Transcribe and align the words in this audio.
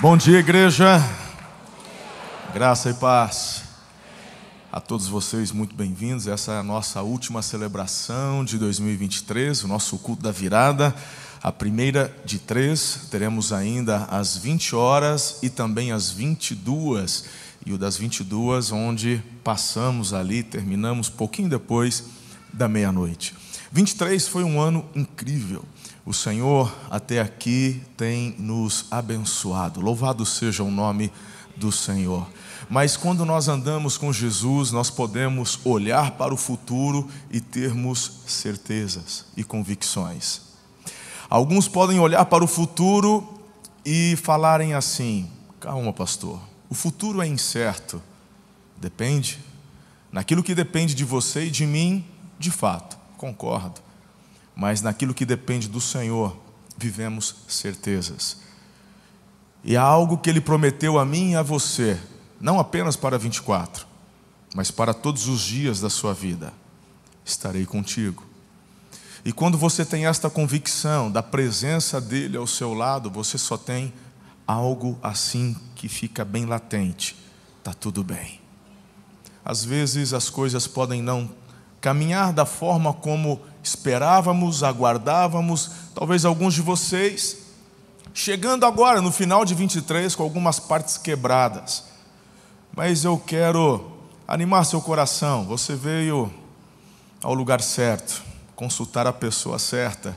Bom 0.00 0.16
dia, 0.16 0.38
igreja. 0.38 0.98
Graça 2.54 2.88
e 2.88 2.94
paz. 2.94 3.64
A 4.72 4.80
todos 4.80 5.06
vocês, 5.06 5.52
muito 5.52 5.74
bem-vindos. 5.74 6.26
Essa 6.26 6.52
é 6.52 6.58
a 6.58 6.62
nossa 6.62 7.02
última 7.02 7.42
celebração 7.42 8.42
de 8.42 8.56
2023, 8.56 9.62
o 9.62 9.68
nosso 9.68 9.98
culto 9.98 10.22
da 10.22 10.32
virada. 10.32 10.94
A 11.42 11.52
primeira 11.52 12.16
de 12.24 12.38
três, 12.38 13.08
teremos 13.10 13.52
ainda 13.52 14.04
às 14.04 14.38
20 14.38 14.74
horas 14.74 15.38
e 15.42 15.50
também 15.50 15.92
às 15.92 16.10
22. 16.10 17.26
E 17.66 17.74
o 17.74 17.76
das 17.76 17.98
22, 17.98 18.72
onde 18.72 19.22
passamos 19.44 20.14
ali, 20.14 20.42
terminamos 20.42 21.10
pouquinho 21.10 21.50
depois 21.50 22.04
da 22.50 22.66
meia-noite. 22.66 23.34
23 23.70 24.26
foi 24.26 24.44
um 24.44 24.58
ano 24.58 24.88
incrível. 24.94 25.62
O 26.04 26.14
Senhor 26.14 26.74
até 26.90 27.20
aqui 27.20 27.82
tem 27.96 28.34
nos 28.38 28.86
abençoado. 28.90 29.80
Louvado 29.80 30.24
seja 30.24 30.62
o 30.62 30.70
nome 30.70 31.12
do 31.56 31.70
Senhor. 31.70 32.26
Mas 32.70 32.96
quando 32.96 33.26
nós 33.26 33.48
andamos 33.48 33.98
com 33.98 34.12
Jesus, 34.12 34.70
nós 34.72 34.88
podemos 34.88 35.58
olhar 35.64 36.12
para 36.12 36.32
o 36.32 36.38
futuro 36.38 37.06
e 37.30 37.40
termos 37.40 38.22
certezas 38.26 39.26
e 39.36 39.44
convicções. 39.44 40.40
Alguns 41.28 41.68
podem 41.68 42.00
olhar 42.00 42.24
para 42.24 42.42
o 42.42 42.48
futuro 42.48 43.38
e 43.84 44.16
falarem 44.22 44.72
assim: 44.72 45.30
calma, 45.60 45.92
pastor, 45.92 46.40
o 46.70 46.74
futuro 46.74 47.20
é 47.20 47.26
incerto. 47.26 48.02
Depende. 48.78 49.38
Naquilo 50.10 50.42
que 50.42 50.54
depende 50.54 50.94
de 50.94 51.04
você 51.04 51.44
e 51.44 51.50
de 51.50 51.66
mim, 51.66 52.04
de 52.38 52.50
fato, 52.50 52.98
concordo 53.18 53.89
mas 54.54 54.82
naquilo 54.82 55.14
que 55.14 55.24
depende 55.24 55.68
do 55.68 55.80
Senhor, 55.80 56.36
vivemos 56.76 57.36
certezas. 57.48 58.38
E 59.62 59.76
há 59.76 59.82
algo 59.82 60.18
que 60.18 60.30
Ele 60.30 60.40
prometeu 60.40 60.98
a 60.98 61.04
mim 61.04 61.32
e 61.32 61.36
a 61.36 61.42
você, 61.42 61.98
não 62.40 62.58
apenas 62.58 62.96
para 62.96 63.18
24, 63.18 63.86
mas 64.54 64.70
para 64.70 64.94
todos 64.94 65.28
os 65.28 65.40
dias 65.42 65.80
da 65.80 65.90
sua 65.90 66.14
vida: 66.14 66.52
estarei 67.24 67.66
contigo. 67.66 68.24
E 69.24 69.32
quando 69.32 69.58
você 69.58 69.84
tem 69.84 70.06
esta 70.06 70.30
convicção 70.30 71.10
da 71.10 71.22
presença 71.22 72.00
dEle 72.00 72.38
ao 72.38 72.46
seu 72.46 72.72
lado, 72.72 73.10
você 73.10 73.36
só 73.36 73.56
tem 73.58 73.92
algo 74.46 74.98
assim 75.02 75.54
que 75.76 75.88
fica 75.88 76.24
bem 76.24 76.46
latente: 76.46 77.16
está 77.58 77.74
tudo 77.74 78.02
bem. 78.02 78.40
Às 79.44 79.64
vezes 79.64 80.14
as 80.14 80.30
coisas 80.30 80.66
podem 80.66 81.02
não 81.02 81.30
caminhar 81.80 82.32
da 82.32 82.46
forma 82.46 82.92
como 82.92 83.40
esperávamos, 83.62 84.62
aguardávamos, 84.62 85.70
talvez 85.94 86.24
alguns 86.24 86.54
de 86.54 86.62
vocês, 86.62 87.38
chegando 88.14 88.64
agora 88.66 89.00
no 89.00 89.12
final 89.12 89.44
de 89.44 89.54
23 89.54 90.14
com 90.14 90.22
algumas 90.22 90.58
partes 90.58 90.96
quebradas. 90.96 91.84
Mas 92.74 93.04
eu 93.04 93.18
quero 93.18 93.92
animar 94.26 94.64
seu 94.64 94.80
coração. 94.80 95.44
Você 95.44 95.74
veio 95.74 96.32
ao 97.22 97.34
lugar 97.34 97.60
certo, 97.60 98.22
consultar 98.54 99.06
a 99.06 99.12
pessoa 99.12 99.58
certa. 99.58 100.16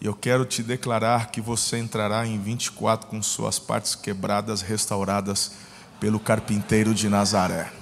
E 0.00 0.06
eu 0.06 0.14
quero 0.14 0.44
te 0.44 0.62
declarar 0.62 1.30
que 1.30 1.40
você 1.40 1.78
entrará 1.78 2.26
em 2.26 2.38
24 2.38 3.08
com 3.08 3.22
suas 3.22 3.58
partes 3.58 3.94
quebradas 3.94 4.60
restauradas 4.60 5.52
pelo 5.98 6.20
carpinteiro 6.20 6.94
de 6.94 7.08
Nazaré. 7.08 7.72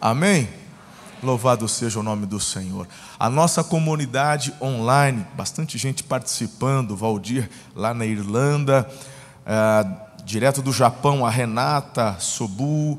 Amém? 0.00 0.61
Louvado 1.22 1.68
seja 1.68 2.00
o 2.00 2.02
nome 2.02 2.26
do 2.26 2.40
Senhor. 2.40 2.88
A 3.16 3.30
nossa 3.30 3.62
comunidade 3.62 4.52
online, 4.60 5.24
bastante 5.36 5.78
gente 5.78 6.02
participando, 6.02 6.96
Valdir 6.96 7.48
lá 7.76 7.94
na 7.94 8.04
Irlanda, 8.04 8.90
é, 9.46 9.86
direto 10.24 10.60
do 10.60 10.72
Japão, 10.72 11.24
a 11.24 11.30
Renata, 11.30 12.16
Sobu, 12.18 12.98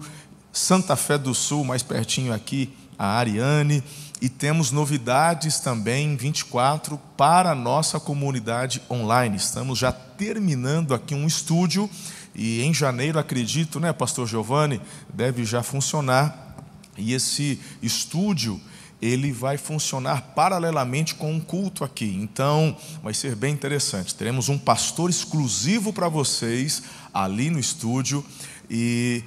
Santa 0.54 0.96
Fé 0.96 1.18
do 1.18 1.36
Sul, 1.36 1.66
mais 1.66 1.84
pertinho 1.84 2.34
aqui, 2.34 2.74
a 2.98 3.18
Ariane. 3.18 3.84
E 4.22 4.30
temos 4.30 4.72
novidades 4.72 5.60
também 5.60 6.16
24 6.16 6.98
para 7.18 7.52
a 7.52 7.56
nossa 7.56 8.00
comunidade 8.00 8.82
online. 8.90 9.36
Estamos 9.36 9.78
já 9.78 9.92
terminando 9.92 10.94
aqui 10.94 11.14
um 11.14 11.28
estúdio 11.28 11.90
e 12.34 12.62
em 12.62 12.74
janeiro, 12.74 13.20
acredito, 13.20 13.82
né, 13.82 13.92
Pastor 13.94 14.26
Giovanni, 14.26 14.82
deve 15.14 15.44
já 15.44 15.62
funcionar 15.62 16.43
e 16.98 17.14
esse 17.14 17.60
estúdio, 17.82 18.60
ele 19.02 19.32
vai 19.32 19.58
funcionar 19.58 20.34
paralelamente 20.34 21.16
com 21.16 21.34
um 21.34 21.40
culto 21.40 21.84
aqui. 21.84 22.06
Então, 22.06 22.76
vai 23.02 23.14
ser 23.14 23.36
bem 23.36 23.54
interessante. 23.54 24.16
Teremos 24.16 24.48
um 24.48 24.58
pastor 24.58 25.10
exclusivo 25.10 25.92
para 25.92 26.08
vocês 26.08 26.84
ali 27.14 27.50
no 27.50 27.60
estúdio 27.60 28.24
e 28.70 29.24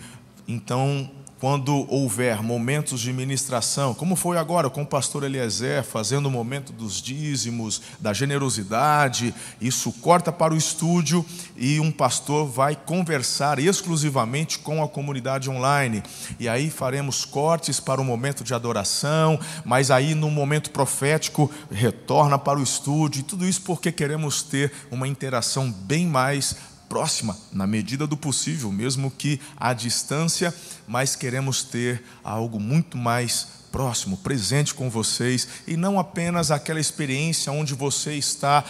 então 0.49 1.11
quando 1.39 1.87
houver 1.93 2.43
momentos 2.43 3.01
de 3.01 3.13
ministração, 3.13 3.93
como 3.93 4.17
foi 4.17 4.39
agora 4.39 4.71
com 4.71 4.83
o 4.83 4.87
pastor 4.87 5.23
Eliezer, 5.23 5.85
fazendo 5.85 6.27
o 6.27 6.31
momento 6.31 6.73
dos 6.73 7.01
dízimos, 7.03 7.83
da 8.01 8.13
generosidade, 8.13 9.35
isso 9.61 9.93
corta 9.93 10.33
para 10.33 10.55
o 10.55 10.57
estúdio 10.57 11.25
e 11.57 11.79
um 11.79 11.93
pastor 11.93 12.47
vai 12.47 12.75
conversar 12.75 13.59
exclusivamente 13.59 14.59
com 14.59 14.83
a 14.83 14.89
comunidade 14.89 15.51
online. 15.51 16.03
E 16.41 16.49
aí 16.49 16.71
faremos 16.71 17.25
cortes 17.25 17.81
para 17.81 18.01
o 18.01 18.05
momento 18.05 18.43
de 18.43 18.55
adoração, 18.55 19.39
mas 19.65 19.91
aí 19.91 20.15
no 20.15 20.31
momento 20.31 20.71
profético 20.71 21.51
retorna 21.71 22.39
para 22.39 22.59
o 22.59 22.63
estúdio, 22.63 23.21
e 23.21 23.23
tudo 23.23 23.47
isso 23.47 23.61
porque 23.63 23.93
queremos 23.93 24.43
ter 24.43 24.73
uma 24.91 25.07
interação 25.07 25.71
bem 25.71 26.07
mais 26.07 26.57
próxima, 26.89 27.37
na 27.53 27.67
medida 27.67 28.07
do 28.07 28.17
possível, 28.17 28.71
mesmo 28.71 29.11
que 29.11 29.41
à 29.57 29.73
distância, 29.73 30.55
mas 30.87 31.17
queremos 31.17 31.63
ter 31.63 32.03
algo 32.23 32.59
muito 32.61 32.97
mais 32.97 33.49
próximo, 33.71 34.17
presente 34.17 34.75
com 34.75 34.89
vocês, 34.89 35.49
e 35.67 35.77
não 35.77 35.99
apenas 35.99 36.51
aquela 36.51 36.81
experiência 36.81 37.53
onde 37.53 37.75
você 37.75 38.15
está 38.15 38.65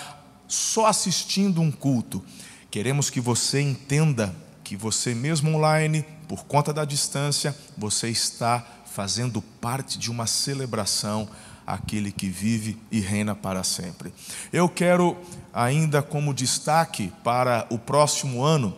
só 0.49 0.87
assistindo 0.87 1.61
um 1.61 1.71
culto. 1.71 2.25
Queremos 2.71 3.11
que 3.11 3.21
você 3.21 3.61
entenda 3.61 4.35
que 4.65 4.77
você, 4.77 5.15
mesmo 5.15 5.55
online, 5.55 6.05
por 6.29 6.45
conta 6.45 6.73
da 6.73 6.85
distância, 6.85 7.57
você 7.77 8.09
está 8.09 8.67
fazendo 8.87 9.41
parte 9.41 9.99
de 9.99 10.11
uma 10.11 10.27
celebração 10.27 11.29
aquele 11.67 12.13
que 12.13 12.29
vive 12.29 12.79
e 12.91 13.01
reina 13.01 13.35
para 13.35 13.65
sempre. 13.65 14.15
Eu 14.53 14.69
quero, 14.69 15.17
ainda 15.57 16.03
como 16.03 16.35
destaque 16.35 17.11
para 17.25 17.67
o 17.71 17.79
próximo 17.79 18.45
ano, 18.45 18.77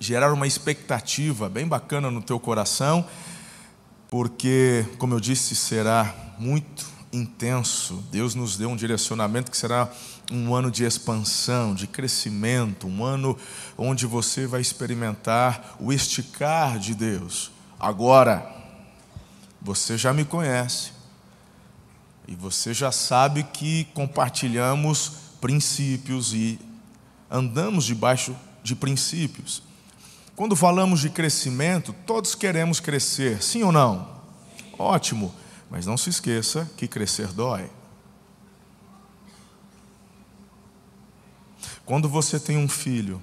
gerar 0.00 0.32
uma 0.32 0.44
expectativa 0.44 1.48
bem 1.48 1.68
bacana 1.68 2.10
no 2.10 2.20
teu 2.20 2.40
coração, 2.40 3.06
porque, 4.10 4.84
como 4.98 5.14
eu 5.14 5.20
disse, 5.20 5.54
será 5.54 6.12
muito 6.36 6.84
intenso. 7.12 8.02
Deus 8.10 8.34
nos 8.34 8.56
deu 8.56 8.70
um 8.70 8.74
direcionamento 8.74 9.52
que 9.52 9.56
será 9.56 9.88
um 10.32 10.52
ano 10.52 10.68
de 10.68 10.82
expansão, 10.82 11.76
de 11.76 11.86
crescimento, 11.86 12.88
um 12.88 13.04
ano 13.04 13.38
onde 13.78 14.04
você 14.04 14.48
vai 14.48 14.60
experimentar 14.60 15.76
o 15.78 15.92
esticar 15.92 16.76
de 16.80 16.92
Deus. 16.92 17.52
Agora, 17.78 18.50
você 19.62 19.96
já 19.96 20.12
me 20.12 20.24
conhece, 20.24 20.90
e 22.26 22.34
você 22.34 22.74
já 22.74 22.90
sabe 22.90 23.44
que 23.44 23.84
compartilhamos 23.94 25.29
princípios 25.40 26.32
e 26.34 26.58
andamos 27.30 27.84
debaixo 27.84 28.36
de 28.62 28.74
princípios. 28.74 29.62
Quando 30.36 30.56
falamos 30.56 31.00
de 31.00 31.10
crescimento, 31.10 31.94
todos 32.06 32.34
queremos 32.34 32.80
crescer, 32.80 33.42
sim 33.42 33.62
ou 33.62 33.72
não? 33.72 34.08
Ótimo, 34.78 35.34
mas 35.70 35.86
não 35.86 35.96
se 35.96 36.10
esqueça 36.10 36.70
que 36.76 36.88
crescer 36.88 37.28
dói. 37.28 37.70
Quando 41.84 42.08
você 42.08 42.38
tem 42.38 42.56
um 42.56 42.68
filho, 42.68 43.20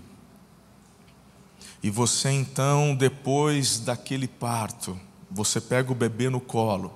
e 1.81 1.89
você 1.89 2.29
então, 2.31 2.95
depois 2.95 3.79
daquele 3.79 4.27
parto, 4.27 4.99
você 5.29 5.61
pega 5.61 5.91
o 5.91 5.95
bebê 5.95 6.29
no 6.29 6.39
colo, 6.39 6.93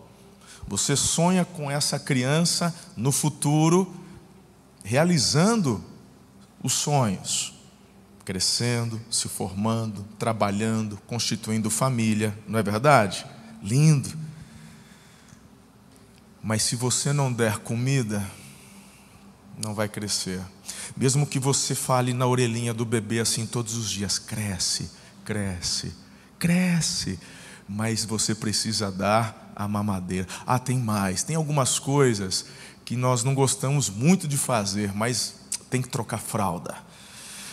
você 0.68 0.96
sonha 0.96 1.46
com 1.46 1.70
essa 1.70 2.00
criança 2.00 2.76
no 2.96 3.12
futuro, 3.12 3.94
realizando 4.84 5.84
os 6.64 6.74
sonhos, 6.74 7.54
crescendo, 8.24 9.02
se 9.10 9.28
formando, 9.28 10.06
trabalhando, 10.18 10.98
constituindo 11.08 11.70
família, 11.70 12.38
não 12.48 12.60
é 12.60 12.64
verdade? 12.64 13.26
Lindo. 13.62 14.12
Mas 16.44 16.64
se 16.64 16.76
você 16.76 17.14
não 17.14 17.32
der 17.32 17.60
comida, 17.60 18.26
não 19.58 19.74
vai 19.74 19.88
crescer. 19.88 20.42
Mesmo 20.96 21.26
que 21.26 21.40
você 21.40 21.76
fale 21.76 22.14
na 22.14 22.26
orelhinha 22.26 22.74
do 22.74 22.86
bebê 22.86 23.20
assim 23.20 23.46
todos 23.46 23.76
os 23.76 23.90
dias: 23.90 24.18
cresce, 24.18 24.90
cresce, 25.24 25.94
cresce. 26.40 27.20
Mas 27.68 28.04
você 28.04 28.36
precisa 28.36 28.92
dar 28.92 29.54
a 29.56 29.68
mamadeira. 29.68 30.28
Ah, 30.46 30.60
tem 30.60 30.78
mais. 30.78 31.24
Tem 31.24 31.36
algumas 31.36 31.80
coisas 31.80 32.46
que 32.86 32.96
nós 32.96 33.24
não 33.24 33.34
gostamos 33.34 33.90
muito 33.90 34.28
de 34.28 34.38
fazer, 34.38 34.94
mas 34.96 35.36
tem 35.70 35.82
que 35.82 35.90
trocar 35.90 36.18
fralda. 36.18 36.76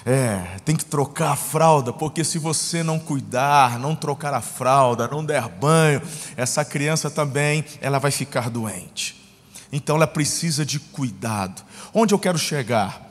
É, 0.04 0.58
tem 0.64 0.74
que 0.74 0.84
trocar 0.84 1.32
a 1.32 1.36
fralda, 1.36 1.92
porque 1.92 2.24
se 2.24 2.38
você 2.38 2.82
não 2.82 2.98
cuidar, 2.98 3.78
não 3.78 3.94
trocar 3.94 4.32
a 4.32 4.40
fralda, 4.40 5.06
não 5.08 5.24
der 5.24 5.48
banho, 5.48 6.00
essa 6.36 6.64
criança 6.64 7.10
também, 7.10 7.64
ela 7.80 7.98
vai 7.98 8.10
ficar 8.10 8.48
doente. 8.48 9.16
Então 9.70 9.96
ela 9.96 10.06
precisa 10.06 10.64
de 10.64 10.78
cuidado. 10.78 11.62
Onde 11.92 12.14
eu 12.14 12.18
quero 12.18 12.38
chegar? 12.38 13.06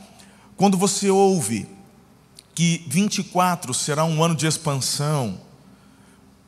Quando 0.56 0.78
você 0.78 1.10
ouve 1.10 1.68
que 2.56 2.84
24 2.88 3.74
será 3.74 4.04
um 4.04 4.24
ano 4.24 4.36
de 4.36 4.48
expansão, 4.48 5.40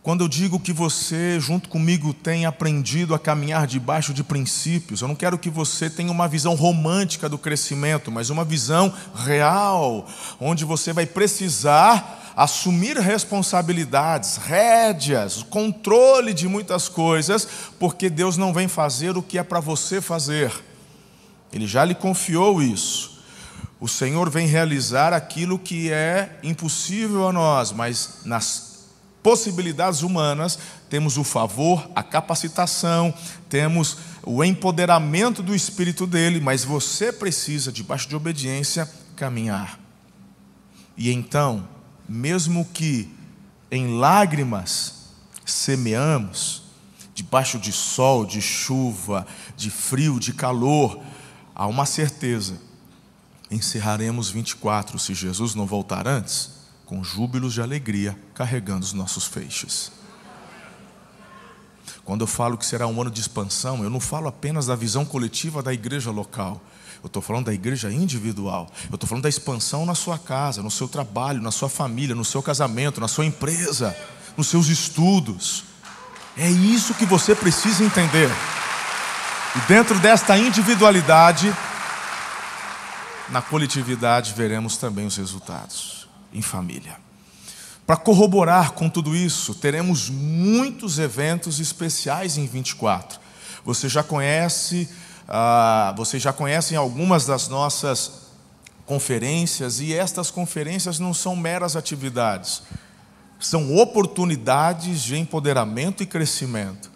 quando 0.02 0.24
eu 0.24 0.30
digo 0.30 0.60
que 0.60 0.72
você, 0.72 1.40
junto 1.40 1.68
comigo, 1.68 2.14
tem 2.14 2.46
aprendido 2.46 3.14
a 3.14 3.20
caminhar 3.20 3.68
debaixo 3.68 4.14
de 4.14 4.24
princípios, 4.24 5.02
eu 5.02 5.08
não 5.10 5.16
quero 5.16 5.38
que 5.38 5.50
você 5.50 5.90
tenha 5.90 6.12
uma 6.12 6.28
visão 6.28 6.56
romântica 6.56 7.28
do 7.28 7.38
crescimento, 7.38 8.10
mas 8.10 8.30
uma 8.30 8.46
visão 8.46 8.94
real, 9.14 10.08
onde 10.40 10.64
você 10.64 10.94
vai 10.94 11.06
precisar 11.06 12.34
assumir 12.34 12.98
responsabilidades, 12.98 14.38
rédeas, 14.38 15.44
controle 15.44 16.34
de 16.34 16.48
muitas 16.48 16.88
coisas, 16.88 17.46
porque 17.78 18.10
Deus 18.10 18.38
não 18.38 18.54
vem 18.54 18.70
fazer 18.70 19.18
o 19.18 19.22
que 19.22 19.38
é 19.38 19.44
para 19.44 19.60
você 19.60 20.00
fazer, 20.00 20.54
Ele 21.52 21.68
já 21.68 21.84
lhe 21.84 21.94
confiou 21.94 22.62
isso. 22.62 23.20
O 23.82 23.88
Senhor 23.88 24.30
vem 24.30 24.48
realizar 24.48 25.14
aquilo 25.14 25.60
que 25.60 25.92
é 25.92 26.40
impossível 26.42 27.28
a 27.28 27.34
nós, 27.34 27.74
mas 27.74 28.20
nas 28.24 28.69
possibilidades 29.30 30.02
humanas, 30.02 30.58
temos 30.90 31.16
o 31.16 31.24
favor, 31.24 31.88
a 31.94 32.02
capacitação, 32.02 33.14
temos 33.48 33.98
o 34.24 34.44
empoderamento 34.44 35.44
do 35.44 35.54
Espírito 35.54 36.08
dele, 36.08 36.42
mas 36.42 36.64
você 36.64 37.14
precisa, 37.14 37.72
debaixo 37.72 38.10
de 38.10 38.16
obediência, 38.16 38.92
caminhar. 39.16 39.80
E 40.98 41.12
então, 41.12 41.68
mesmo 42.08 42.66
que 42.74 43.08
em 43.70 44.00
lágrimas 44.00 45.12
semeamos, 45.46 46.64
debaixo 47.14 47.60
de 47.60 47.72
sol, 47.72 48.26
de 48.26 48.42
chuva, 48.42 49.28
de 49.56 49.70
frio, 49.70 50.20
de 50.20 50.34
calor, 50.34 51.00
há 51.54 51.68
uma 51.68 51.86
certeza: 51.86 52.60
encerraremos 53.52 54.32
24 54.32 54.98
se 54.98 55.14
Jesus 55.14 55.54
não 55.54 55.68
voltar 55.68 56.08
antes 56.08 56.59
com 56.90 57.04
júbilos 57.04 57.54
de 57.54 57.62
alegria, 57.62 58.18
carregando 58.34 58.84
os 58.84 58.94
nossos 58.94 59.28
feixes. 59.28 59.92
Quando 62.04 62.22
eu 62.22 62.28
falo 62.28 62.58
que 62.58 62.66
será 62.66 62.88
um 62.88 63.00
ano 63.00 63.12
de 63.12 63.22
expansão, 63.22 63.84
eu 63.84 63.92
não 63.92 64.00
falo 64.00 64.28
apenas 64.28 64.66
da 64.66 64.76
visão 64.76 65.06
coletiva 65.06 65.62
da 65.62 65.72
igreja 65.72 66.10
local. 66.10 66.60
Eu 67.04 67.06
estou 67.06 67.22
falando 67.22 67.46
da 67.46 67.54
igreja 67.54 67.92
individual. 67.92 68.68
Eu 68.90 68.96
estou 68.96 69.08
falando 69.08 69.22
da 69.22 69.30
expansão 69.30 69.86
na 69.86 69.94
sua 69.94 70.18
casa, 70.18 70.64
no 70.64 70.72
seu 70.72 70.88
trabalho, 70.88 71.40
na 71.44 71.52
sua 71.52 71.70
família, 71.70 72.16
no 72.16 72.26
seu 72.26 72.42
casamento, 72.42 73.00
na 73.00 73.08
sua 73.08 73.24
empresa, 73.24 73.96
nos 74.36 74.48
seus 74.48 74.66
estudos. 74.66 75.66
É 76.36 76.50
isso 76.50 76.96
que 76.96 77.06
você 77.06 77.36
precisa 77.36 77.84
entender. 77.84 78.32
E 79.56 79.60
dentro 79.68 80.00
desta 80.00 80.36
individualidade, 80.40 81.56
na 83.30 83.44
coletividade, 83.44 84.34
veremos 84.36 84.76
também 84.78 85.06
os 85.06 85.18
resultados 85.18 85.99
em 86.34 86.42
família. 86.42 86.98
Para 87.86 87.98
corroborar 87.98 88.74
com 88.74 88.88
tudo 88.88 89.16
isso, 89.16 89.56
teremos 89.56 90.10
muitos 90.10 91.00
eventos 91.00 91.60
especiais 91.60 92.38
em 92.38 92.46
24. 92.46 93.20
Você 93.66 93.90
já 93.90 94.04
conhece, 94.04 94.88
ah, 95.28 95.96
já 96.16 96.32
conhecem 96.32 96.78
algumas 96.78 97.26
das 97.26 97.48
nossas 97.48 98.30
conferências, 98.86 99.80
e 99.80 99.94
estas 99.94 100.32
conferências 100.32 101.00
não 101.00 101.14
são 101.14 101.36
meras 101.36 101.76
atividades, 101.76 102.64
são 103.40 103.76
oportunidades 103.76 105.02
de 105.02 105.18
empoderamento 105.18 106.04
e 106.04 106.06
crescimento. 106.06 106.92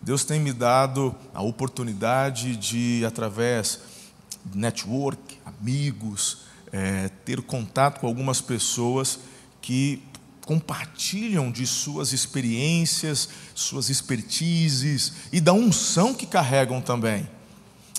Deus 0.00 0.24
tem 0.24 0.38
me 0.38 0.52
dado 0.52 1.14
a 1.32 1.42
oportunidade 1.42 2.56
de, 2.56 3.04
através 3.06 3.80
network, 4.52 5.38
amigos, 5.46 6.42
é, 6.74 7.08
ter 7.24 7.40
contato 7.40 8.00
com 8.00 8.08
algumas 8.08 8.40
pessoas 8.40 9.20
que 9.62 10.02
compartilham 10.44 11.52
de 11.52 11.64
suas 11.68 12.12
experiências, 12.12 13.28
suas 13.54 13.88
expertises 13.88 15.12
e 15.32 15.40
da 15.40 15.52
unção 15.52 16.12
que 16.12 16.26
carregam 16.26 16.80
também. 16.80 17.28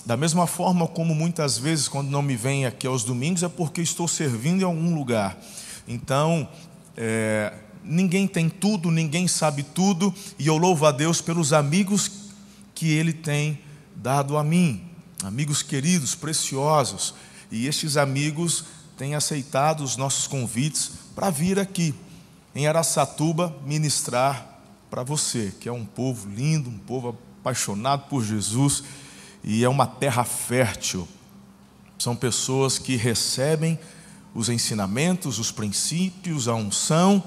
Da 0.05 0.17
mesma 0.17 0.45
forma 0.45 0.85
como 0.87 1.15
muitas 1.15 1.57
vezes, 1.57 1.87
quando 1.87 2.09
não 2.09 2.21
me 2.21 2.35
vem 2.35 2.65
aqui 2.65 2.85
aos 2.85 3.05
domingos, 3.05 3.43
é 3.43 3.47
porque 3.47 3.81
estou 3.81 4.09
servindo 4.09 4.61
em 4.61 4.65
algum 4.65 4.93
lugar. 4.93 5.37
Então, 5.87 6.45
é, 6.97 7.53
ninguém 7.81 8.27
tem 8.27 8.49
tudo, 8.49 8.91
ninguém 8.91 9.25
sabe 9.25 9.63
tudo, 9.63 10.13
e 10.37 10.47
eu 10.47 10.57
louvo 10.57 10.85
a 10.85 10.91
Deus 10.91 11.21
pelos 11.21 11.53
amigos 11.53 12.11
que 12.75 12.91
Ele 12.91 13.13
tem 13.13 13.57
dado 13.95 14.37
a 14.37 14.43
mim, 14.43 14.83
amigos 15.23 15.63
queridos, 15.63 16.13
preciosos, 16.13 17.15
e 17.51 17.67
estes 17.67 17.97
amigos 17.97 18.65
têm 18.97 19.15
aceitado 19.15 19.83
os 19.83 19.97
nossos 19.97 20.27
convites 20.27 20.91
para 21.15 21.29
vir 21.29 21.59
aqui 21.59 21.93
em 22.55 22.67
Araçatuba 22.67 23.53
ministrar 23.65 24.47
para 24.89 25.03
você, 25.03 25.53
que 25.59 25.67
é 25.67 25.71
um 25.71 25.85
povo 25.85 26.29
lindo, 26.29 26.69
um 26.69 26.77
povo 26.77 27.17
apaixonado 27.41 28.07
por 28.07 28.23
Jesus 28.23 28.83
e 29.43 29.63
é 29.63 29.69
uma 29.69 29.85
terra 29.85 30.23
fértil. 30.23 31.07
São 31.99 32.15
pessoas 32.15 32.79
que 32.79 32.95
recebem 32.95 33.77
os 34.33 34.49
ensinamentos, 34.49 35.37
os 35.37 35.51
princípios, 35.51 36.47
a 36.47 36.55
unção 36.55 37.23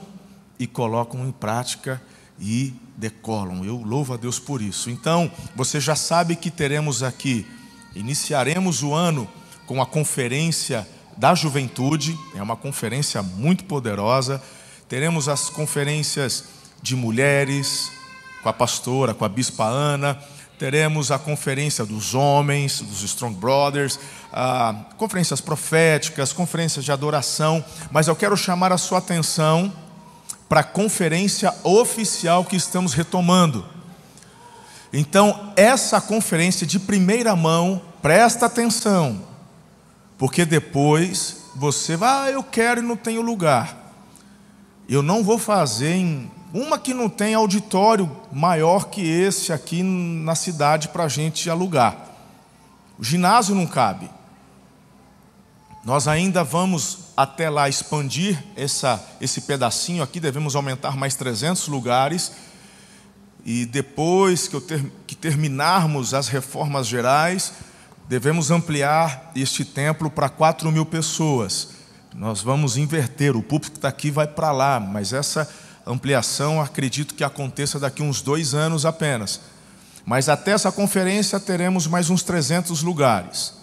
e 0.59 0.67
colocam 0.67 1.27
em 1.27 1.33
prática 1.33 2.03
e 2.41 2.75
decolam. 2.97 3.65
Eu 3.65 3.77
louvo 3.77 4.15
a 4.15 4.17
Deus 4.17 4.39
por 4.39 4.61
isso. 4.63 4.91
Então, 4.91 5.31
você 5.55 5.81
já 5.81 5.95
sabe 5.95 6.37
que 6.37 6.51
teremos 6.51 7.03
aqui, 7.03 7.47
iniciaremos 7.95 8.83
o 8.83 8.95
ano 8.95 9.29
com 9.69 9.83
a 9.83 9.87
conferência 9.87 10.89
da 11.15 11.35
juventude, 11.35 12.19
é 12.35 12.43
uma 12.43 12.57
conferência 12.57 13.23
muito 13.23 13.65
poderosa. 13.65 14.43
Teremos 14.89 15.29
as 15.29 15.51
conferências 15.51 16.45
de 16.83 16.97
mulheres, 16.97 17.93
com 18.43 18.49
a 18.49 18.53
pastora, 18.53 19.13
com 19.13 19.27
a 19.27 19.29
bispa 19.29 19.67
Ana. 19.67 20.19
Teremos 20.59 21.11
a 21.11 21.19
conferência 21.19 21.85
dos 21.85 22.15
homens, 22.15 22.81
dos 22.81 23.03
Strong 23.03 23.37
Brothers, 23.37 24.01
conferências 24.97 25.43
proféticas, 25.43 26.33
conferências 26.33 26.83
de 26.83 26.91
adoração. 26.91 27.63
Mas 27.91 28.09
eu 28.09 28.17
quero 28.17 28.39
chamar 28.39 28.73
a 28.73 28.79
sua 28.79 28.99
atenção 28.99 29.71
para 30.49 30.61
a 30.61 30.65
conferência 30.65 31.55
oficial 31.63 32.43
que 32.43 32.57
estamos 32.57 32.95
retomando. 32.95 33.67
Então, 34.91 35.53
essa 35.57 36.01
conferência 36.01 36.67
de 36.67 36.79
primeira 36.79 37.37
mão, 37.37 37.83
presta 38.01 38.47
atenção, 38.47 39.28
porque 40.19 40.45
depois 40.45 41.45
você 41.55 41.97
vai, 41.97 42.29
ah, 42.29 42.33
eu 42.33 42.43
quero 42.43 42.81
e 42.81 42.83
não 42.83 42.97
tenho 42.97 43.23
lugar. 43.23 43.95
Eu 44.89 45.03
não 45.03 45.23
vou 45.23 45.39
fazer 45.39 45.95
em 45.95 46.31
uma 46.53 46.79
que 46.79 46.93
não 46.93 47.09
tem 47.09 47.35
auditório 47.35 48.11
maior 48.33 48.89
que 48.89 49.01
esse 49.01 49.53
aqui 49.53 49.83
na 49.83 50.35
cidade 50.35 50.89
para 50.89 51.05
a 51.05 51.09
gente 51.09 51.49
alugar. 51.49 51.97
O 52.99 53.05
ginásio 53.05 53.55
não 53.55 53.67
cabe. 53.67 54.11
Nós 55.85 56.09
ainda 56.09 56.43
vamos 56.43 57.13
até 57.17 57.49
lá 57.49 57.69
expandir 57.69 58.43
essa, 58.57 59.03
esse 59.21 59.43
pedacinho 59.43 60.03
aqui, 60.03 60.19
devemos 60.19 60.57
aumentar 60.57 60.97
mais 60.97 61.15
300 61.15 61.69
lugares. 61.69 62.33
E 63.45 63.65
depois 63.65 64.49
que, 64.49 64.61
ter, 64.61 64.93
que 65.07 65.15
terminarmos 65.15 66.13
as 66.13 66.29
reformas 66.29 66.87
gerais, 66.87 67.53
devemos 68.09 68.51
ampliar 68.51 69.31
este 69.37 69.65
templo 69.65 70.11
para 70.11 70.29
4 70.29 70.73
mil 70.73 70.87
pessoas. 70.87 71.69
Nós 72.15 72.41
vamos 72.41 72.77
inverter, 72.77 73.37
o 73.37 73.43
púlpito 73.43 73.73
que 73.73 73.79
está 73.79 73.89
aqui 73.89 74.11
vai 74.11 74.27
para 74.27 74.51
lá, 74.51 74.81
mas 74.81 75.13
essa 75.13 75.49
ampliação 75.87 76.61
acredito 76.61 77.15
que 77.15 77.23
aconteça 77.23 77.79
daqui 77.79 78.03
uns 78.03 78.23
dois 78.23 78.55
anos 78.55 78.87
apenas. 78.87 79.41
Mas 80.07 80.29
até 80.29 80.53
essa 80.53 80.73
conferência 80.73 81.39
teremos 81.39 81.87
mais 81.87 82.09
uns 82.09 82.23
300 82.23 82.83
lugares. 82.83 83.55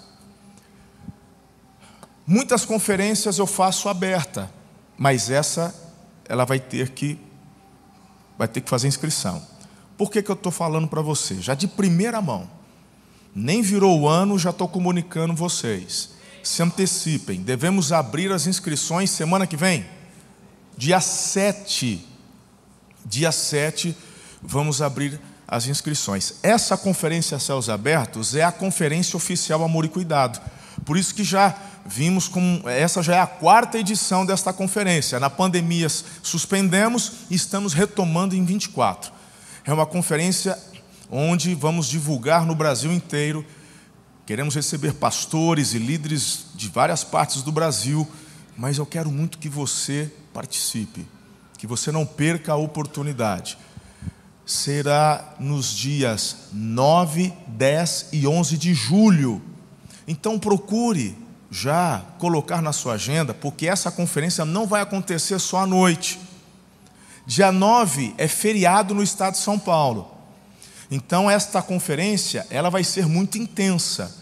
Muitas 2.26 2.66
conferências 2.66 3.40
eu 3.40 3.48
faço 3.48 3.90
aberta, 3.90 4.50
mas 4.98 5.30
essa 5.30 5.74
ela 6.28 6.46
vai 6.46 6.60
ter 6.60 6.90
que 6.90 7.20
vai 8.38 8.48
ter 8.48 8.62
que 8.62 8.70
fazer 8.70 8.88
inscrição. 8.88 9.42
Por 9.98 10.12
que, 10.12 10.22
que 10.22 10.30
eu 10.30 10.36
estou 10.36 10.52
falando 10.52 10.88
para 10.88 11.02
você? 11.02 11.42
Já 11.42 11.56
de 11.56 11.68
primeira 11.68 12.22
mão. 12.22 12.55
Nem 13.36 13.62
virou 13.62 14.00
o 14.00 14.08
ano, 14.08 14.40
já 14.40 14.52
estou 14.52 14.66
comunicando 14.66 15.36
vocês. 15.36 16.12
Se 16.42 16.64
antecipem, 16.64 17.42
devemos 17.42 17.92
abrir 17.92 18.32
as 18.32 18.48
inscrições 18.48 19.10
semana 19.10 19.46
que 19.46 19.58
vem, 19.58 19.86
dia 20.78 21.02
7. 21.02 22.08
Dia 23.06 23.32
7, 23.32 23.96
vamos 24.42 24.82
abrir 24.82 25.20
as 25.48 25.68
inscrições. 25.68 26.36
Essa 26.42 26.78
conferência 26.78 27.38
Céus 27.38 27.70
Abertos 27.70 28.36
é 28.36 28.44
a 28.44 28.52
conferência 28.52 29.18
oficial 29.18 29.64
Amor 29.64 29.86
e 29.86 29.90
Cuidado. 29.90 30.42
Por 30.84 30.98
isso 30.98 31.14
que 31.14 31.24
já 31.24 31.56
vimos 31.86 32.28
como 32.28 32.68
essa 32.68 33.04
já 33.04 33.16
é 33.16 33.20
a 33.20 33.28
quarta 33.28 33.78
edição 33.78 34.26
desta 34.26 34.52
conferência. 34.52 35.20
Na 35.20 35.30
pandemia 35.30 35.88
suspendemos 36.24 37.12
e 37.30 37.36
estamos 37.36 37.74
retomando 37.74 38.36
em 38.36 38.44
24. 38.44 39.12
É 39.64 39.74
uma 39.74 39.86
conferência 39.86 40.58
onde 41.10 41.54
vamos 41.54 41.88
divulgar 41.88 42.46
no 42.46 42.56
Brasil 42.56 42.92
inteiro. 42.92 43.46
Queremos 44.26 44.56
receber 44.56 44.94
pastores 44.94 45.74
e 45.74 45.80
líderes 45.80 46.48
de 46.56 46.68
várias 46.68 47.04
partes 47.04 47.42
do 47.42 47.52
Brasil, 47.52 48.08
mas 48.58 48.78
eu 48.78 48.86
quero 48.86 49.12
muito 49.12 49.38
que 49.38 49.50
você 49.50 50.12
participe, 50.34 51.08
que 51.58 51.68
você 51.68 51.92
não 51.92 52.06
perca 52.06 52.54
a 52.54 52.58
oportunidade. 52.58 53.58
Será 54.46 55.36
nos 55.40 55.74
dias 55.74 56.50
9, 56.52 57.34
10 57.48 58.10
e 58.14 58.28
11 58.28 58.58
de 58.58 58.74
julho. 58.74 59.42
Então 60.08 60.38
procure 60.40 61.18
já 61.50 62.04
colocar 62.20 62.62
na 62.62 62.74
sua 62.74 62.94
agenda, 62.94 63.34
porque 63.34 63.68
essa 63.68 63.92
conferência 63.92 64.44
não 64.44 64.68
vai 64.68 64.82
acontecer 64.82 65.40
só 65.40 65.60
à 65.60 65.68
noite. 65.68 66.20
Dia 67.26 67.52
9 67.52 68.14
é 68.18 68.28
feriado 68.28 68.94
no 68.94 69.02
estado 69.02 69.34
de 69.34 69.40
São 69.40 69.58
Paulo. 69.58 70.15
Então 70.96 71.30
esta 71.30 71.62
conferência, 71.62 72.48
ela 72.50 72.70
vai 72.70 72.82
ser 72.82 73.06
muito 73.06 73.38
intensa. 73.38 74.16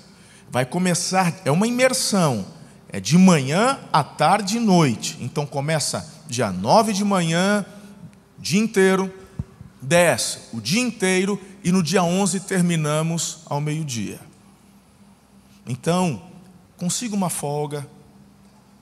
Vai 0.50 0.65
começar, 0.65 1.32
é 1.46 1.51
uma 1.51 1.68
imersão. 1.68 2.44
É 2.89 3.00
de 3.00 3.15
manhã 3.15 3.80
à 3.94 4.03
tarde 4.03 4.58
e 4.58 4.60
noite. 4.60 5.15
Então 5.22 5.46
começa 5.46 6.12
dia 6.25 6.51
9 6.51 6.92
de 6.92 7.06
manhã, 7.06 7.63
dia 8.39 8.60
inteiro, 8.60 9.13
10 9.84 10.50
o 10.51 10.60
dia 10.60 10.82
inteiro 10.82 11.39
e 11.63 11.72
no 11.72 11.84
dia 11.84 12.03
11 12.03 12.39
terminamos 12.39 13.42
ao 13.46 13.62
meio-dia. 13.62 14.20
Então, 15.68 16.24
consiga 16.75 17.15
uma 17.15 17.30
folga, 17.30 17.88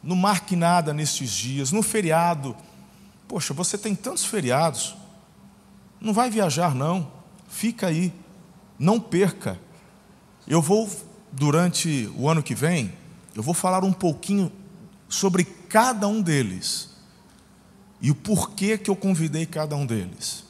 não 0.01 0.15
marque 0.15 0.55
nada 0.55 0.93
nestes 0.93 1.29
dias, 1.29 1.73
no 1.73 1.83
feriado. 1.83 2.55
Poxa, 3.27 3.53
você 3.53 3.77
tem 3.77 3.93
tantos 3.93 4.23
feriados, 4.23 4.95
não 5.99 6.13
vai 6.13 6.29
viajar, 6.29 6.73
não, 6.73 7.19
fica 7.51 7.87
aí, 7.87 8.11
não 8.79 8.99
perca. 8.99 9.59
Eu 10.47 10.61
vou, 10.61 10.89
durante 11.31 12.09
o 12.15 12.27
ano 12.27 12.41
que 12.41 12.55
vem, 12.55 12.91
eu 13.35 13.43
vou 13.43 13.53
falar 13.53 13.83
um 13.83 13.93
pouquinho 13.93 14.51
sobre 15.07 15.43
cada 15.43 16.07
um 16.07 16.21
deles 16.21 16.89
e 18.01 18.09
o 18.09 18.15
porquê 18.15 18.77
que 18.77 18.89
eu 18.89 18.95
convidei 18.95 19.45
cada 19.45 19.75
um 19.75 19.85
deles, 19.85 20.43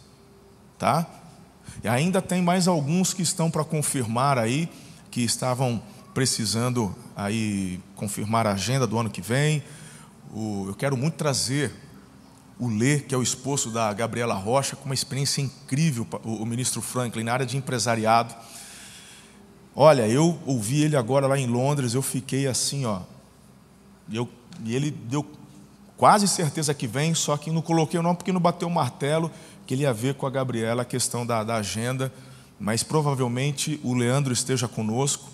tá? 0.78 1.06
E 1.84 1.88
ainda 1.88 2.22
tem 2.22 2.42
mais 2.42 2.68
alguns 2.68 3.14
que 3.14 3.22
estão 3.22 3.52
para 3.52 3.66
confirmar 3.66 4.38
aí, 4.38 4.70
que 5.10 5.22
estavam 5.22 5.82
precisando 6.14 6.96
aí 7.16 7.80
confirmar 7.96 8.46
a 8.48 8.54
agenda 8.54 8.86
do 8.86 8.98
ano 8.98 9.10
que 9.10 9.22
vem. 9.22 9.64
O, 10.34 10.66
eu 10.68 10.76
quero 10.76 10.96
muito 10.96 11.16
trazer 11.16 11.74
o 12.62 12.70
Lê, 12.70 13.00
que 13.00 13.16
é 13.16 13.18
o 13.18 13.24
esposo 13.24 13.72
da 13.72 13.92
Gabriela 13.92 14.36
Rocha, 14.36 14.76
com 14.76 14.86
uma 14.86 14.94
experiência 14.94 15.42
incrível, 15.42 16.06
o, 16.24 16.46
ministro 16.46 16.80
Franklin, 16.80 17.24
na 17.24 17.34
área 17.34 17.46
de 17.46 17.58
empresariado. 17.58 18.36
Olha, 19.76 20.08
eu 20.08 20.40
ouvi 20.46 20.84
ele 20.84 20.96
agora 20.96 21.26
lá 21.26 21.40
em 21.40 21.48
Londres, 21.48 21.96
eu 21.96 22.04
fiquei 22.04 22.46
assim, 22.46 22.86
ó. 22.86 23.02
Eu, 24.14 24.30
e 24.64 24.76
ele 24.76 24.92
deu 24.92 25.26
quase 25.98 26.28
certeza 26.28 26.72
que 26.72 26.86
vem, 26.86 27.16
só 27.16 27.36
que 27.36 27.50
não 27.50 27.64
coloquei 27.64 28.00
o 28.00 28.04
nome 28.04 28.18
porque 28.18 28.32
não 28.32 28.40
bateu 28.40 28.68
o 28.68 28.72
martelo, 28.72 29.32
que 29.66 29.74
ele 29.74 29.82
ia 29.82 29.92
ver 29.92 30.14
com 30.14 30.28
a 30.28 30.30
Gabriela 30.30 30.84
a 30.84 30.86
questão 30.86 31.26
da, 31.26 31.44
da 31.44 31.56
agenda, 31.56 32.14
mas 32.60 32.84
provavelmente 32.84 33.80
o 33.84 33.96
Leandro 33.96 34.32
esteja 34.32 34.68
conosco. 34.68 35.32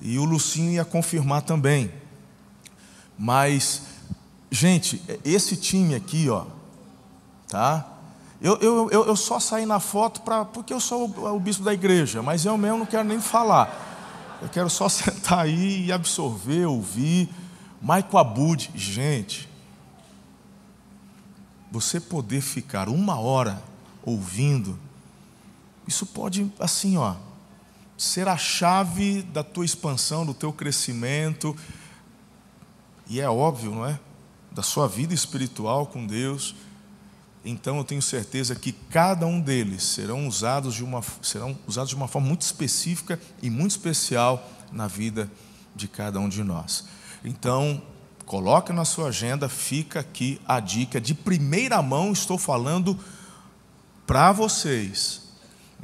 E 0.00 0.18
o 0.18 0.24
Lucinho 0.24 0.72
ia 0.72 0.84
confirmar 0.84 1.42
também. 1.42 1.90
Mas, 3.18 3.82
gente, 4.54 5.02
esse 5.24 5.56
time 5.56 5.96
aqui, 5.96 6.30
ó, 6.30 6.44
tá? 7.48 7.84
Eu, 8.40 8.56
eu, 8.58 8.90
eu, 8.90 9.06
eu 9.06 9.16
só 9.16 9.40
saí 9.40 9.66
na 9.66 9.80
foto 9.80 10.20
pra, 10.20 10.44
porque 10.44 10.72
eu 10.72 10.78
sou 10.78 11.08
o, 11.08 11.34
o 11.34 11.40
bispo 11.40 11.64
da 11.64 11.74
igreja, 11.74 12.22
mas 12.22 12.44
eu 12.44 12.56
mesmo 12.56 12.78
não 12.78 12.86
quero 12.86 13.02
nem 13.04 13.20
falar. 13.20 14.38
Eu 14.40 14.48
quero 14.48 14.70
só 14.70 14.86
sentar 14.88 15.40
aí 15.40 15.86
e 15.86 15.92
absorver, 15.92 16.66
ouvir. 16.66 17.28
Maico 17.82 18.16
Abud, 18.16 18.70
gente, 18.74 19.48
você 21.70 22.00
poder 22.00 22.40
ficar 22.40 22.88
uma 22.88 23.18
hora 23.18 23.62
ouvindo, 24.02 24.78
isso 25.86 26.06
pode, 26.06 26.50
assim, 26.58 26.96
ó, 26.96 27.16
ser 27.98 28.28
a 28.28 28.36
chave 28.36 29.22
da 29.22 29.42
tua 29.42 29.64
expansão, 29.64 30.24
do 30.24 30.32
teu 30.32 30.52
crescimento, 30.52 31.54
e 33.06 33.20
é 33.20 33.28
óbvio, 33.28 33.74
não 33.74 33.84
é? 33.84 33.98
Da 34.54 34.62
sua 34.62 34.88
vida 34.88 35.12
espiritual 35.12 35.86
com 35.86 36.06
Deus. 36.06 36.54
Então 37.44 37.76
eu 37.76 37.84
tenho 37.84 38.00
certeza 38.00 38.54
que 38.54 38.72
cada 38.72 39.26
um 39.26 39.40
deles 39.40 39.82
serão 39.82 40.26
usados 40.26 40.74
de 40.74 40.82
uma, 40.82 41.02
serão 41.20 41.58
usados 41.66 41.90
de 41.90 41.96
uma 41.96 42.08
forma 42.08 42.28
muito 42.28 42.42
específica 42.42 43.20
e 43.42 43.50
muito 43.50 43.72
especial 43.72 44.48
na 44.72 44.86
vida 44.86 45.30
de 45.76 45.88
cada 45.88 46.18
um 46.18 46.28
de 46.28 46.42
nós. 46.42 46.86
Então, 47.24 47.82
coloca 48.24 48.72
na 48.72 48.84
sua 48.84 49.08
agenda, 49.08 49.48
fica 49.48 50.00
aqui 50.00 50.40
a 50.46 50.60
dica 50.60 51.00
de 51.00 51.14
primeira 51.14 51.82
mão, 51.82 52.12
estou 52.12 52.38
falando 52.38 52.98
para 54.06 54.32
vocês 54.32 55.24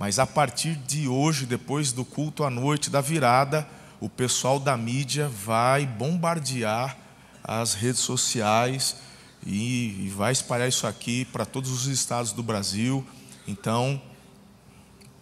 mas 0.01 0.19
a 0.19 0.27
partir 0.27 0.77
de 0.77 1.07
hoje, 1.07 1.45
depois 1.45 1.93
do 1.93 2.07
culto 2.07 2.43
à 2.43 2.49
noite 2.49 2.89
da 2.89 3.03
virada, 3.03 3.69
o 4.01 4.09
pessoal 4.09 4.59
da 4.59 4.75
mídia 4.75 5.29
vai 5.29 5.85
bombardear 5.85 6.97
as 7.43 7.75
redes 7.75 8.01
sociais 8.01 8.97
e, 9.45 10.07
e 10.07 10.09
vai 10.11 10.33
espalhar 10.33 10.69
isso 10.69 10.87
aqui 10.87 11.25
para 11.27 11.45
todos 11.45 11.71
os 11.71 11.87
estados 11.87 12.33
do 12.33 12.43
Brasil. 12.43 13.07
Então, 13.47 14.01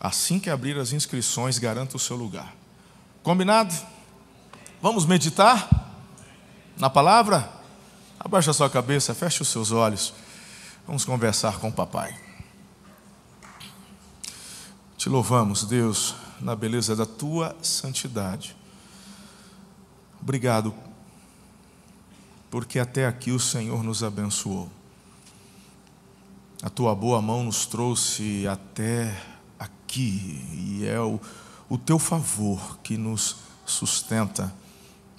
assim 0.00 0.38
que 0.38 0.50
abrir 0.50 0.78
as 0.78 0.92
inscrições, 0.92 1.58
garanta 1.58 1.96
o 1.96 2.00
seu 2.00 2.16
lugar. 2.16 2.54
Combinado? 3.22 3.74
Vamos 4.80 5.04
meditar 5.04 5.68
na 6.76 6.88
palavra? 6.88 7.52
Abaixa 8.18 8.50
a 8.50 8.54
sua 8.54 8.70
cabeça, 8.70 9.14
feche 9.14 9.42
os 9.42 9.48
seus 9.48 9.70
olhos. 9.70 10.12
Vamos 10.86 11.04
conversar 11.04 11.58
com 11.58 11.68
o 11.68 11.72
papai. 11.72 12.18
Te 14.96 15.08
louvamos, 15.08 15.64
Deus, 15.64 16.14
na 16.40 16.56
beleza 16.56 16.96
da 16.96 17.06
tua 17.06 17.56
santidade. 17.62 18.56
Obrigado, 20.20 20.74
porque 22.50 22.78
até 22.78 23.06
aqui 23.06 23.30
o 23.30 23.40
Senhor 23.40 23.82
nos 23.82 24.02
abençoou. 24.02 24.70
A 26.62 26.70
tua 26.70 26.94
boa 26.94 27.22
mão 27.22 27.44
nos 27.44 27.66
trouxe 27.66 28.46
até 28.48 29.16
aqui, 29.58 30.44
e 30.52 30.86
é 30.86 31.00
o, 31.00 31.20
o 31.68 31.78
teu 31.78 31.98
favor 31.98 32.78
que 32.78 32.96
nos 32.96 33.36
sustenta. 33.64 34.52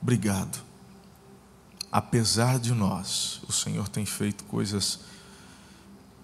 Obrigado. 0.02 0.64
Apesar 1.92 2.60
de 2.60 2.74
nós, 2.74 3.42
o 3.48 3.52
Senhor 3.52 3.88
tem 3.88 4.06
feito 4.06 4.44
coisas 4.44 5.00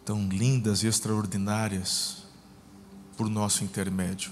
tão 0.04 0.28
lindas 0.28 0.84
e 0.84 0.88
extraordinárias 0.88 2.24
por 3.18 3.30
nosso 3.30 3.64
intermédio. 3.64 4.32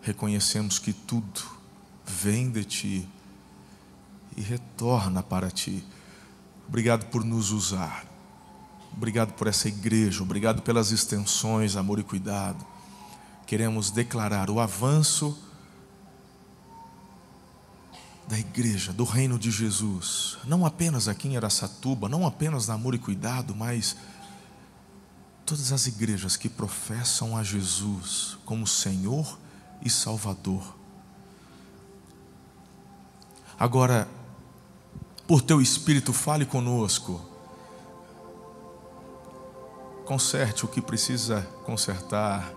Reconhecemos 0.00 0.78
que 0.78 0.92
tudo 0.92 1.42
vem 2.04 2.50
de 2.50 2.64
Ti 2.64 3.08
e 4.36 4.40
retorna 4.40 5.22
para 5.22 5.50
Ti. 5.50 5.84
Obrigado 6.68 7.06
por 7.06 7.24
nos 7.24 7.50
usar. 7.50 8.04
Obrigado 8.96 9.32
por 9.34 9.46
essa 9.46 9.68
igreja. 9.68 10.22
Obrigado 10.22 10.62
pelas 10.62 10.90
extensões, 10.90 11.76
amor 11.76 11.98
e 11.98 12.02
cuidado. 12.02 12.64
Queremos 13.46 13.90
declarar 13.90 14.50
o 14.50 14.60
avanço 14.60 15.38
da 18.28 18.38
igreja, 18.38 18.92
do 18.92 19.04
reino 19.04 19.38
de 19.38 19.50
Jesus, 19.50 20.38
não 20.44 20.64
apenas 20.64 21.08
aqui 21.08 21.28
em 21.28 21.36
Aracatuba, 21.36 22.08
não 22.08 22.26
apenas 22.26 22.66
na 22.68 22.74
amor 22.74 22.94
e 22.94 22.98
cuidado, 22.98 23.54
mas 23.54 23.96
todas 25.44 25.72
as 25.72 25.86
igrejas 25.86 26.36
que 26.36 26.48
professam 26.48 27.36
a 27.36 27.42
Jesus 27.42 28.38
como 28.46 28.66
Senhor 28.66 29.38
e 29.82 29.90
Salvador. 29.90 30.76
Agora, 33.58 34.08
por 35.26 35.42
teu 35.42 35.60
Espírito, 35.60 36.12
fale 36.12 36.44
conosco. 36.44 37.20
Conserte 40.04 40.64
o 40.64 40.68
que 40.68 40.80
precisa 40.80 41.46
consertar, 41.64 42.52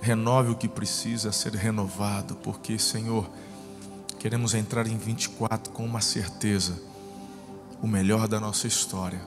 renove 0.00 0.50
o 0.50 0.56
que 0.56 0.68
precisa 0.68 1.32
ser 1.32 1.54
renovado, 1.54 2.36
porque, 2.36 2.78
Senhor, 2.78 3.28
queremos 4.18 4.54
entrar 4.54 4.86
em 4.86 4.96
24 4.96 5.72
com 5.72 5.84
uma 5.84 6.00
certeza: 6.00 6.80
o 7.80 7.86
melhor 7.86 8.26
da 8.26 8.40
nossa 8.40 8.66
história 8.66 9.20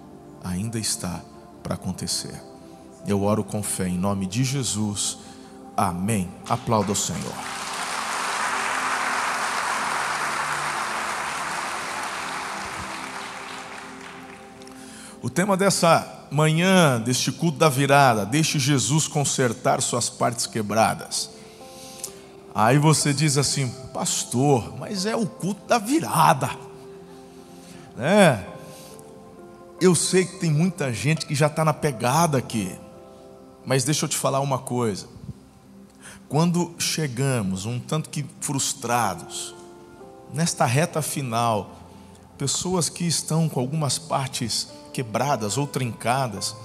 ainda 0.44 0.78
está 0.78 1.22
para 1.64 1.76
acontecer. 1.76 2.42
Eu 3.08 3.24
oro 3.24 3.44
com 3.44 3.64
fé 3.64 3.88
em 3.88 3.98
nome 3.98 4.28
de 4.28 4.44
Jesus. 4.44 5.18
Amém. 5.76 6.30
Aplauda 6.48 6.92
o 6.92 6.96
Senhor. 6.96 7.61
O 15.22 15.30
tema 15.30 15.56
dessa 15.56 16.28
manhã, 16.32 17.00
deste 17.00 17.32
culto 17.32 17.60
da 17.60 17.70
virada, 17.70 18.26
deixe 18.26 18.58
Jesus 18.58 19.08
consertar 19.08 19.80
suas 19.82 20.10
partes 20.10 20.48
quebradas. 20.48 21.30
Aí 22.56 22.80
você 22.80 23.14
diz 23.14 23.38
assim, 23.38 23.70
pastor, 23.94 24.78
mas 24.80 25.06
é 25.06 25.16
o 25.16 25.28
culto 25.28 25.68
da 25.68 25.78
virada, 25.78 26.50
né? 27.96 28.48
Eu 29.80 29.94
sei 29.94 30.26
que 30.26 30.40
tem 30.40 30.52
muita 30.52 30.92
gente 30.92 31.26
que 31.26 31.36
já 31.36 31.48
está 31.48 31.64
na 31.64 31.74
pegada 31.74 32.38
aqui, 32.40 32.76
mas 33.64 33.84
deixa 33.84 34.06
eu 34.06 34.10
te 34.10 34.18
falar 34.18 34.40
uma 34.40 34.58
coisa. 34.58 35.08
Quando 36.28 36.74
chegamos, 36.80 37.66
um 37.66 37.80
tanto 37.80 38.10
que 38.10 38.26
frustrados, 38.40 39.54
nesta 40.34 40.66
reta 40.66 41.02
final, 41.02 41.78
pessoas 42.38 42.90
que 42.90 43.06
estão 43.06 43.48
com 43.48 43.60
algumas 43.60 44.00
partes 44.00 44.81
quebradas 44.92 45.58
ou 45.58 45.66
trincadas 45.68 46.56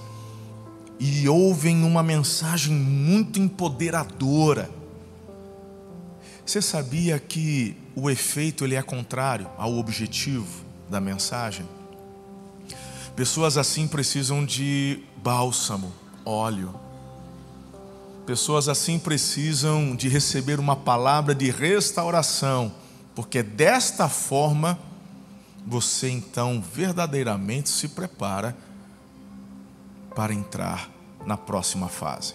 e 0.99 1.27
ouvem 1.29 1.83
uma 1.83 2.01
mensagem 2.01 2.73
muito 2.73 3.39
empoderadora. 3.39 4.69
Você 6.45 6.61
sabia 6.61 7.19
que 7.19 7.75
o 7.95 8.09
efeito 8.09 8.63
ele 8.63 8.75
é 8.75 8.81
contrário 8.81 9.49
ao 9.57 9.77
objetivo 9.77 10.63
da 10.89 10.99
mensagem? 10.99 11.65
Pessoas 13.15 13.57
assim 13.57 13.87
precisam 13.87 14.45
de 14.45 15.03
bálsamo, 15.17 15.91
óleo. 16.23 16.73
Pessoas 18.25 18.67
assim 18.67 18.99
precisam 18.99 19.95
de 19.95 20.07
receber 20.07 20.59
uma 20.59 20.75
palavra 20.75 21.33
de 21.33 21.49
restauração, 21.49 22.71
porque 23.15 23.41
desta 23.41 24.07
forma 24.07 24.77
você 25.67 26.09
então 26.09 26.61
verdadeiramente 26.61 27.67
se 27.67 27.89
prepara 27.89 28.55
para 30.15 30.33
entrar 30.33 30.89
na 31.25 31.35
próxima 31.35 31.89
fase. 31.89 32.33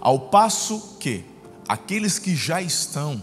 Ao 0.00 0.18
passo 0.18 0.96
que 0.98 1.24
aqueles 1.68 2.18
que 2.18 2.34
já 2.34 2.60
estão, 2.60 3.22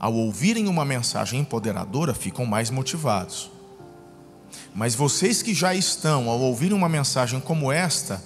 ao 0.00 0.12
ouvirem 0.12 0.66
uma 0.66 0.84
mensagem 0.84 1.40
empoderadora, 1.40 2.12
ficam 2.12 2.44
mais 2.44 2.70
motivados. 2.70 3.52
Mas 4.74 4.96
vocês 4.96 5.40
que 5.40 5.54
já 5.54 5.72
estão, 5.72 6.28
ao 6.28 6.40
ouvirem 6.40 6.76
uma 6.76 6.88
mensagem 6.88 7.38
como 7.38 7.70
esta, 7.70 8.22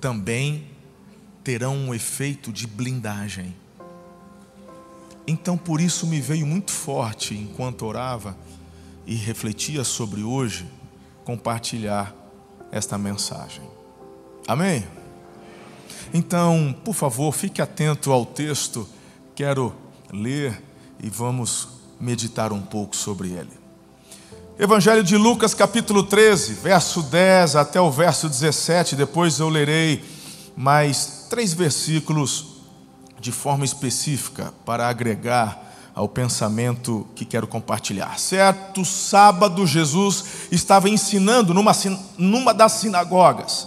também 0.00 0.68
terão 1.42 1.74
um 1.74 1.94
efeito 1.94 2.52
de 2.52 2.66
blindagem 2.66 3.56
então, 5.30 5.58
por 5.58 5.78
isso 5.78 6.06
me 6.06 6.22
veio 6.22 6.46
muito 6.46 6.70
forte 6.70 7.34
enquanto 7.34 7.84
orava 7.84 8.34
e 9.06 9.14
refletia 9.14 9.84
sobre 9.84 10.22
hoje, 10.22 10.66
compartilhar 11.22 12.14
esta 12.72 12.96
mensagem. 12.96 13.62
Amém? 14.46 14.86
Então, 16.14 16.74
por 16.82 16.94
favor, 16.94 17.30
fique 17.32 17.60
atento 17.60 18.10
ao 18.10 18.24
texto, 18.24 18.88
quero 19.34 19.74
ler 20.10 20.62
e 20.98 21.10
vamos 21.10 21.68
meditar 22.00 22.50
um 22.50 22.62
pouco 22.62 22.96
sobre 22.96 23.28
ele. 23.28 23.52
Evangelho 24.58 25.04
de 25.04 25.18
Lucas, 25.18 25.52
capítulo 25.52 26.04
13, 26.04 26.54
verso 26.54 27.02
10 27.02 27.56
até 27.56 27.78
o 27.78 27.90
verso 27.90 28.30
17, 28.30 28.96
depois 28.96 29.38
eu 29.38 29.50
lerei 29.50 30.02
mais 30.56 31.26
três 31.28 31.52
versículos 31.52 32.57
de 33.20 33.32
forma 33.32 33.64
específica 33.64 34.52
para 34.64 34.88
agregar 34.88 35.66
ao 35.94 36.08
pensamento 36.08 37.06
que 37.16 37.24
quero 37.24 37.48
compartilhar. 37.48 38.20
Certo 38.20 38.84
sábado, 38.84 39.66
Jesus 39.66 40.24
estava 40.52 40.88
ensinando 40.88 41.52
numa, 41.52 41.72
numa 42.16 42.54
das 42.54 42.72
sinagogas. 42.72 43.66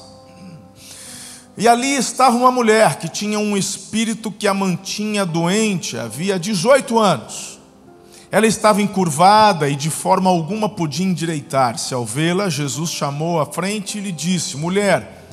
E 1.57 1.67
ali 1.67 1.93
estava 1.93 2.37
uma 2.37 2.49
mulher 2.49 2.99
que 2.99 3.09
tinha 3.09 3.37
um 3.37 3.57
espírito 3.57 4.31
que 4.31 4.47
a 4.47 4.53
mantinha 4.53 5.25
doente 5.25 5.97
havia 5.97 6.39
18 6.39 6.97
anos. 6.97 7.59
Ela 8.31 8.47
estava 8.47 8.81
encurvada 8.81 9.67
e 9.67 9.75
de 9.75 9.89
forma 9.89 10.29
alguma 10.29 10.69
podia 10.69 11.05
endireitar-se. 11.05 11.93
Ao 11.93 12.05
vê-la, 12.05 12.47
Jesus 12.47 12.89
chamou 12.89 13.41
à 13.41 13.45
frente 13.45 13.97
e 13.97 14.01
lhe 14.01 14.11
disse: 14.13 14.55
Mulher, 14.55 15.27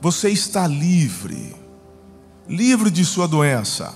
você 0.00 0.30
está 0.30 0.66
livre 0.66 1.59
livre 2.50 2.90
de 2.90 3.04
sua 3.04 3.28
doença. 3.28 3.94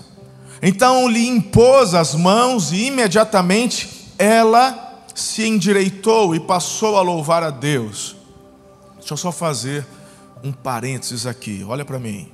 Então 0.61 1.09
lhe 1.09 1.27
impôs 1.27 1.93
as 1.93 2.15
mãos 2.15 2.71
e 2.71 2.87
imediatamente 2.87 4.13
ela 4.17 5.03
se 5.13 5.45
endireitou 5.45 6.33
e 6.33 6.39
passou 6.39 6.97
a 6.97 7.01
louvar 7.01 7.43
a 7.43 7.49
Deus. 7.49 8.15
Deixa 8.97 9.13
eu 9.13 9.17
só 9.17 9.31
fazer 9.31 9.85
um 10.41 10.51
parênteses 10.51 11.25
aqui, 11.25 11.63
olha 11.67 11.83
para 11.83 11.99
mim. 11.99 12.31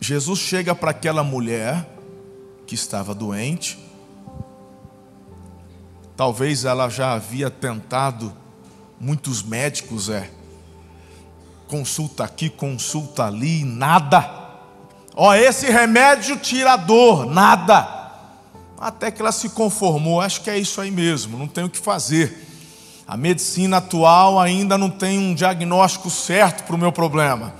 Jesus 0.00 0.38
chega 0.38 0.74
para 0.74 0.92
aquela 0.92 1.22
mulher 1.22 1.88
que 2.66 2.74
estava 2.74 3.14
doente, 3.14 3.78
talvez 6.16 6.64
ela 6.64 6.88
já 6.88 7.12
havia 7.12 7.50
tentado 7.50 8.32
muitos 8.98 9.42
médicos, 9.42 10.08
é, 10.08 10.30
consulta 11.68 12.24
aqui, 12.24 12.48
consulta 12.48 13.26
ali, 13.26 13.64
nada. 13.64 14.41
Ó, 15.14 15.34
esse 15.34 15.70
remédio 15.70 16.36
tira 16.38 16.72
a 16.72 16.76
dor, 16.76 17.26
nada. 17.26 18.02
Até 18.78 19.10
que 19.10 19.20
ela 19.20 19.32
se 19.32 19.50
conformou, 19.50 20.20
acho 20.20 20.40
que 20.40 20.50
é 20.50 20.58
isso 20.58 20.80
aí 20.80 20.90
mesmo, 20.90 21.38
não 21.38 21.46
tem 21.46 21.64
o 21.64 21.70
que 21.70 21.78
fazer. 21.78 22.48
A 23.06 23.16
medicina 23.16 23.76
atual 23.76 24.40
ainda 24.40 24.78
não 24.78 24.88
tem 24.88 25.18
um 25.18 25.34
diagnóstico 25.34 26.08
certo 26.08 26.64
para 26.64 26.74
o 26.74 26.78
meu 26.78 26.90
problema. 26.90 27.52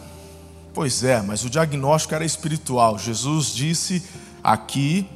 Pois 0.72 1.04
é, 1.04 1.20
mas 1.20 1.44
o 1.44 1.50
diagnóstico 1.50 2.14
era 2.14 2.24
espiritual. 2.24 2.98
Jesus 2.98 3.54
disse 3.54 4.02
aqui 4.42 5.06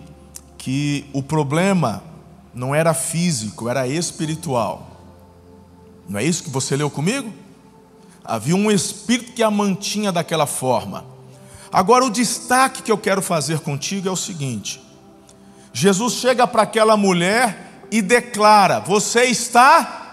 que 0.58 1.08
o 1.12 1.22
problema 1.22 2.02
não 2.52 2.74
era 2.74 2.92
físico, 2.92 3.68
era 3.68 3.88
espiritual. 3.88 5.00
Não 6.08 6.20
é 6.20 6.24
isso 6.24 6.42
que 6.42 6.50
você 6.50 6.76
leu 6.76 6.90
comigo? 6.90 7.32
Havia 8.24 8.54
um 8.54 8.70
espírito 8.70 9.32
que 9.32 9.42
a 9.42 9.50
mantinha 9.50 10.12
daquela 10.12 10.46
forma. 10.46 11.15
Agora, 11.72 12.04
o 12.04 12.10
destaque 12.10 12.82
que 12.82 12.92
eu 12.92 12.98
quero 12.98 13.20
fazer 13.20 13.60
contigo 13.60 14.08
é 14.08 14.10
o 14.10 14.16
seguinte: 14.16 14.80
Jesus 15.72 16.14
chega 16.14 16.46
para 16.46 16.62
aquela 16.62 16.96
mulher 16.96 17.84
e 17.90 18.00
declara: 18.00 18.80
Você 18.80 19.24
está 19.24 20.06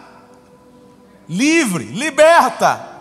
livre, 1.27 1.85
liberta. 1.85 2.91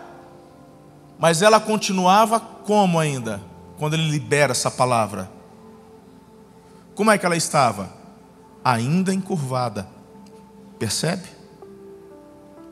Mas 1.19 1.41
ela 1.41 1.59
continuava 1.59 2.39
como 2.39 2.99
ainda, 2.99 3.41
quando 3.77 3.93
ele 3.93 4.09
libera 4.09 4.51
essa 4.51 4.69
palavra? 4.69 5.31
Como 6.95 7.11
é 7.11 7.17
que 7.17 7.25
ela 7.25 7.35
estava? 7.35 7.91
Ainda 8.63 9.13
encurvada. 9.13 9.87
Percebe? 10.77 11.27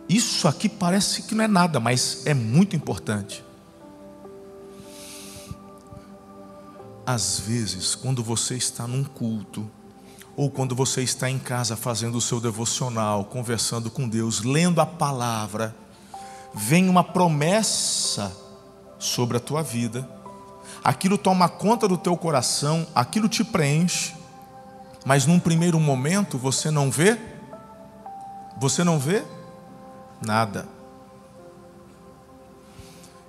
Isso 0.08 0.48
aqui 0.48 0.68
parece 0.68 1.24
que 1.24 1.34
não 1.34 1.46
é 1.46 1.48
nada, 1.48 1.80
mas 1.80 2.26
é 2.26 2.34
muito 2.34 2.76
importante. 2.76 3.44
Às 7.06 7.40
vezes, 7.40 7.96
quando 7.96 8.24
você 8.24 8.56
está 8.56 8.88
num 8.88 9.04
culto, 9.04 9.70
ou 10.36 10.50
quando 10.50 10.76
você 10.76 11.02
está 11.02 11.30
em 11.30 11.40
casa 11.40 11.76
fazendo 11.76 12.18
o 12.18 12.22
seu 12.22 12.40
devocional, 12.40 13.26
conversando 13.26 13.90
com 13.90 14.08
Deus, 14.08 14.42
lendo 14.42 14.80
a 14.80 14.86
palavra, 14.86 15.76
vem 16.54 16.90
uma 16.90 17.04
promessa 17.04 18.36
sobre 18.98 19.38
a 19.38 19.40
tua 19.40 19.62
vida, 19.62 20.08
aquilo 20.84 21.18
toma 21.18 21.50
conta 21.50 21.88
do 21.88 21.98
teu 21.98 22.16
coração, 22.16 22.88
aquilo 22.96 23.28
te 23.28 23.44
preenche, 23.44 24.16
mas 25.06 25.26
num 25.26 25.40
primeiro 25.40 25.80
momento 25.80 26.38
você 26.38 26.70
não 26.70 26.92
vê, 26.92 27.20
você 28.60 28.84
não 28.84 29.00
vê 29.00 29.24
nada. 30.26 30.68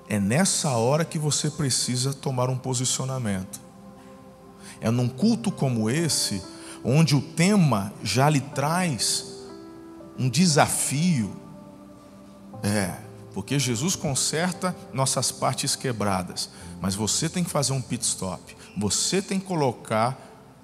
É 0.07 0.19
nessa 0.19 0.71
hora 0.71 1.03
que 1.03 1.17
você 1.17 1.49
precisa 1.49 2.13
tomar 2.13 2.49
um 2.49 2.57
posicionamento. 2.57 3.62
É 4.81 4.89
num 4.89 5.07
culto 5.07 5.51
como 5.51 5.89
esse, 5.89 6.41
onde 6.83 7.15
o 7.15 7.21
tema 7.21 7.93
já 8.03 8.29
lhe 8.29 8.41
traz 8.41 9.33
um 10.17 10.29
desafio. 10.29 11.35
É, 12.61 12.95
porque 13.33 13.57
Jesus 13.57 13.95
conserta 13.95 14.75
nossas 14.93 15.31
partes 15.31 15.75
quebradas, 15.75 16.49
mas 16.81 16.95
você 16.95 17.27
tem 17.27 17.43
que 17.43 17.49
fazer 17.49 17.73
um 17.73 17.81
pit 17.81 18.03
stop. 18.03 18.55
Você 18.77 19.21
tem 19.21 19.39
que 19.39 19.45
colocar 19.45 20.17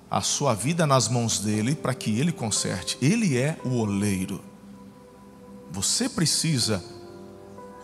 a 0.10 0.22
sua 0.22 0.54
vida 0.54 0.88
nas 0.88 1.08
mãos 1.08 1.40
dele 1.40 1.76
para 1.76 1.94
que 1.94 2.20
ele 2.20 2.32
conserte. 2.32 2.98
Ele 3.02 3.38
é 3.38 3.58
o 3.64 3.78
oleiro. 3.78 4.42
Você 5.72 6.10
precisa 6.10 6.84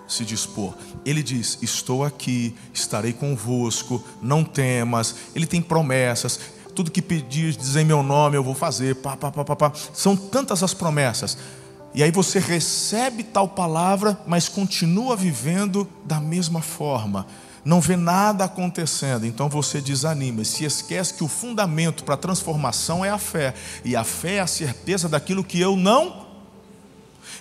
se 0.08 0.26
dispor. 0.26 0.74
Ele 1.06 1.22
diz: 1.24 1.58
Estou 1.62 2.04
aqui, 2.04 2.56
estarei 2.74 3.14
convosco, 3.14 4.04
não 4.22 4.44
temas. 4.44 5.16
Ele 5.36 5.46
tem 5.46 5.62
promessas. 5.62 6.40
Tudo 6.74 6.92
que 6.92 7.02
pedir, 7.02 7.56
dizer 7.56 7.82
em 7.82 7.86
meu 7.86 8.04
nome, 8.04 8.36
eu 8.36 8.44
vou 8.44 8.54
fazer. 8.54 8.96
Pá, 8.96 9.16
pá, 9.16 9.32
pá, 9.32 9.46
pá, 9.46 9.56
pá. 9.56 9.72
São 9.94 10.16
tantas 10.16 10.62
as 10.62 10.74
promessas. 10.74 11.38
E 11.94 12.04
aí 12.04 12.12
você 12.12 12.40
recebe 12.40 13.24
tal 13.24 13.48
palavra, 13.48 14.20
mas 14.28 14.50
continua 14.50 15.16
vivendo 15.16 15.88
da 16.04 16.20
mesma 16.20 16.62
forma. 16.62 17.26
Não 17.64 17.80
vê 17.82 17.96
nada 17.96 18.44
acontecendo, 18.44 19.26
então 19.26 19.50
você 19.50 19.82
desanima 19.82 20.44
e 20.44 20.46
se 20.46 20.66
esquece 20.66 21.16
que 21.16 21.24
o 21.24 21.28
fundamento 21.28 22.04
para 22.04 22.14
a 22.14 22.18
transformação 22.18 23.04
é 23.04 23.10
a 23.10 23.18
fé, 23.18 23.56
e 23.84 23.96
a 23.96 24.04
fé 24.04 24.36
é 24.36 24.40
a 24.42 24.46
certeza 24.46 25.10
daquilo 25.10 25.44
que 25.44 25.60
eu 25.60 25.76
não. 25.76 26.28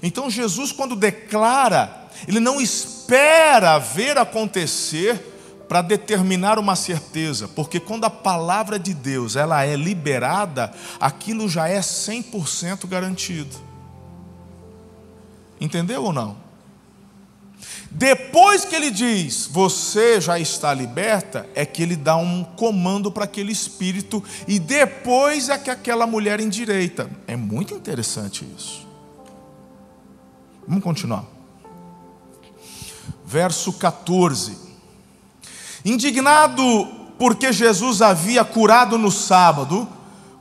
Então 0.03 0.31
Jesus, 0.31 0.72
quando 0.72 0.96
declara, 0.96 2.04
ele 2.27 2.40
não 2.40 2.61
espera 2.61 3.79
ver 3.79 4.18
acontecer 4.18 5.33
para 5.68 5.83
determinar 5.83 6.59
uma 6.59 6.77
certeza, 6.77 7.48
porque 7.48 7.81
quando 7.81 8.05
a 8.05 8.11
palavra 8.11 8.79
de 8.79 8.92
Deus 8.94 9.35
ela 9.35 9.64
é 9.64 9.77
liberada, 9.77 10.72
aquilo 11.00 11.48
já 11.48 11.68
é 11.68 11.81
100% 11.81 12.87
garantido. 12.87 13.57
Entendeu 15.61 16.05
ou 16.05 16.12
não? 16.12 16.44
Depois 17.90 18.64
que 18.64 18.74
ele 18.74 18.90
diz, 18.90 19.46
você 19.46 20.20
já 20.20 20.38
está 20.38 20.74
liberta, 20.74 21.48
é 21.55 21.64
que 21.64 21.83
ele 21.83 21.94
dá 21.94 22.16
um 22.16 22.42
comando 22.42 23.11
para 23.11 23.24
aquele 23.24 23.53
espírito, 23.53 24.22
e 24.48 24.59
depois 24.59 25.48
é 25.48 25.57
que 25.57 25.70
aquela 25.70 26.07
mulher 26.07 26.40
endireita. 26.40 27.09
É 27.27 27.37
muito 27.37 27.72
interessante 27.72 28.44
isso. 28.57 28.87
Vamos 30.66 30.83
continuar. 30.83 31.34
Verso 33.25 33.73
14. 33.73 34.59
Indignado 35.85 36.89
porque 37.19 37.53
Jesus 37.53 38.03
havia 38.03 38.45
curado 38.45 38.99
no 38.99 39.11
sábado, 39.11 39.89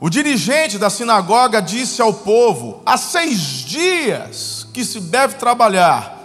o 0.00 0.10
dirigente 0.10 0.78
da 0.78 0.90
sinagoga 0.90 1.62
disse 1.62 2.02
ao 2.02 2.12
povo: 2.12 2.82
há 2.84 2.96
seis 2.96 3.40
dias 3.40 4.66
que 4.72 4.84
se 4.84 5.00
deve 5.00 5.36
trabalhar, 5.36 6.18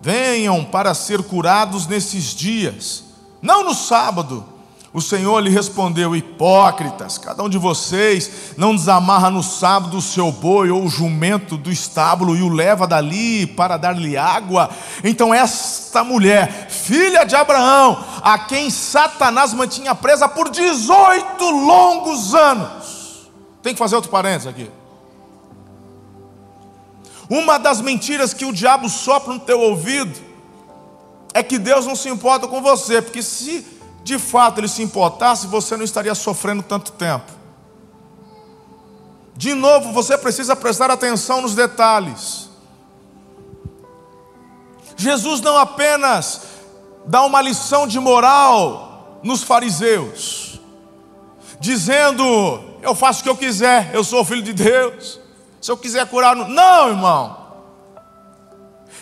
venham 0.00 0.64
para 0.64 0.94
ser 0.94 1.22
curados 1.22 1.86
nesses 1.86 2.34
dias, 2.34 3.04
não 3.42 3.64
no 3.64 3.74
sábado. 3.74 4.55
O 4.96 5.00
Senhor 5.02 5.40
lhe 5.40 5.50
respondeu: 5.50 6.16
Hipócritas, 6.16 7.18
cada 7.18 7.42
um 7.42 7.50
de 7.50 7.58
vocês 7.58 8.54
não 8.56 8.74
desamarra 8.74 9.28
no 9.28 9.42
sábado 9.42 9.98
o 9.98 10.00
seu 10.00 10.32
boi 10.32 10.70
ou 10.70 10.84
o 10.84 10.88
jumento 10.88 11.58
do 11.58 11.70
estábulo 11.70 12.34
e 12.34 12.40
o 12.40 12.48
leva 12.48 12.86
dali 12.86 13.46
para 13.46 13.76
dar-lhe 13.76 14.16
água. 14.16 14.70
Então, 15.04 15.34
esta 15.34 16.02
mulher, 16.02 16.70
filha 16.70 17.24
de 17.26 17.36
Abraão, 17.36 18.02
a 18.22 18.38
quem 18.38 18.70
Satanás 18.70 19.52
mantinha 19.52 19.94
presa 19.94 20.30
por 20.30 20.48
18 20.48 21.44
longos 21.44 22.34
anos. 22.34 23.28
Tem 23.62 23.74
que 23.74 23.78
fazer 23.78 23.96
outro 23.96 24.10
parênteses 24.10 24.46
aqui. 24.46 24.70
Uma 27.28 27.58
das 27.58 27.82
mentiras 27.82 28.32
que 28.32 28.46
o 28.46 28.52
diabo 28.52 28.88
sopra 28.88 29.34
no 29.34 29.40
teu 29.40 29.60
ouvido 29.60 30.18
é 31.34 31.42
que 31.42 31.58
Deus 31.58 31.84
não 31.84 31.94
se 31.94 32.08
importa 32.08 32.48
com 32.48 32.62
você, 32.62 33.02
porque 33.02 33.22
se 33.22 33.75
de 34.06 34.20
fato 34.20 34.60
ele 34.60 34.68
se 34.68 34.84
importasse, 34.84 35.48
você 35.48 35.76
não 35.76 35.82
estaria 35.82 36.14
sofrendo 36.14 36.62
tanto 36.62 36.92
tempo. 36.92 37.32
De 39.34 39.52
novo, 39.52 39.92
você 39.92 40.16
precisa 40.16 40.54
prestar 40.54 40.92
atenção 40.92 41.40
nos 41.40 41.56
detalhes. 41.56 42.48
Jesus 44.96 45.40
não 45.40 45.58
apenas 45.58 46.42
dá 47.04 47.24
uma 47.24 47.42
lição 47.42 47.84
de 47.84 47.98
moral 47.98 49.18
nos 49.24 49.42
fariseus, 49.42 50.60
dizendo: 51.58 52.22
Eu 52.82 52.94
faço 52.94 53.22
o 53.22 53.22
que 53.24 53.28
eu 53.28 53.36
quiser, 53.36 53.90
eu 53.92 54.04
sou 54.04 54.24
filho 54.24 54.42
de 54.42 54.52
Deus. 54.52 55.18
Se 55.60 55.68
eu 55.68 55.76
quiser 55.76 56.06
curar, 56.06 56.36
não, 56.36 56.90
irmão. 56.90 57.44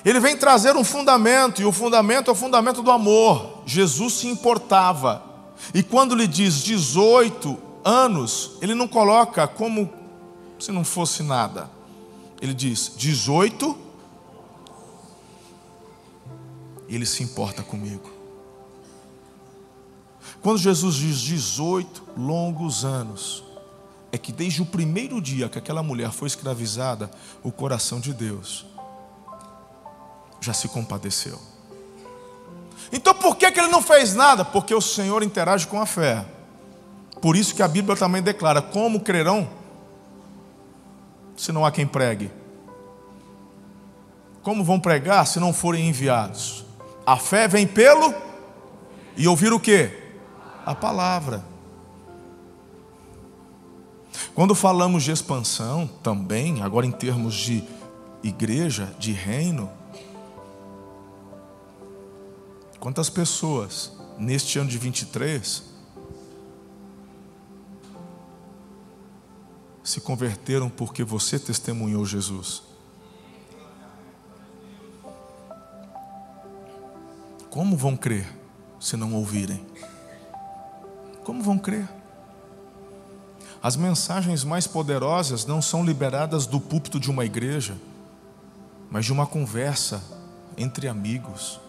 Ele 0.02 0.18
vem 0.18 0.34
trazer 0.34 0.74
um 0.74 0.82
fundamento, 0.82 1.60
e 1.60 1.66
o 1.66 1.72
fundamento 1.72 2.30
é 2.30 2.32
o 2.32 2.34
fundamento 2.34 2.82
do 2.82 2.90
amor. 2.90 3.53
Jesus 3.66 4.14
se 4.14 4.26
importava. 4.26 5.22
E 5.72 5.82
quando 5.82 6.14
lhe 6.14 6.26
diz 6.26 6.62
18 6.62 7.56
anos, 7.84 8.52
ele 8.60 8.74
não 8.74 8.88
coloca 8.88 9.46
como 9.46 9.90
se 10.58 10.72
não 10.72 10.84
fosse 10.84 11.22
nada. 11.22 11.70
Ele 12.40 12.54
diz 12.54 12.92
18, 12.96 13.76
ele 16.88 17.06
se 17.06 17.22
importa 17.22 17.62
comigo. 17.62 18.10
Quando 20.42 20.58
Jesus 20.58 20.96
diz 20.96 21.20
18 21.20 22.02
longos 22.16 22.84
anos, 22.84 23.42
é 24.12 24.18
que 24.18 24.32
desde 24.32 24.62
o 24.62 24.66
primeiro 24.66 25.20
dia 25.20 25.48
que 25.48 25.58
aquela 25.58 25.82
mulher 25.82 26.12
foi 26.12 26.28
escravizada, 26.28 27.10
o 27.42 27.50
coração 27.50 27.98
de 27.98 28.12
Deus 28.12 28.66
já 30.40 30.52
se 30.52 30.68
compadeceu. 30.68 31.53
Então 32.92 33.14
por 33.14 33.36
que, 33.36 33.50
que 33.50 33.58
ele 33.58 33.68
não 33.68 33.82
fez 33.82 34.14
nada? 34.14 34.44
Porque 34.44 34.74
o 34.74 34.80
Senhor 34.80 35.22
interage 35.22 35.66
com 35.66 35.80
a 35.80 35.86
fé. 35.86 36.24
Por 37.20 37.36
isso 37.36 37.54
que 37.54 37.62
a 37.62 37.68
Bíblia 37.68 37.96
também 37.96 38.22
declara: 38.22 38.60
como 38.60 39.00
crerão 39.00 39.48
se 41.36 41.52
não 41.52 41.64
há 41.64 41.72
quem 41.72 41.86
pregue? 41.86 42.30
Como 44.42 44.62
vão 44.62 44.78
pregar 44.78 45.26
se 45.26 45.40
não 45.40 45.52
forem 45.52 45.88
enviados? 45.88 46.64
A 47.06 47.16
fé 47.16 47.48
vem 47.48 47.66
pelo 47.66 48.14
e 49.16 49.26
ouvir 49.26 49.52
o 49.52 49.60
que? 49.60 49.90
A 50.66 50.74
palavra. 50.74 51.44
Quando 54.34 54.54
falamos 54.54 55.04
de 55.04 55.12
expansão, 55.12 55.88
também, 56.02 56.62
agora 56.62 56.84
em 56.84 56.90
termos 56.90 57.34
de 57.34 57.64
igreja, 58.22 58.92
de 58.98 59.12
reino, 59.12 59.70
Quantas 62.84 63.08
pessoas 63.08 63.92
neste 64.18 64.58
ano 64.58 64.68
de 64.68 64.76
23 64.76 65.62
se 69.82 70.02
converteram 70.02 70.68
porque 70.68 71.02
você 71.02 71.38
testemunhou 71.38 72.04
Jesus? 72.04 72.62
Como 77.48 77.74
vão 77.74 77.96
crer 77.96 78.30
se 78.78 78.98
não 78.98 79.14
ouvirem? 79.14 79.64
Como 81.24 81.42
vão 81.42 81.58
crer? 81.58 81.88
As 83.62 83.76
mensagens 83.76 84.44
mais 84.44 84.66
poderosas 84.66 85.46
não 85.46 85.62
são 85.62 85.82
liberadas 85.82 86.44
do 86.44 86.60
púlpito 86.60 87.00
de 87.00 87.10
uma 87.10 87.24
igreja, 87.24 87.78
mas 88.90 89.06
de 89.06 89.12
uma 89.14 89.26
conversa 89.26 90.04
entre 90.58 90.86
amigos. 90.86 91.63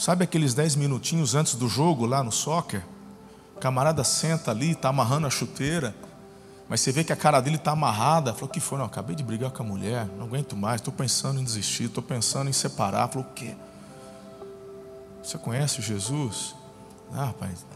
Sabe 0.00 0.24
aqueles 0.24 0.54
dez 0.54 0.76
minutinhos 0.76 1.34
antes 1.34 1.54
do 1.54 1.68
jogo 1.68 2.06
lá 2.06 2.24
no 2.24 2.32
soccer? 2.32 2.82
O 3.54 3.60
camarada 3.60 4.02
senta 4.02 4.50
ali, 4.50 4.70
está 4.70 4.88
amarrando 4.88 5.26
a 5.26 5.30
chuteira, 5.30 5.94
mas 6.70 6.80
você 6.80 6.90
vê 6.90 7.04
que 7.04 7.12
a 7.12 7.16
cara 7.16 7.38
dele 7.38 7.56
está 7.56 7.72
amarrada. 7.72 8.32
Falou: 8.32 8.48
que 8.48 8.60
foi? 8.60 8.78
Não, 8.78 8.86
acabei 8.86 9.14
de 9.14 9.22
brigar 9.22 9.50
com 9.50 9.62
a 9.62 9.66
mulher, 9.66 10.06
não 10.16 10.24
aguento 10.24 10.56
mais, 10.56 10.80
estou 10.80 10.94
pensando 10.94 11.38
em 11.38 11.44
desistir, 11.44 11.84
estou 11.84 12.02
pensando 12.02 12.48
em 12.48 12.52
separar. 12.54 13.08
Falou: 13.08 13.28
o 13.28 13.34
quê? 13.34 13.54
Você 15.22 15.36
conhece 15.36 15.82
Jesus? 15.82 16.54
Ah, 17.12 17.26
rapaz, 17.26 17.66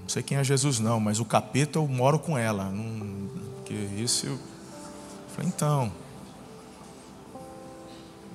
não 0.00 0.08
sei 0.08 0.20
quem 0.20 0.36
é 0.36 0.42
Jesus, 0.42 0.80
não, 0.80 0.98
mas 0.98 1.20
o 1.20 1.24
capeta 1.24 1.78
eu 1.78 1.86
moro 1.86 2.18
com 2.18 2.36
ela. 2.36 2.64
Não, 2.64 3.30
que 3.64 3.72
esse 4.02 4.26
eu. 4.26 4.36
Falei: 5.28 5.48
então. 5.48 6.01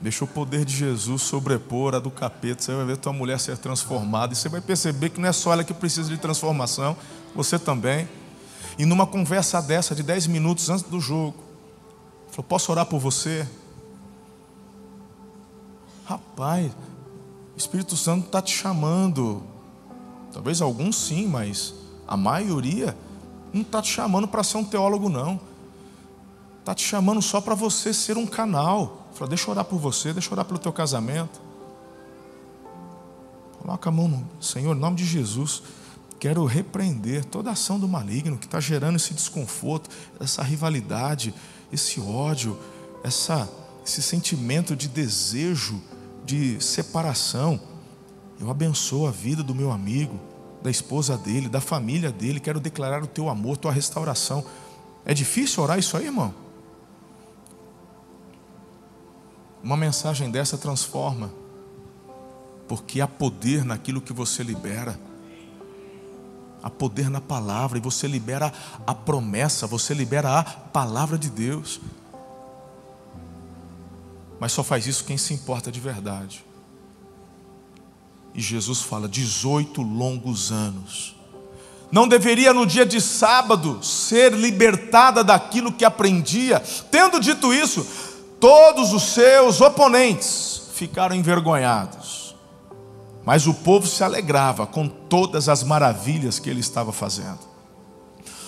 Deixa 0.01 0.23
o 0.23 0.27
poder 0.27 0.63
de 0.63 0.75
Jesus 0.75 1.23
sobrepor 1.23 1.95
a 1.95 1.99
do 1.99 2.11
capeta. 2.11 2.61
Você 2.61 2.73
vai 2.73 2.85
ver 2.85 2.97
tua 2.97 3.11
mulher 3.11 3.39
ser 3.39 3.57
transformada. 3.57 4.33
E 4.33 4.35
você 4.35 4.47
vai 4.47 4.61
perceber 4.61 5.09
que 5.09 5.19
não 5.19 5.27
é 5.27 5.33
só 5.33 5.53
ela 5.53 5.63
que 5.63 5.73
precisa 5.73 6.09
de 6.09 6.17
transformação, 6.17 6.95
você 7.35 7.57
também. 7.57 8.07
E 8.77 8.85
numa 8.85 9.07
conversa 9.07 9.61
dessa, 9.61 9.95
de 9.95 10.03
10 10.03 10.27
minutos 10.27 10.69
antes 10.69 10.83
do 10.83 10.99
jogo, 10.99 11.35
falou: 12.29 12.45
Posso 12.47 12.71
orar 12.71 12.85
por 12.85 12.99
você? 12.99 13.47
Rapaz, 16.05 16.71
o 17.55 17.57
Espírito 17.57 17.97
Santo 17.97 18.27
está 18.27 18.41
te 18.41 18.55
chamando. 18.55 19.43
Talvez 20.31 20.61
alguns 20.61 20.95
sim, 20.95 21.27
mas 21.27 21.73
a 22.07 22.15
maioria 22.15 22.95
não 23.51 23.61
está 23.61 23.81
te 23.81 23.89
chamando 23.89 24.27
para 24.27 24.43
ser 24.43 24.57
um 24.57 24.63
teólogo, 24.63 25.09
não. 25.09 25.39
Está 26.59 26.75
te 26.75 26.83
chamando 26.83 27.21
só 27.21 27.41
para 27.41 27.55
você 27.55 27.93
ser 27.93 28.17
um 28.17 28.27
canal. 28.27 29.06
Fala, 29.17 29.29
deixa 29.29 29.47
eu 29.47 29.51
orar 29.51 29.65
por 29.65 29.79
você, 29.79 30.13
deixa 30.13 30.29
eu 30.29 30.33
orar 30.33 30.45
pelo 30.45 30.59
teu 30.59 30.71
casamento. 30.71 31.41
Coloca 33.59 33.89
a 33.89 33.91
mão 33.91 34.07
no 34.07 34.27
Senhor, 34.39 34.75
em 34.75 34.79
nome 34.79 34.95
de 34.95 35.05
Jesus. 35.05 35.63
Quero 36.19 36.45
repreender 36.45 37.25
toda 37.25 37.49
ação 37.49 37.79
do 37.79 37.87
maligno 37.87 38.37
que 38.37 38.45
está 38.45 38.59
gerando 38.59 38.95
esse 38.95 39.15
desconforto, 39.15 39.89
essa 40.19 40.43
rivalidade, 40.43 41.33
esse 41.73 41.99
ódio, 41.99 42.59
essa, 43.03 43.49
esse 43.83 44.03
sentimento 44.03 44.75
de 44.75 44.87
desejo, 44.87 45.81
de 46.23 46.63
separação. 46.63 47.59
Eu 48.39 48.51
abençoo 48.51 49.07
a 49.07 49.11
vida 49.11 49.41
do 49.41 49.55
meu 49.55 49.71
amigo, 49.71 50.19
da 50.61 50.69
esposa 50.69 51.17
dele, 51.17 51.49
da 51.49 51.59
família 51.59 52.11
dele. 52.11 52.39
Quero 52.39 52.59
declarar 52.59 53.01
o 53.01 53.07
teu 53.07 53.29
amor, 53.29 53.57
tua 53.57 53.71
restauração. 53.71 54.45
É 55.03 55.11
difícil 55.11 55.63
orar 55.63 55.79
isso 55.79 55.97
aí, 55.97 56.05
irmão? 56.05 56.46
Uma 59.63 59.77
mensagem 59.77 60.29
dessa 60.29 60.57
transforma, 60.57 61.31
porque 62.67 63.01
há 63.01 63.07
poder 63.07 63.65
naquilo 63.65 64.01
que 64.01 64.13
você 64.13 64.43
libera. 64.43 64.99
Há 66.61 66.69
poder 66.69 67.09
na 67.09 67.21
palavra, 67.21 67.77
e 67.77 67.81
você 67.81 68.07
libera 68.07 68.51
a 68.85 68.93
promessa, 68.93 69.67
você 69.67 69.93
libera 69.93 70.39
a 70.39 70.43
palavra 70.43 71.17
de 71.17 71.29
Deus. 71.29 71.79
Mas 74.39 74.51
só 74.51 74.63
faz 74.63 74.85
isso 74.85 75.03
quem 75.03 75.17
se 75.17 75.33
importa 75.33 75.71
de 75.71 75.79
verdade. 75.79 76.43
E 78.33 78.41
Jesus 78.41 78.81
fala: 78.81 79.07
18 79.07 79.81
longos 79.81 80.51
anos. 80.51 81.15
Não 81.91 82.07
deveria 82.07 82.53
no 82.53 82.65
dia 82.65 82.85
de 82.85 82.99
sábado 82.99 83.81
ser 83.81 84.33
libertada 84.33 85.23
daquilo 85.23 85.71
que 85.71 85.85
aprendia. 85.85 86.61
Tendo 86.91 87.19
dito 87.19 87.53
isso, 87.53 87.85
todos 88.39 88.93
os 88.93 89.03
seus 89.03 89.61
oponentes 89.61 90.69
ficaram 90.73 91.15
envergonhados. 91.15 92.35
Mas 93.25 93.45
o 93.45 93.53
povo 93.53 93.85
se 93.85 94.03
alegrava 94.03 94.65
com 94.65 94.87
todas 94.87 95.49
as 95.49 95.63
maravilhas 95.63 96.39
que 96.39 96.49
ele 96.49 96.61
estava 96.61 96.93
fazendo. 96.93 97.39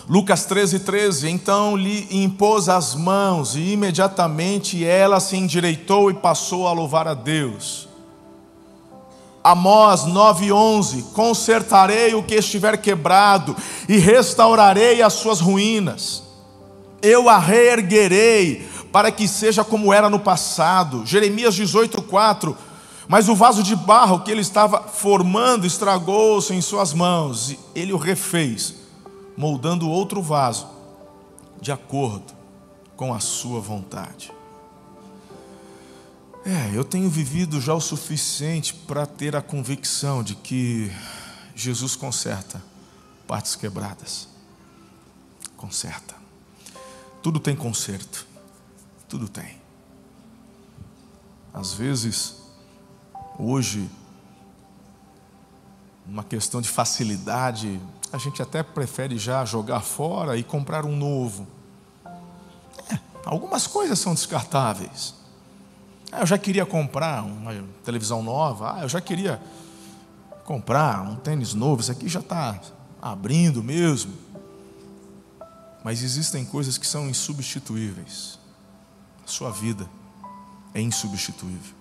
Lucas 0.07 0.45
13, 0.45 0.79
13. 0.79 1.29
Então 1.29 1.75
lhe 1.75 2.07
impôs 2.09 2.69
as 2.69 2.95
mãos, 2.95 3.55
e 3.55 3.73
imediatamente 3.73 4.83
ela 4.85 5.19
se 5.19 5.37
endireitou 5.37 6.09
e 6.09 6.15
passou 6.15 6.67
a 6.67 6.71
louvar 6.71 7.07
a 7.07 7.13
Deus. 7.13 7.89
Amós 9.43 10.05
9:11 10.05 11.13
Consertarei 11.13 12.13
o 12.13 12.23
que 12.23 12.35
estiver 12.35 12.77
quebrado 12.77 13.55
e 13.87 13.97
restaurarei 13.97 15.01
as 15.01 15.13
suas 15.13 15.39
ruínas. 15.39 16.23
Eu 17.01 17.29
a 17.29 17.37
reerguerei 17.37 18.67
para 18.91 19.11
que 19.11 19.27
seja 19.27 19.63
como 19.63 19.93
era 19.93 20.09
no 20.09 20.19
passado. 20.19 21.05
Jeremias 21.05 21.55
18:4 21.55 22.55
Mas 23.07 23.27
o 23.27 23.35
vaso 23.35 23.63
de 23.63 23.75
barro 23.75 24.21
que 24.21 24.29
ele 24.29 24.41
estava 24.41 24.83
formando 24.83 25.65
estragou-se 25.65 26.53
em 26.53 26.61
suas 26.61 26.93
mãos, 26.93 27.51
e 27.51 27.59
ele 27.73 27.91
o 27.91 27.97
refez, 27.97 28.75
moldando 29.35 29.89
outro 29.89 30.21
vaso 30.21 30.67
de 31.59 31.71
acordo 31.71 32.33
com 32.95 33.13
a 33.13 33.19
sua 33.19 33.59
vontade. 33.59 34.31
É, 36.45 36.71
eu 36.73 36.83
tenho 36.83 37.09
vivido 37.09 37.59
já 37.59 37.73
o 37.73 37.81
suficiente 37.81 38.73
para 38.73 39.05
ter 39.05 39.35
a 39.35 39.41
convicção 39.41 40.23
de 40.23 40.35
que 40.35 40.91
Jesus 41.55 41.95
conserta 41.95 42.61
partes 43.27 43.55
quebradas. 43.55 44.27
Conserta. 45.57 46.15
Tudo 47.21 47.39
tem 47.39 47.55
conserto. 47.55 48.25
Tudo 49.09 49.27
tem. 49.27 49.59
Às 51.51 51.73
vezes, 51.73 52.35
hoje, 53.37 53.89
uma 56.05 56.23
questão 56.23 56.61
de 56.61 56.69
facilidade, 56.69 57.81
a 58.13 58.17
gente 58.17 58.41
até 58.41 58.63
prefere 58.63 59.17
já 59.17 59.43
jogar 59.43 59.81
fora 59.81 60.37
e 60.37 60.43
comprar 60.43 60.85
um 60.85 60.95
novo. 60.95 61.47
É, 62.91 62.99
algumas 63.25 63.65
coisas 63.67 63.97
são 63.97 64.13
descartáveis. 64.13 65.15
Ah, 66.11 66.21
eu 66.21 66.25
já 66.25 66.37
queria 66.37 66.65
comprar 66.65 67.23
uma 67.23 67.53
televisão 67.83 68.23
nova. 68.23 68.75
Ah, 68.77 68.81
eu 68.81 68.89
já 68.89 69.01
queria 69.01 69.41
comprar 70.45 71.01
um 71.01 71.15
tênis 71.15 71.53
novo. 71.53 71.81
Isso 71.81 71.91
aqui 71.91 72.07
já 72.07 72.19
está 72.19 72.59
abrindo 73.01 73.63
mesmo. 73.63 74.13
Mas 75.83 76.01
existem 76.01 76.45
coisas 76.45 76.77
que 76.77 76.87
são 76.87 77.07
insubstituíveis. 77.09 78.38
Sua 79.29 79.51
vida 79.51 79.87
é 80.73 80.81
insubstituível. 80.81 81.75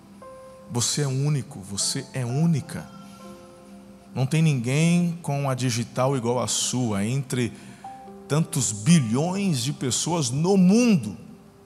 Você 0.71 1.01
é 1.01 1.07
único, 1.07 1.61
você 1.61 2.07
é 2.13 2.23
única. 2.23 2.87
Não 4.15 4.27
tem 4.27 4.43
ninguém 4.43 5.19
com 5.23 5.49
a 5.49 5.55
digital 5.55 6.15
igual 6.15 6.41
a 6.41 6.47
sua 6.47 7.07
entre 7.07 7.51
tantos 8.29 8.71
bilhões 8.71 9.63
de 9.63 9.73
pessoas 9.73 10.29
no 10.29 10.59
mundo. 10.59 11.17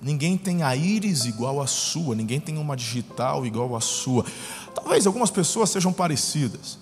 Ninguém 0.01 0.39
tem 0.39 0.63
a 0.63 0.77
íris 0.77 1.25
igual 1.25 1.61
à 1.61 1.67
sua, 1.67 2.15
ninguém 2.15 2.39
tem 2.39 2.59
uma 2.59 2.77
digital 2.77 3.45
igual 3.45 3.75
à 3.75 3.81
sua. 3.81 4.25
Talvez 4.73 5.05
algumas 5.05 5.33
pessoas 5.33 5.69
sejam 5.69 5.93
parecidas, 5.93 6.79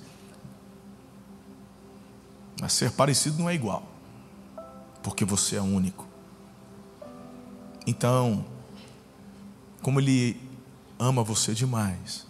mas 2.60 2.74
ser 2.74 2.90
parecido 2.90 3.38
não 3.38 3.48
é 3.48 3.54
igual, 3.54 3.82
porque 5.02 5.24
você 5.24 5.56
é 5.56 5.62
único. 5.62 6.06
Então, 7.86 8.44
como 9.82 10.00
Ele 10.00 10.36
ama 10.98 11.22
você 11.22 11.54
demais, 11.54 12.26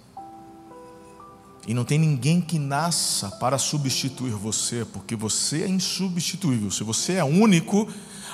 e 1.66 1.74
não 1.74 1.84
tem 1.84 1.98
ninguém 1.98 2.40
que 2.40 2.58
nasça 2.58 3.30
para 3.32 3.58
substituir 3.58 4.32
você, 4.32 4.84
porque 4.84 5.14
você 5.14 5.62
é 5.62 5.68
insubstituível. 5.68 6.70
Se 6.70 6.82
você 6.82 7.14
é 7.14 7.24
único, 7.24 7.86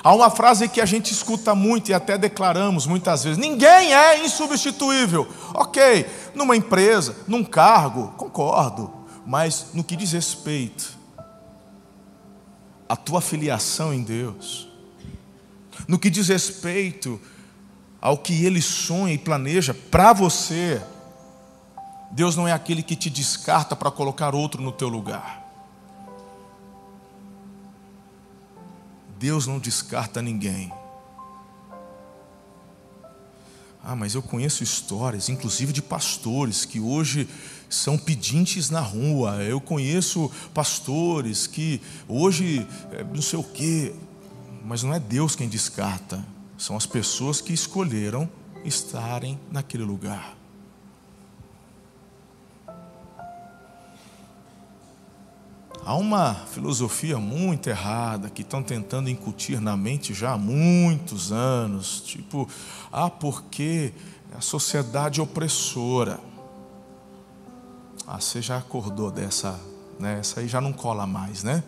Há 0.03 0.13
uma 0.13 0.29
frase 0.29 0.69
que 0.69 0.79
a 0.79 0.85
gente 0.85 1.11
escuta 1.11 1.55
muito 1.55 1.89
e 1.89 1.93
até 1.93 2.17
declaramos 2.17 2.85
muitas 2.85 3.23
vezes: 3.23 3.37
ninguém 3.37 3.93
é 3.93 4.23
insubstituível. 4.23 5.27
Ok, 5.53 6.05
numa 6.35 6.55
empresa, 6.55 7.15
num 7.27 7.43
cargo, 7.43 8.09
concordo, 8.09 8.91
mas 9.25 9.67
no 9.73 9.83
que 9.83 9.95
diz 9.95 10.11
respeito 10.11 10.97
à 12.87 12.95
tua 12.95 13.21
filiação 13.21 13.93
em 13.93 14.03
Deus, 14.03 14.67
no 15.87 15.99
que 15.99 16.09
diz 16.09 16.27
respeito 16.27 17.19
ao 18.01 18.17
que 18.17 18.45
Ele 18.45 18.61
sonha 18.61 19.13
e 19.13 19.17
planeja 19.17 19.73
para 19.73 20.13
você, 20.13 20.81
Deus 22.11 22.35
não 22.35 22.47
é 22.47 22.53
aquele 22.53 22.81
que 22.81 22.95
te 22.95 23.09
descarta 23.09 23.75
para 23.75 23.91
colocar 23.91 24.33
outro 24.33 24.61
no 24.61 24.71
teu 24.71 24.87
lugar. 24.87 25.45
Deus 29.19 29.47
não 29.47 29.59
descarta 29.59 30.21
ninguém. 30.21 30.71
Ah, 33.83 33.95
mas 33.95 34.15
eu 34.15 34.21
conheço 34.21 34.63
histórias, 34.63 35.29
inclusive 35.29 35.71
de 35.71 35.81
pastores 35.81 36.65
que 36.65 36.79
hoje 36.79 37.27
são 37.69 37.97
pedintes 37.97 38.69
na 38.69 38.81
rua. 38.81 39.43
Eu 39.43 39.61
conheço 39.61 40.29
pastores 40.53 41.47
que 41.47 41.81
hoje 42.07 42.67
eh, 42.91 43.05
não 43.13 43.21
sei 43.21 43.39
o 43.39 43.43
quê, 43.43 43.93
mas 44.65 44.83
não 44.83 44.93
é 44.93 44.99
Deus 44.99 45.35
quem 45.35 45.47
descarta, 45.47 46.23
são 46.57 46.75
as 46.75 46.85
pessoas 46.85 47.39
que 47.39 47.53
escolheram 47.53 48.29
estarem 48.63 49.39
naquele 49.51 49.83
lugar. 49.83 50.35
Há 55.85 55.95
uma 55.95 56.35
filosofia 56.35 57.17
muito 57.17 57.69
errada 57.69 58.29
que 58.29 58.41
estão 58.41 58.61
tentando 58.61 59.09
incutir 59.09 59.61
na 59.61 59.77
mente 59.77 60.13
já 60.13 60.33
há 60.33 60.37
muitos 60.37 61.31
anos, 61.31 62.01
tipo, 62.01 62.45
ah, 62.91 63.09
porque 63.09 63.93
a 64.35 64.41
sociedade 64.41 65.21
opressora. 65.21 66.19
Ah, 68.05 68.19
você 68.19 68.41
já 68.41 68.57
acordou 68.57 69.09
dessa, 69.09 69.59
né? 69.97 70.19
Essa 70.19 70.41
aí 70.41 70.47
já 70.47 70.59
não 70.59 70.73
cola 70.73 71.07
mais, 71.07 71.43
né? 71.43 71.63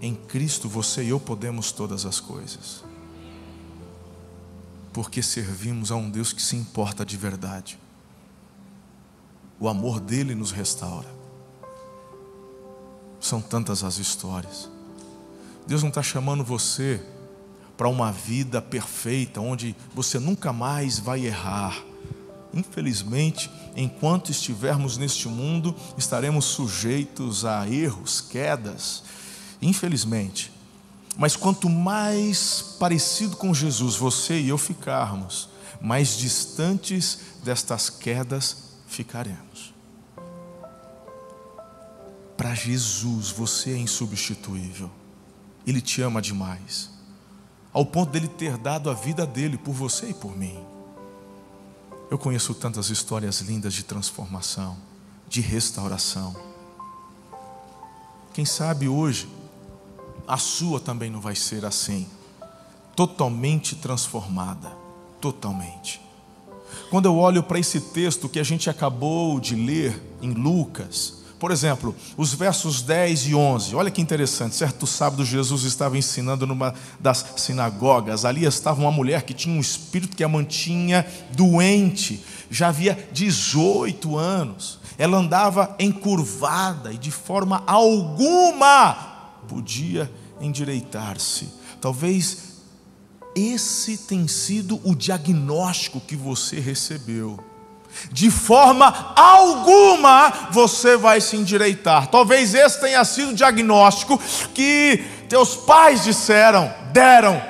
Em 0.00 0.14
Cristo 0.14 0.68
você 0.68 1.02
e 1.02 1.10
eu 1.10 1.20
podemos 1.20 1.72
todas 1.72 2.06
as 2.06 2.20
coisas. 2.20 2.83
Porque 4.94 5.22
servimos 5.22 5.92
a 5.92 5.96
um 5.96 6.08
Deus 6.08 6.32
que 6.32 6.40
se 6.40 6.56
importa 6.56 7.04
de 7.04 7.18
verdade. 7.18 7.78
O 9.60 9.68
amor 9.68 10.00
dele 10.00 10.34
nos 10.34 10.52
restaura. 10.52 11.08
São 13.20 13.42
tantas 13.42 13.84
as 13.84 13.98
histórias. 13.98 14.70
Deus 15.66 15.82
não 15.82 15.88
está 15.88 16.02
chamando 16.02 16.44
você 16.44 17.04
para 17.76 17.88
uma 17.88 18.12
vida 18.12 18.62
perfeita, 18.62 19.40
onde 19.40 19.74
você 19.92 20.18
nunca 20.18 20.52
mais 20.52 20.98
vai 20.98 21.26
errar. 21.26 21.82
Infelizmente, 22.52 23.50
enquanto 23.74 24.30
estivermos 24.30 24.96
neste 24.96 25.26
mundo, 25.26 25.74
estaremos 25.98 26.44
sujeitos 26.44 27.44
a 27.44 27.68
erros, 27.68 28.20
quedas. 28.20 29.02
Infelizmente. 29.60 30.53
Mas 31.16 31.36
quanto 31.36 31.68
mais 31.68 32.76
parecido 32.78 33.36
com 33.36 33.54
Jesus 33.54 33.96
você 33.96 34.40
e 34.40 34.48
eu 34.48 34.58
ficarmos, 34.58 35.48
mais 35.80 36.16
distantes 36.16 37.18
destas 37.44 37.88
quedas 37.88 38.56
ficaremos. 38.86 39.72
Para 42.36 42.54
Jesus 42.54 43.30
você 43.30 43.72
é 43.72 43.78
insubstituível. 43.78 44.90
Ele 45.66 45.80
te 45.80 46.02
ama 46.02 46.20
demais. 46.20 46.90
Ao 47.72 47.86
ponto 47.86 48.10
dele 48.10 48.28
ter 48.28 48.56
dado 48.56 48.90
a 48.90 48.94
vida 48.94 49.26
dele 49.26 49.56
por 49.56 49.72
você 49.72 50.10
e 50.10 50.14
por 50.14 50.36
mim. 50.36 50.58
Eu 52.10 52.18
conheço 52.18 52.54
tantas 52.54 52.90
histórias 52.90 53.40
lindas 53.40 53.72
de 53.74 53.82
transformação, 53.82 54.76
de 55.28 55.40
restauração. 55.40 56.36
Quem 58.32 58.44
sabe 58.44 58.88
hoje 58.88 59.28
a 60.26 60.36
sua 60.36 60.80
também 60.80 61.10
não 61.10 61.20
vai 61.20 61.34
ser 61.34 61.64
assim, 61.64 62.06
totalmente 62.96 63.74
transformada, 63.76 64.72
totalmente. 65.20 66.00
Quando 66.90 67.06
eu 67.06 67.16
olho 67.16 67.42
para 67.42 67.58
esse 67.58 67.80
texto 67.80 68.28
que 68.28 68.38
a 68.38 68.44
gente 68.44 68.68
acabou 68.70 69.38
de 69.40 69.54
ler 69.54 70.00
em 70.22 70.32
Lucas, 70.32 71.24
por 71.38 71.50
exemplo, 71.50 71.94
os 72.16 72.32
versos 72.32 72.80
10 72.80 73.26
e 73.26 73.34
11, 73.34 73.74
olha 73.74 73.90
que 73.90 74.00
interessante. 74.00 74.54
Certo 74.54 74.86
sábado, 74.86 75.24
Jesus 75.24 75.64
estava 75.64 75.98
ensinando 75.98 76.46
numa 76.46 76.74
das 76.98 77.24
sinagogas. 77.36 78.24
Ali 78.24 78.44
estava 78.44 78.80
uma 78.80 78.90
mulher 78.90 79.22
que 79.22 79.34
tinha 79.34 79.54
um 79.54 79.60
espírito 79.60 80.16
que 80.16 80.24
a 80.24 80.28
mantinha 80.28 81.04
doente, 81.32 82.24
já 82.50 82.68
havia 82.68 83.08
18 83.12 84.16
anos. 84.16 84.78
Ela 84.96 85.18
andava 85.18 85.74
encurvada 85.78 86.92
e 86.92 86.96
de 86.96 87.10
forma 87.10 87.62
alguma 87.66 89.13
podia 89.48 90.10
endireitar-se. 90.40 91.48
Talvez 91.80 92.54
esse 93.34 93.98
tenha 93.98 94.28
sido 94.28 94.80
o 94.84 94.94
diagnóstico 94.94 96.00
que 96.00 96.16
você 96.16 96.60
recebeu. 96.60 97.38
De 98.10 98.30
forma 98.30 99.12
alguma 99.16 100.48
você 100.50 100.96
vai 100.96 101.20
se 101.20 101.36
endireitar. 101.36 102.08
Talvez 102.08 102.54
esse 102.54 102.80
tenha 102.80 103.04
sido 103.04 103.30
o 103.30 103.34
diagnóstico 103.34 104.20
que 104.52 105.04
teus 105.28 105.54
pais 105.54 106.04
disseram, 106.04 106.72
deram. 106.92 107.40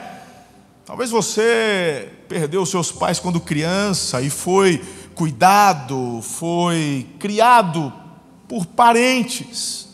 Talvez 0.84 1.10
você 1.10 2.10
perdeu 2.28 2.64
seus 2.66 2.92
pais 2.92 3.18
quando 3.18 3.40
criança 3.40 4.20
e 4.20 4.28
foi 4.28 4.84
cuidado, 5.14 6.20
foi 6.22 7.06
criado 7.18 7.92
por 8.48 8.66
parentes. 8.66 9.88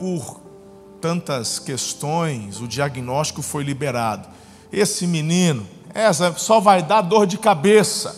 Por 0.00 0.40
tantas 0.98 1.58
questões, 1.58 2.58
o 2.62 2.66
diagnóstico 2.66 3.42
foi 3.42 3.62
liberado. 3.62 4.26
Esse 4.72 5.06
menino, 5.06 5.68
essa 5.92 6.32
só 6.38 6.58
vai 6.58 6.82
dar 6.82 7.02
dor 7.02 7.26
de 7.26 7.36
cabeça. 7.36 8.16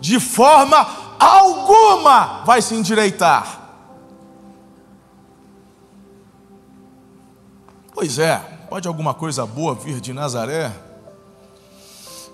De 0.00 0.18
forma 0.18 0.76
alguma 1.20 2.42
vai 2.44 2.60
se 2.60 2.74
endireitar. 2.74 3.58
Pois 7.94 8.18
é, 8.18 8.38
pode 8.68 8.88
alguma 8.88 9.14
coisa 9.14 9.46
boa 9.46 9.76
vir 9.76 10.00
de 10.00 10.12
Nazaré? 10.12 10.72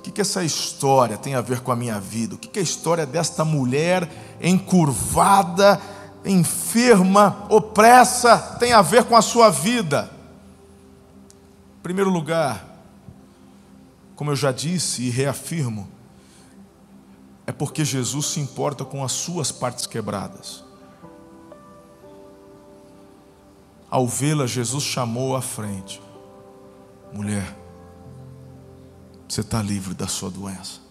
que, 0.06 0.12
que 0.12 0.20
essa 0.20 0.44
história 0.44 1.16
tem 1.16 1.34
a 1.34 1.40
ver 1.40 1.60
com 1.60 1.72
a 1.72 1.76
minha 1.76 1.98
vida? 1.98 2.36
O 2.36 2.38
que, 2.38 2.46
que 2.46 2.60
a 2.60 2.62
história 2.62 3.04
desta 3.04 3.44
mulher 3.44 4.08
encurvada, 4.40 5.80
enferma, 6.26 7.46
opressa 7.48 8.36
tem 8.58 8.72
a 8.72 8.82
ver 8.82 9.04
com 9.04 9.16
a 9.16 9.22
sua 9.22 9.48
vida? 9.48 10.10
Em 11.78 11.82
primeiro 11.82 12.10
lugar, 12.10 12.64
como 14.16 14.30
eu 14.30 14.36
já 14.36 14.50
disse 14.50 15.02
e 15.02 15.10
reafirmo, 15.10 15.88
é 17.46 17.52
porque 17.52 17.84
Jesus 17.84 18.26
se 18.26 18.40
importa 18.40 18.84
com 18.84 19.04
as 19.04 19.12
suas 19.12 19.52
partes 19.52 19.86
quebradas. 19.86 20.64
Ao 23.88 24.06
vê-la, 24.06 24.46
Jesus 24.46 24.82
chamou 24.82 25.36
à 25.36 25.40
frente: 25.40 26.02
mulher, 27.12 27.56
você 29.28 29.42
está 29.42 29.62
livre 29.62 29.94
da 29.94 30.08
sua 30.08 30.28
doença. 30.28 30.85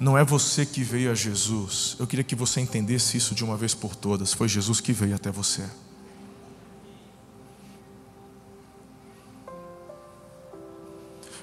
Não 0.00 0.18
é 0.18 0.24
você 0.24 0.66
que 0.66 0.82
veio 0.82 1.10
a 1.10 1.14
Jesus. 1.14 1.96
Eu 1.98 2.06
queria 2.06 2.24
que 2.24 2.34
você 2.34 2.60
entendesse 2.60 3.16
isso 3.16 3.34
de 3.34 3.44
uma 3.44 3.56
vez 3.56 3.74
por 3.74 3.94
todas. 3.94 4.32
Foi 4.32 4.48
Jesus 4.48 4.80
que 4.80 4.92
veio 4.92 5.14
até 5.14 5.30
você. 5.30 5.64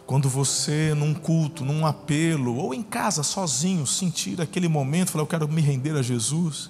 Quando 0.05 0.27
você, 0.27 0.93
num 0.93 1.13
culto, 1.13 1.63
num 1.63 1.85
apelo, 1.85 2.55
ou 2.55 2.73
em 2.73 2.83
casa, 2.83 3.23
sozinho, 3.23 3.87
sentir 3.87 4.41
aquele 4.41 4.67
momento, 4.67 5.11
falar, 5.11 5.23
eu 5.23 5.27
quero 5.27 5.47
me 5.47 5.61
render 5.61 5.95
a 5.95 6.01
Jesus. 6.01 6.69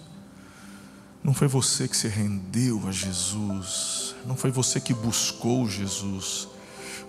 Não 1.24 1.34
foi 1.34 1.48
você 1.48 1.88
que 1.88 1.98
se 1.98 2.08
rendeu 2.08 2.88
a 2.88 2.92
Jesus. 2.92 4.16
Não 4.26 4.36
foi 4.36 4.52
você 4.52 4.80
que 4.80 4.94
buscou 4.94 5.68
Jesus 5.68 6.48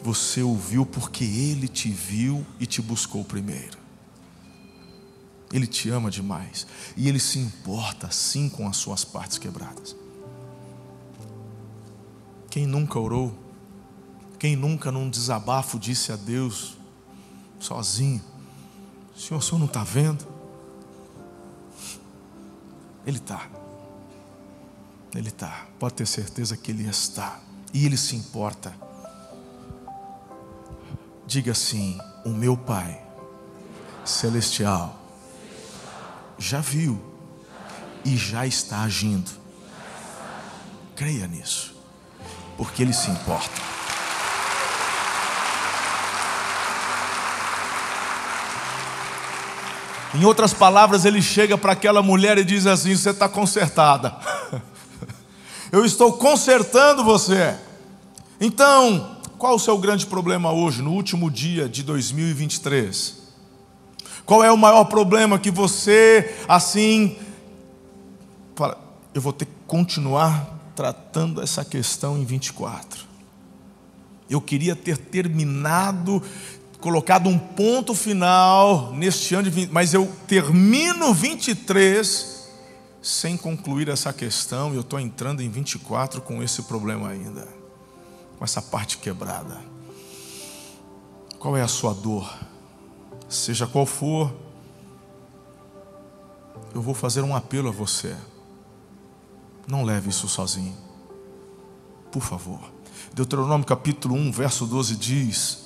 você 0.03 0.43
ouviu 0.43 0.85
porque 0.85 1.25
Ele 1.25 1.69
te 1.69 1.89
viu 1.89 2.45
e 2.59 2.67
te 2.67 2.83
buscou 2.83 3.25
primeiro. 3.25 3.82
Ele 5.53 5.67
te 5.67 5.91
ama 5.91 6.11
demais 6.11 6.67
e 6.97 7.09
Ele 7.09 7.21
se 7.21 7.39
importa 7.39 8.11
sim 8.11 8.49
com 8.49 8.67
as 8.67 8.77
suas 8.77 9.05
partes 9.05 9.37
quebradas. 9.37 9.95
Quem 12.49 12.67
nunca 12.67 12.99
orou? 12.99 13.37
Quem 14.39 14.57
nunca 14.57 14.91
num 14.91 15.09
desabafo 15.09 15.79
disse 15.79 16.11
a 16.11 16.17
Deus 16.17 16.77
sozinho: 17.61 18.23
Senhor, 19.17 19.39
o 19.39 19.43
Senhor 19.43 19.59
não 19.59 19.67
está 19.67 19.85
vendo? 19.85 20.27
Ele 23.07 23.19
está. 23.19 23.49
Ele 25.15 25.29
está. 25.29 25.67
Pode 25.79 25.95
ter 25.95 26.07
certeza 26.07 26.57
que 26.57 26.71
Ele 26.71 26.89
está. 26.89 27.41
E 27.75 27.85
Ele 27.85 27.97
se 27.97 28.17
importa. 28.17 28.75
Diga 31.27 31.53
assim: 31.53 31.99
O 32.25 32.31
meu 32.31 32.57
Pai 32.57 33.03
Celestial 34.05 35.02
já 36.43 36.61
viu 36.61 37.01
e 38.05 38.17
já 38.17 38.45
está 38.45 38.83
agindo. 38.83 39.31
Creia 40.97 41.27
nisso, 41.29 41.75
porque 42.57 42.83
Ele 42.83 42.93
se 42.93 43.11
importa. 43.11 43.63
Em 50.15 50.25
outras 50.25 50.53
palavras, 50.53 51.07
ele 51.07 51.23
chega 51.23 51.57
para 51.57 51.73
aquela 51.73 52.03
mulher 52.03 52.37
e 52.37 52.45
diz 52.45 52.67
assim: 52.67 52.95
Você 52.95 53.11
está 53.11 53.31
consertada. 53.31 54.15
Eu 55.73 55.87
estou 55.87 56.13
consertando 56.13 57.03
você. 57.03 57.57
Então, 58.39 59.17
qual 59.39 59.55
o 59.55 59.59
seu 59.59 59.79
grande 59.79 60.05
problema 60.05 60.53
hoje, 60.53 60.83
no 60.83 60.93
último 60.93 61.31
dia 61.31 61.67
de 61.67 61.83
2023? 61.83 63.22
Qual 64.25 64.43
é 64.43 64.51
o 64.53 64.57
maior 64.57 64.85
problema 64.85 65.39
que 65.39 65.51
você, 65.51 66.35
assim, 66.49 67.17
fala, 68.55 68.79
eu 69.15 69.21
vou 69.21 69.33
ter 69.33 69.47
que 69.47 69.53
continuar 69.67 70.59
tratando 70.75 71.41
essa 71.43 71.65
questão 71.65 72.17
em 72.17 72.25
24. 72.25 73.05
Eu 74.29 74.41
queria 74.41 74.75
ter 74.75 74.97
terminado, 74.97 76.23
colocado 76.81 77.29
um 77.29 77.39
ponto 77.39 77.95
final 77.95 78.93
neste 78.93 79.35
ano 79.35 79.45
de 79.45 79.51
20, 79.51 79.71
mas 79.71 79.93
eu 79.93 80.11
termino 80.27 81.13
23 81.13 82.49
sem 83.03 83.37
concluir 83.37 83.89
essa 83.89 84.13
questão 84.13 84.73
e 84.73 84.77
eu 84.77 84.81
estou 84.81 84.99
entrando 84.99 85.43
em 85.43 85.51
24 85.51 86.23
com 86.23 86.43
esse 86.43 86.63
problema 86.63 87.09
ainda 87.09 87.63
com 88.43 88.45
essa 88.45 88.61
parte 88.61 88.99
quebrada. 88.99 89.61
Qual 91.39 91.57
é 91.57 91.63
a 91.63 91.69
sua 91.69 91.95
dor? 91.95 92.29
Seja 93.33 93.67
qual 93.67 93.87
for, 93.87 94.31
eu 96.75 96.83
vou 96.83 96.93
fazer 96.93 97.23
um 97.23 97.35
apelo 97.35 97.71
a 97.71 97.73
você. 97.73 98.15
Não 99.67 99.85
leve 99.85 100.11
isso 100.11 100.29
sozinho. 100.29 100.77
Por 102.11 102.23
favor. 102.23 102.61
Deuteronômio 103.15 103.67
capítulo 103.67 104.15
1, 104.15 104.33
verso 104.33 104.67
12 104.67 104.97
diz: 104.97 105.65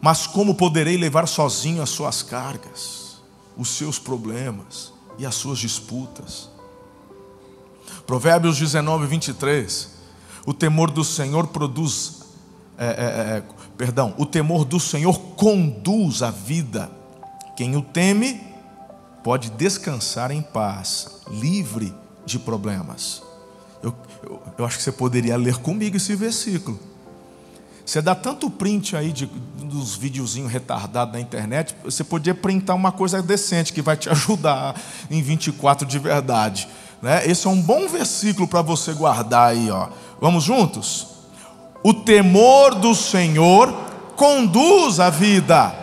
Mas 0.00 0.24
como 0.28 0.54
poderei 0.54 0.96
levar 0.96 1.26
sozinho 1.26 1.82
as 1.82 1.90
suas 1.90 2.22
cargas, 2.22 3.20
os 3.56 3.70
seus 3.70 3.98
problemas 3.98 4.92
e 5.18 5.26
as 5.26 5.34
suas 5.34 5.58
disputas? 5.58 6.48
Provérbios 8.06 8.56
19, 8.56 9.08
23. 9.08 9.94
O 10.46 10.54
temor 10.54 10.92
do 10.92 11.02
Senhor 11.02 11.48
produz, 11.48 12.20
é, 12.78 12.86
é, 12.86 12.88
é, 12.88 13.44
perdão, 13.76 14.14
o 14.16 14.24
temor 14.24 14.64
do 14.64 14.78
Senhor 14.78 15.18
conduz 15.34 16.22
a 16.22 16.30
vida. 16.30 16.99
Quem 17.56 17.76
o 17.76 17.82
teme 17.82 18.40
pode 19.22 19.50
descansar 19.50 20.30
em 20.30 20.42
paz, 20.42 21.20
livre 21.30 21.94
de 22.24 22.38
problemas. 22.38 23.22
Eu, 23.82 23.94
eu, 24.22 24.42
eu 24.58 24.64
acho 24.64 24.78
que 24.78 24.82
você 24.82 24.92
poderia 24.92 25.36
ler 25.36 25.56
comigo 25.56 25.96
esse 25.96 26.14
versículo. 26.14 26.78
Você 27.84 28.00
dá 28.00 28.14
tanto 28.14 28.48
print 28.48 28.94
aí 28.94 29.12
de, 29.12 29.26
dos 29.26 29.96
videozinhos 29.96 30.52
retardados 30.52 31.12
na 31.12 31.20
internet, 31.20 31.74
você 31.82 32.04
podia 32.04 32.34
printar 32.34 32.76
uma 32.76 32.92
coisa 32.92 33.20
decente 33.20 33.72
que 33.72 33.82
vai 33.82 33.96
te 33.96 34.08
ajudar 34.10 34.80
em 35.10 35.20
24 35.20 35.86
de 35.86 35.98
verdade. 35.98 36.68
Né? 37.02 37.26
Esse 37.26 37.46
é 37.46 37.50
um 37.50 37.60
bom 37.60 37.88
versículo 37.88 38.46
para 38.46 38.62
você 38.62 38.92
guardar 38.92 39.48
aí. 39.50 39.70
Ó. 39.70 39.88
Vamos 40.20 40.44
juntos? 40.44 41.08
O 41.82 41.94
temor 41.94 42.74
do 42.74 42.94
Senhor 42.94 43.72
conduz 44.14 45.00
a 45.00 45.08
vida. 45.08 45.74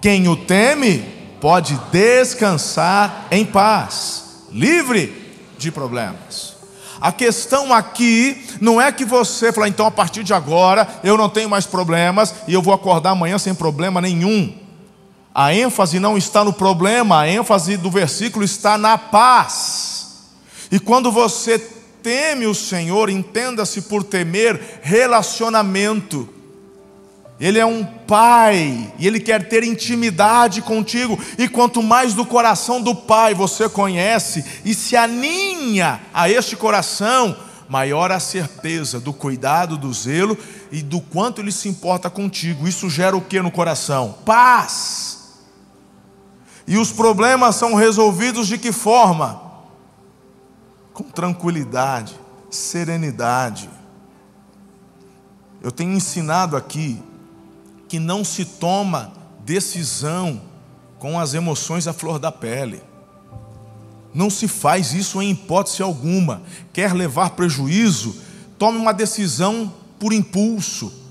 Quem 0.00 0.28
o 0.28 0.36
teme 0.36 1.13
pode 1.44 1.78
descansar 1.92 3.26
em 3.30 3.44
paz, 3.44 4.46
livre 4.50 5.12
de 5.58 5.70
problemas. 5.70 6.54
A 6.98 7.12
questão 7.12 7.70
aqui 7.70 8.46
não 8.62 8.80
é 8.80 8.90
que 8.90 9.04
você 9.04 9.52
fala, 9.52 9.68
então 9.68 9.84
a 9.84 9.90
partir 9.90 10.24
de 10.24 10.32
agora 10.32 10.88
eu 11.04 11.18
não 11.18 11.28
tenho 11.28 11.50
mais 11.50 11.66
problemas 11.66 12.34
e 12.48 12.54
eu 12.54 12.62
vou 12.62 12.72
acordar 12.72 13.10
amanhã 13.10 13.36
sem 13.36 13.54
problema 13.54 14.00
nenhum. 14.00 14.56
A 15.34 15.54
ênfase 15.54 16.00
não 16.00 16.16
está 16.16 16.42
no 16.42 16.52
problema, 16.54 17.20
a 17.20 17.28
ênfase 17.28 17.76
do 17.76 17.90
versículo 17.90 18.42
está 18.42 18.78
na 18.78 18.96
paz. 18.96 20.30
E 20.72 20.80
quando 20.80 21.12
você 21.12 21.58
teme 22.02 22.46
o 22.46 22.54
Senhor, 22.54 23.10
entenda-se 23.10 23.82
por 23.82 24.02
temer 24.02 24.80
relacionamento. 24.80 26.26
Ele 27.38 27.58
é 27.58 27.66
um 27.66 27.84
pai 27.84 28.92
e 28.98 29.06
ele 29.06 29.18
quer 29.18 29.48
ter 29.48 29.64
intimidade 29.64 30.62
contigo. 30.62 31.18
E 31.36 31.48
quanto 31.48 31.82
mais 31.82 32.14
do 32.14 32.24
coração 32.24 32.80
do 32.80 32.94
pai 32.94 33.34
você 33.34 33.68
conhece 33.68 34.44
e 34.64 34.72
se 34.72 34.96
aninha 34.96 36.00
a 36.12 36.28
este 36.28 36.54
coração, 36.54 37.36
maior 37.68 38.12
a 38.12 38.20
certeza 38.20 39.00
do 39.00 39.12
cuidado, 39.12 39.76
do 39.76 39.92
zelo 39.92 40.38
e 40.70 40.80
do 40.80 41.00
quanto 41.00 41.40
ele 41.40 41.50
se 41.50 41.68
importa 41.68 42.08
contigo. 42.08 42.68
Isso 42.68 42.88
gera 42.88 43.16
o 43.16 43.20
que 43.20 43.42
no 43.42 43.50
coração? 43.50 44.16
Paz. 44.24 45.24
E 46.66 46.78
os 46.78 46.92
problemas 46.92 47.56
são 47.56 47.74
resolvidos 47.74 48.46
de 48.46 48.58
que 48.58 48.70
forma? 48.70 49.42
Com 50.92 51.02
tranquilidade, 51.02 52.14
serenidade. 52.48 53.68
Eu 55.60 55.72
tenho 55.72 55.92
ensinado 55.92 56.56
aqui 56.56 57.02
que 57.88 57.98
não 57.98 58.24
se 58.24 58.44
toma 58.44 59.12
decisão 59.44 60.40
com 60.98 61.18
as 61.18 61.34
emoções 61.34 61.86
à 61.86 61.92
flor 61.92 62.18
da 62.18 62.32
pele. 62.32 62.82
Não 64.12 64.30
se 64.30 64.46
faz 64.46 64.94
isso 64.94 65.20
em 65.20 65.30
hipótese 65.30 65.82
alguma. 65.82 66.42
Quer 66.72 66.92
levar 66.92 67.30
prejuízo? 67.30 68.16
Tome 68.58 68.78
uma 68.78 68.94
decisão 68.94 69.72
por 69.98 70.12
impulso 70.12 71.04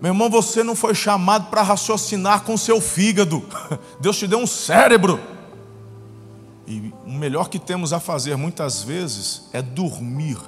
meu 0.00 0.12
irmão, 0.12 0.30
você 0.30 0.64
não 0.64 0.74
foi 0.74 0.94
chamado 0.94 1.50
para 1.50 1.60
raciocinar 1.60 2.42
com 2.42 2.56
seu 2.56 2.80
fígado. 2.80 3.44
Deus 4.00 4.16
te 4.16 4.26
deu 4.26 4.38
um 4.38 4.46
cérebro. 4.46 5.20
E 6.66 6.92
o 7.04 7.12
melhor 7.12 7.50
que 7.50 7.58
temos 7.58 7.92
a 7.92 8.00
fazer 8.00 8.34
muitas 8.36 8.82
vezes 8.82 9.42
é 9.52 9.60
dormir 9.60 10.38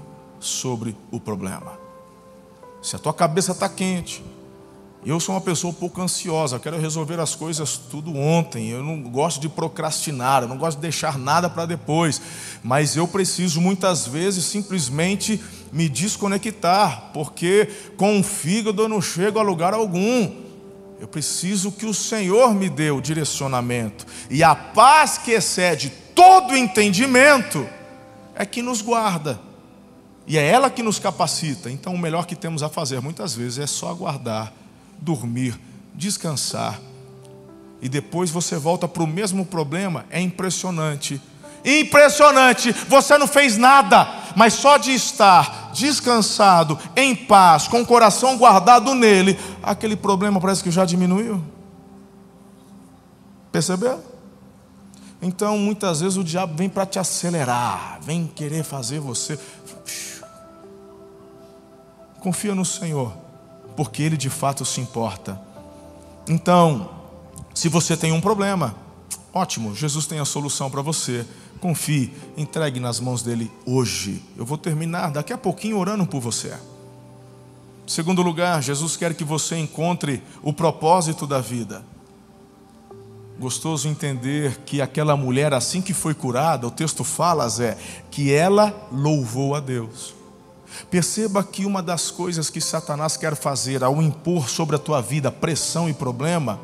sobre 0.40 0.96
o 1.10 1.20
problema. 1.20 1.81
Se 2.82 2.96
a 2.96 2.98
tua 2.98 3.14
cabeça 3.14 3.52
está 3.52 3.68
quente, 3.68 4.22
eu 5.06 5.18
sou 5.18 5.34
uma 5.34 5.40
pessoa 5.40 5.70
um 5.70 5.74
pouco 5.74 6.02
ansiosa, 6.02 6.58
quero 6.58 6.78
resolver 6.80 7.18
as 7.20 7.34
coisas 7.34 7.76
tudo 7.76 8.16
ontem. 8.16 8.70
Eu 8.70 8.82
não 8.82 9.00
gosto 9.02 9.40
de 9.40 9.48
procrastinar, 9.48 10.42
eu 10.42 10.48
não 10.48 10.58
gosto 10.58 10.78
de 10.78 10.82
deixar 10.82 11.16
nada 11.16 11.48
para 11.48 11.64
depois. 11.64 12.20
Mas 12.62 12.96
eu 12.96 13.06
preciso 13.06 13.60
muitas 13.60 14.06
vezes 14.06 14.44
simplesmente 14.44 15.40
me 15.72 15.88
desconectar, 15.88 17.10
porque 17.14 17.68
com 17.96 18.18
o 18.18 18.22
fígado 18.22 18.82
eu 18.82 18.88
não 18.88 19.00
chego 19.00 19.38
a 19.38 19.42
lugar 19.42 19.74
algum. 19.74 20.30
Eu 21.00 21.08
preciso 21.08 21.72
que 21.72 21.86
o 21.86 21.94
Senhor 21.94 22.54
me 22.54 22.68
dê 22.68 22.90
o 22.90 23.00
direcionamento. 23.00 24.06
E 24.30 24.42
a 24.42 24.54
paz 24.54 25.18
que 25.18 25.32
excede 25.32 25.92
todo 26.14 26.56
entendimento 26.56 27.66
é 28.36 28.46
que 28.46 28.62
nos 28.62 28.80
guarda. 28.82 29.51
E 30.32 30.38
é 30.38 30.48
ela 30.48 30.70
que 30.70 30.82
nos 30.82 30.98
capacita. 30.98 31.70
Então 31.70 31.92
o 31.92 31.98
melhor 31.98 32.24
que 32.24 32.34
temos 32.34 32.62
a 32.62 32.70
fazer 32.70 33.02
muitas 33.02 33.34
vezes 33.34 33.58
é 33.58 33.66
só 33.66 33.90
aguardar 33.90 34.50
dormir, 34.98 35.60
descansar. 35.94 36.80
E 37.82 37.88
depois 37.88 38.30
você 38.30 38.56
volta 38.56 38.88
para 38.88 39.02
o 39.02 39.06
mesmo 39.06 39.44
problema. 39.44 40.06
É 40.08 40.18
impressionante. 40.20 41.20
Impressionante. 41.62 42.72
Você 42.88 43.18
não 43.18 43.26
fez 43.26 43.58
nada, 43.58 44.08
mas 44.34 44.54
só 44.54 44.78
de 44.78 44.92
estar 44.92 45.70
descansado, 45.74 46.78
em 46.96 47.14
paz, 47.14 47.68
com 47.68 47.82
o 47.82 47.86
coração 47.86 48.38
guardado 48.38 48.94
nele, 48.94 49.38
aquele 49.62 49.96
problema 49.96 50.40
parece 50.40 50.62
que 50.62 50.70
já 50.70 50.86
diminuiu. 50.86 51.42
Percebeu? 53.50 54.12
Então, 55.24 55.56
muitas 55.56 56.00
vezes 56.00 56.18
o 56.18 56.24
diabo 56.24 56.56
vem 56.56 56.68
para 56.68 56.84
te 56.84 56.98
acelerar, 56.98 58.00
vem 58.02 58.26
querer 58.26 58.64
fazer 58.64 58.98
você. 58.98 59.38
Confia 62.22 62.54
no 62.54 62.64
Senhor 62.64 63.12
porque 63.76 64.02
Ele 64.02 64.16
de 64.16 64.30
fato 64.30 64.64
se 64.64 64.80
importa. 64.80 65.40
Então, 66.28 66.90
se 67.54 67.68
você 67.68 67.96
tem 67.96 68.12
um 68.12 68.20
problema, 68.20 68.74
ótimo, 69.32 69.74
Jesus 69.74 70.06
tem 70.06 70.20
a 70.20 70.24
solução 70.24 70.70
para 70.70 70.82
você. 70.82 71.26
Confie, 71.60 72.12
entregue 72.36 72.80
nas 72.80 73.00
mãos 73.00 73.22
dele 73.22 73.50
hoje. 73.66 74.22
Eu 74.36 74.44
vou 74.44 74.58
terminar 74.58 75.10
daqui 75.10 75.32
a 75.32 75.38
pouquinho 75.38 75.78
orando 75.78 76.06
por 76.06 76.20
você. 76.20 76.54
Segundo 77.86 78.22
lugar, 78.22 78.62
Jesus 78.62 78.96
quer 78.96 79.14
que 79.14 79.24
você 79.24 79.56
encontre 79.56 80.22
o 80.42 80.52
propósito 80.52 81.26
da 81.26 81.40
vida. 81.40 81.84
Gostoso 83.38 83.88
entender 83.88 84.60
que 84.64 84.80
aquela 84.80 85.16
mulher, 85.16 85.52
assim 85.52 85.82
que 85.82 85.92
foi 85.92 86.14
curada, 86.14 86.66
o 86.66 86.70
texto 86.70 87.02
fala, 87.02 87.48
Zé, 87.48 87.76
que 88.10 88.32
ela 88.32 88.88
louvou 88.92 89.54
a 89.54 89.60
Deus. 89.60 90.21
Perceba 90.90 91.44
que 91.44 91.64
uma 91.64 91.82
das 91.82 92.10
coisas 92.10 92.50
que 92.50 92.60
Satanás 92.60 93.16
quer 93.16 93.34
fazer 93.36 93.82
ao 93.82 94.02
impor 94.02 94.48
sobre 94.48 94.76
a 94.76 94.78
tua 94.78 95.00
vida 95.00 95.30
pressão 95.30 95.88
e 95.88 95.94
problema 95.94 96.60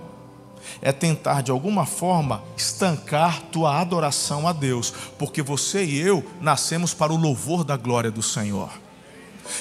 é 0.83 0.93
tentar 0.93 1.43
de 1.43 1.51
alguma 1.51 1.87
forma 1.87 2.43
estancar 2.57 3.43
tua 3.51 3.81
adoração 3.81 4.47
a 4.47 4.53
Deus, 4.53 4.93
porque 5.19 5.43
você 5.43 5.85
e 5.85 5.99
eu 5.99 6.25
nascemos 6.41 6.93
para 6.93 7.13
o 7.13 7.17
louvor 7.17 7.65
da 7.65 7.77
glória 7.77 8.11
do 8.11 8.23
Senhor. 8.23 8.71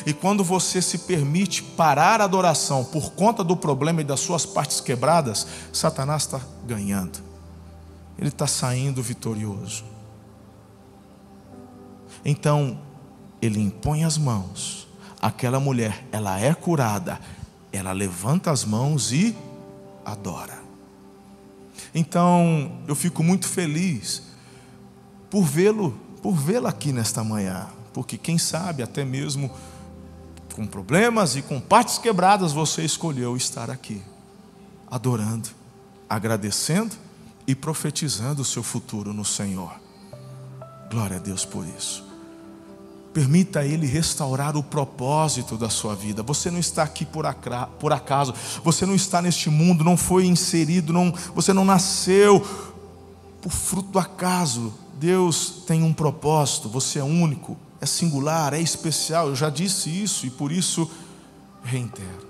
E 0.06 0.14
quando 0.14 0.44
você 0.44 0.82
se 0.82 1.00
permite 1.00 1.64
parar 1.64 2.20
a 2.20 2.26
adoração 2.26 2.84
por 2.84 3.14
conta 3.14 3.44
do 3.44 3.56
problema 3.56 4.02
e 4.02 4.04
das 4.04 4.20
suas 4.20 4.46
partes 4.46 4.82
quebradas, 4.82 5.48
Satanás 5.72 6.24
está 6.24 6.42
ganhando, 6.66 7.20
ele 8.20 8.30
está 8.30 8.48
saindo 8.48 9.02
vitorioso. 9.02 9.86
Então, 12.26 12.78
ele 13.42 13.60
impõe 13.60 14.04
as 14.04 14.18
mãos, 14.18 14.88
aquela 15.22 15.60
mulher, 15.60 16.06
ela 16.12 16.40
é 16.40 16.54
curada, 16.54 17.20
ela 17.72 17.92
levanta 17.92 18.52
as 18.52 18.66
mãos 18.66 19.12
e 19.12 19.36
adora. 20.04 20.60
Então, 21.94 22.80
eu 22.88 22.96
fico 22.96 23.24
muito 23.24 23.48
feliz 23.48 24.24
por 25.30 25.44
vê-lo, 25.44 25.92
por 26.22 26.34
vê-la 26.34 26.70
aqui 26.70 26.92
nesta 26.92 27.24
manhã, 27.24 27.68
porque 27.94 28.18
quem 28.18 28.38
sabe 28.38 28.84
até 28.84 29.04
mesmo 29.04 29.52
com 30.56 30.66
problemas 30.66 31.36
e 31.36 31.42
com 31.42 31.60
partes 31.60 31.98
quebradas 31.98 32.52
você 32.52 32.84
escolheu 32.84 33.38
estar 33.38 33.70
aqui, 33.70 34.02
adorando, 34.90 35.50
agradecendo 36.10 36.96
e 37.46 37.54
profetizando 37.54 38.42
o 38.42 38.46
seu 38.46 38.64
futuro 38.64 39.14
no 39.14 39.24
Senhor. 39.24 39.80
Glória 40.90 41.18
a 41.18 41.20
Deus 41.20 41.46
por 41.46 41.66
isso. 41.68 42.07
Permita 43.18 43.66
Ele 43.66 43.88
restaurar 43.88 44.56
o 44.56 44.62
propósito 44.62 45.58
da 45.58 45.72
sua 45.72 45.96
vida. 45.96 46.22
Você 46.22 46.52
não 46.52 46.60
está 46.60 46.84
aqui 46.84 47.04
por 47.04 47.26
acaso. 47.26 48.32
Você 48.64 48.86
não 48.86 48.94
está 48.94 49.24
neste 49.24 49.50
mundo, 49.50 49.84
não 49.84 49.98
foi 49.98 50.28
inserido, 50.28 50.94
não, 50.94 51.12
você 51.34 51.52
não 51.52 51.66
nasceu 51.66 52.40
por 53.42 53.52
fruto 53.52 53.90
do 53.90 53.98
acaso. 53.98 54.72
Deus 55.00 55.64
tem 55.66 55.82
um 55.82 55.92
propósito, 55.92 56.70
você 56.70 57.00
é 57.00 57.04
único, 57.04 57.58
é 57.82 57.88
singular, 57.88 58.54
é 58.54 58.62
especial. 58.62 59.30
Eu 59.30 59.36
já 59.36 59.50
disse 59.50 59.90
isso 59.90 60.28
e 60.28 60.30
por 60.30 60.52
isso 60.52 60.88
reitero. 61.64 62.28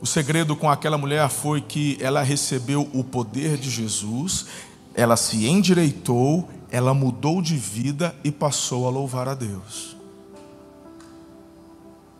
O 0.00 0.06
segredo 0.06 0.56
com 0.56 0.70
aquela 0.70 0.96
mulher 0.96 1.28
foi 1.28 1.60
que 1.60 1.98
ela 2.00 2.22
recebeu 2.22 2.88
o 2.94 3.04
poder 3.04 3.58
de 3.58 3.68
Jesus, 3.68 4.46
ela 4.94 5.18
se 5.18 5.46
endireitou, 5.46 6.48
ela 6.70 6.94
mudou 6.94 7.42
de 7.42 7.56
vida 7.56 8.14
e 8.22 8.30
passou 8.30 8.86
a 8.86 8.90
louvar 8.90 9.28
a 9.28 9.34
Deus. 9.34 9.96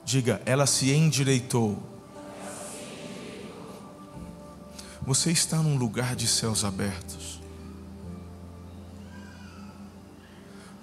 Diga, 0.05 0.43
ela 0.45 0.67
se 0.67 0.91
endireitou. 0.91 1.81
Você 5.03 5.31
está 5.31 5.59
num 5.59 5.77
lugar 5.77 6.17
de 6.17 6.27
céus 6.27 6.65
abertos. 6.65 7.41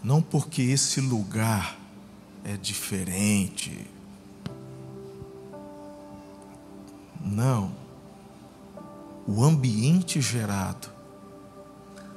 Não 0.01 0.21
porque 0.21 0.61
esse 0.61 1.01
lugar 1.01 1.77
é 2.45 2.55
diferente. 2.55 3.85
Não. 7.19 7.71
O 9.27 9.43
ambiente 9.43 10.21
gerado 10.21 10.96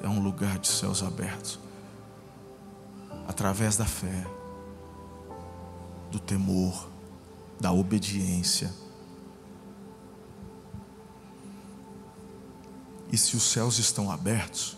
é 0.03 0.09
um 0.09 0.21
lugar 0.23 0.59
de 0.59 0.69
céus 0.69 1.03
abertos 1.03 1.59
através 3.29 3.77
da 3.77 3.85
fé, 3.85 4.27
do 6.11 6.19
temor, 6.19 6.89
da 7.61 7.73
obediência. 7.73 8.73
E 13.13 13.17
se 13.17 13.37
os 13.37 13.43
céus 13.43 13.79
estão 13.79 14.11
abertos, 14.11 14.77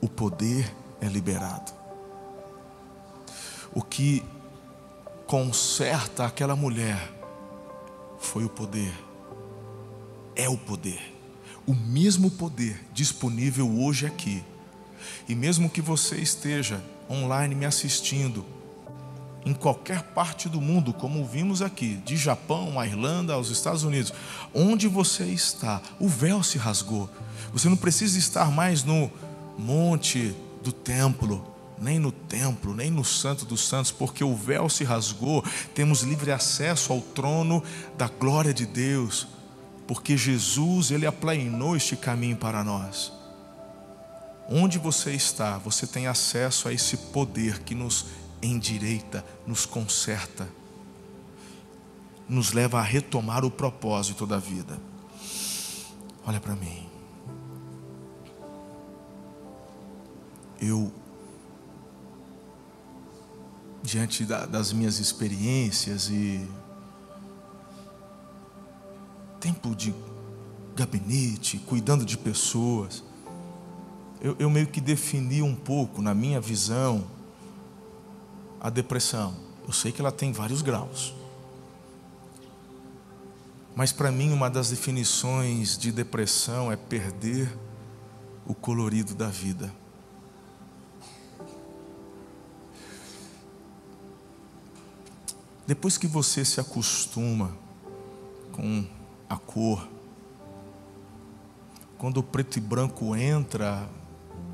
o 0.00 0.08
poder 0.08 0.72
é 1.00 1.06
liberado. 1.06 1.72
o 3.74 3.82
que 3.82 4.22
conserta 5.26 6.26
aquela 6.26 6.54
mulher 6.54 7.10
foi 8.18 8.44
o 8.44 8.48
poder, 8.48 8.92
é 10.36 10.48
o 10.48 10.56
poder, 10.56 11.11
o 11.72 11.74
mesmo 11.74 12.30
poder 12.30 12.84
disponível 12.92 13.66
hoje 13.80 14.04
aqui. 14.04 14.44
E 15.26 15.34
mesmo 15.34 15.70
que 15.70 15.80
você 15.80 16.16
esteja 16.16 16.82
online 17.08 17.54
me 17.54 17.64
assistindo, 17.64 18.44
em 19.44 19.54
qualquer 19.54 20.02
parte 20.02 20.50
do 20.50 20.60
mundo, 20.60 20.92
como 20.92 21.24
vimos 21.24 21.62
aqui, 21.62 21.96
de 22.04 22.14
Japão 22.14 22.78
à 22.78 22.86
Irlanda, 22.86 23.32
aos 23.32 23.48
Estados 23.48 23.84
Unidos, 23.84 24.12
onde 24.54 24.86
você 24.86 25.24
está, 25.24 25.80
o 25.98 26.06
véu 26.08 26.42
se 26.42 26.58
rasgou. 26.58 27.08
Você 27.54 27.70
não 27.70 27.76
precisa 27.76 28.18
estar 28.18 28.50
mais 28.50 28.84
no 28.84 29.10
monte 29.56 30.36
do 30.62 30.72
templo, 30.72 31.42
nem 31.78 31.98
no 31.98 32.12
templo, 32.12 32.74
nem 32.74 32.90
no 32.90 33.02
Santo 33.02 33.46
dos 33.46 33.66
Santos, 33.66 33.90
porque 33.90 34.22
o 34.22 34.36
véu 34.36 34.68
se 34.68 34.84
rasgou, 34.84 35.42
temos 35.74 36.02
livre 36.02 36.32
acesso 36.32 36.92
ao 36.92 37.00
trono 37.00 37.62
da 37.96 38.08
glória 38.08 38.52
de 38.52 38.66
Deus, 38.66 39.26
porque 39.86 40.16
Jesus, 40.16 40.90
ele 40.90 41.06
aplainou 41.06 41.76
este 41.76 41.96
caminho 41.96 42.36
para 42.36 42.62
nós. 42.62 43.12
Onde 44.48 44.78
você 44.78 45.12
está, 45.12 45.58
você 45.58 45.86
tem 45.86 46.06
acesso 46.06 46.68
a 46.68 46.72
esse 46.72 46.96
poder 46.96 47.60
que 47.60 47.74
nos 47.74 48.06
endireita, 48.42 49.24
nos 49.46 49.64
conserta, 49.64 50.48
nos 52.28 52.52
leva 52.52 52.78
a 52.78 52.82
retomar 52.82 53.44
o 53.44 53.50
propósito 53.50 54.26
da 54.26 54.38
vida. 54.38 54.78
Olha 56.26 56.40
para 56.40 56.54
mim. 56.54 56.88
Eu, 60.60 60.92
diante 63.82 64.24
da, 64.24 64.46
das 64.46 64.72
minhas 64.72 64.98
experiências 64.98 66.08
e 66.08 66.48
tempo 69.42 69.74
de 69.74 69.92
gabinete, 70.76 71.58
cuidando 71.58 72.04
de 72.04 72.16
pessoas, 72.16 73.02
eu, 74.20 74.36
eu 74.38 74.48
meio 74.48 74.68
que 74.68 74.80
defini 74.80 75.42
um 75.42 75.52
pouco, 75.54 76.00
na 76.00 76.14
minha 76.14 76.40
visão, 76.40 77.04
a 78.60 78.70
depressão. 78.70 79.34
Eu 79.66 79.72
sei 79.72 79.90
que 79.90 80.00
ela 80.00 80.12
tem 80.12 80.32
vários 80.32 80.62
graus. 80.62 81.12
Mas 83.74 83.90
para 83.90 84.12
mim, 84.12 84.30
uma 84.30 84.48
das 84.48 84.70
definições 84.70 85.76
de 85.76 85.90
depressão 85.90 86.70
é 86.70 86.76
perder 86.76 87.52
o 88.46 88.54
colorido 88.54 89.12
da 89.12 89.28
vida. 89.28 89.74
Depois 95.66 95.98
que 95.98 96.06
você 96.06 96.44
se 96.44 96.60
acostuma 96.60 97.56
com 98.52 98.84
a 99.32 99.36
cor, 99.38 99.88
quando 101.96 102.18
o 102.18 102.22
preto 102.22 102.58
e 102.58 102.60
branco 102.60 103.16
entra, 103.16 103.88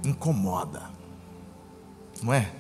incomoda, 0.04 0.88
não 2.22 2.32
é? 2.32 2.52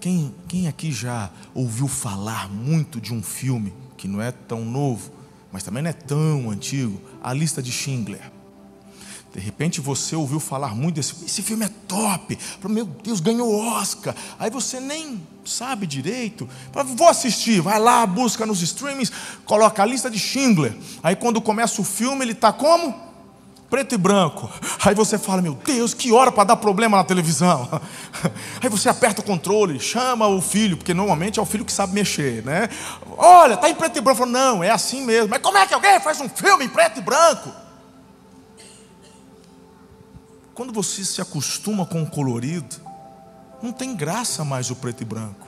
Quem, 0.00 0.34
quem 0.48 0.66
aqui 0.66 0.90
já 0.90 1.30
ouviu 1.54 1.86
falar 1.86 2.48
muito 2.48 3.00
de 3.00 3.14
um 3.14 3.22
filme 3.22 3.72
que 3.96 4.08
não 4.08 4.20
é 4.20 4.32
tão 4.32 4.64
novo, 4.64 5.12
mas 5.52 5.62
também 5.62 5.80
não 5.80 5.90
é 5.90 5.92
tão 5.92 6.50
antigo, 6.50 7.00
A 7.22 7.32
Lista 7.32 7.62
de 7.62 7.70
Schindler? 7.70 8.31
De 9.32 9.40
repente 9.40 9.80
você 9.80 10.14
ouviu 10.14 10.38
falar 10.38 10.74
muito 10.74 10.96
desse 10.96 11.24
esse 11.24 11.42
filme 11.42 11.64
é 11.64 11.70
top, 11.88 12.38
meu 12.68 12.84
Deus, 12.84 13.20
ganhou 13.20 13.54
Oscar. 13.54 14.14
Aí 14.38 14.50
você 14.50 14.78
nem 14.78 15.20
sabe 15.44 15.86
direito. 15.86 16.48
Vou 16.96 17.08
assistir, 17.08 17.60
vai 17.60 17.78
lá, 17.78 18.04
busca 18.06 18.44
nos 18.44 18.60
streamings, 18.60 19.10
coloca 19.44 19.82
a 19.82 19.86
lista 19.86 20.10
de 20.10 20.18
Schindler. 20.18 20.76
Aí 21.02 21.16
quando 21.16 21.40
começa 21.40 21.80
o 21.80 21.84
filme, 21.84 22.24
ele 22.24 22.32
está 22.32 22.52
como? 22.52 23.12
preto 23.72 23.94
e 23.94 23.96
branco. 23.96 24.50
Aí 24.84 24.94
você 24.94 25.16
fala, 25.16 25.40
meu 25.40 25.54
Deus, 25.54 25.94
que 25.94 26.12
hora 26.12 26.30
para 26.30 26.44
dar 26.44 26.56
problema 26.56 26.98
na 26.98 27.04
televisão. 27.04 27.80
Aí 28.62 28.68
você 28.68 28.86
aperta 28.86 29.22
o 29.22 29.24
controle, 29.24 29.80
chama 29.80 30.26
o 30.26 30.42
filho, 30.42 30.76
porque 30.76 30.92
normalmente 30.92 31.38
é 31.38 31.42
o 31.42 31.46
filho 31.46 31.64
que 31.64 31.72
sabe 31.72 31.94
mexer, 31.94 32.44
né? 32.44 32.68
Olha, 33.16 33.56
tá 33.56 33.70
em 33.70 33.74
preto 33.74 33.96
e 33.96 34.02
branco. 34.02 34.18
Falo, 34.18 34.30
não, 34.30 34.62
é 34.62 34.68
assim 34.68 35.06
mesmo. 35.06 35.30
Mas 35.30 35.40
como 35.40 35.56
é 35.56 35.66
que 35.66 35.72
alguém 35.72 35.98
faz 36.00 36.20
um 36.20 36.28
filme 36.28 36.66
em 36.66 36.68
preto 36.68 36.98
e 36.98 37.02
branco? 37.02 37.61
Quando 40.54 40.72
você 40.72 41.04
se 41.04 41.20
acostuma 41.20 41.86
com 41.86 42.02
o 42.02 42.10
colorido, 42.10 42.76
não 43.62 43.72
tem 43.72 43.96
graça 43.96 44.44
mais 44.44 44.70
o 44.70 44.76
preto 44.76 45.02
e 45.02 45.04
branco. 45.04 45.46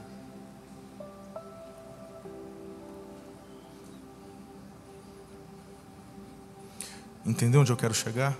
Entendeu 7.26 7.61
onde 7.61 7.72
eu 7.72 7.76
quero 7.76 7.94
chegar? 7.94 8.36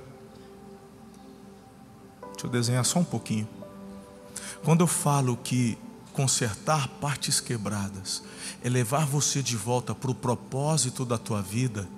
Deixa 2.33 2.47
eu 2.47 2.51
desenhar 2.51 2.85
só 2.85 2.99
um 2.99 3.05
pouquinho. 3.05 3.49
Quando 4.63 4.83
eu 4.83 4.87
falo 4.87 5.37
que 5.37 5.79
consertar 6.13 6.89
partes 7.01 7.41
quebradas 7.41 8.23
é 8.63 8.69
levar 8.69 9.07
você 9.07 9.43
de 9.43 9.57
volta 9.57 9.95
para 9.95 10.11
o 10.11 10.15
propósito 10.15 11.05
da 11.05 11.19
tua 11.19 11.43
vida, 11.43 11.89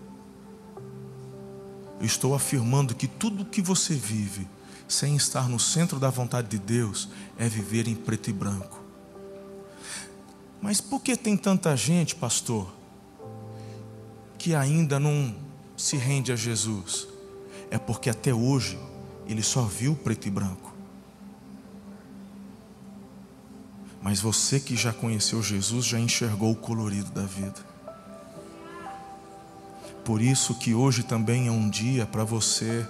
eu 2.01 2.07
estou 2.07 2.35
afirmando 2.35 2.95
que 2.95 3.07
tudo 3.07 3.45
que 3.45 3.61
você 3.61 3.95
vive 3.95 4.49
sem 4.89 5.17
estar 5.17 5.49
no 5.49 5.59
centro 5.59 5.99
da 5.99 6.11
vontade 6.11 6.49
de 6.49 6.59
Deus 6.59 7.09
é 7.39 7.49
viver 7.49 7.89
em 7.89 7.95
preto 7.95 8.31
e 8.31 8.33
branco. 8.33 8.83
Mas 10.61 10.81
por 10.81 11.01
que 11.01 11.17
tem 11.17 11.37
tanta 11.37 11.77
gente, 11.77 12.15
pastor, 12.15 12.73
que 14.39 14.55
ainda 14.55 14.99
não 14.99 15.35
se 15.77 15.97
rende 15.97 16.33
a 16.33 16.37
Jesus 16.37 17.09
é 17.71 17.79
porque 17.79 18.09
até 18.09 18.33
hoje 18.33 18.79
ele 19.27 19.43
só 19.43 19.63
viu 19.63 19.95
preto 19.95 20.29
e 20.29 20.31
branco. 20.31 20.73
Mas 24.01 24.21
você 24.21 24.61
que 24.61 24.77
já 24.77 24.93
conheceu 24.93 25.43
Jesus 25.43 25.85
já 25.85 25.99
enxergou 25.99 26.53
o 26.53 26.57
colorido 26.57 27.11
da 27.11 27.23
vida. 27.23 27.67
Por 30.05 30.23
isso 30.23 30.55
que 30.55 30.73
hoje 30.73 31.03
também 31.03 31.49
é 31.49 31.51
um 31.51 31.69
dia 31.69 32.07
para 32.07 32.23
você 32.23 32.87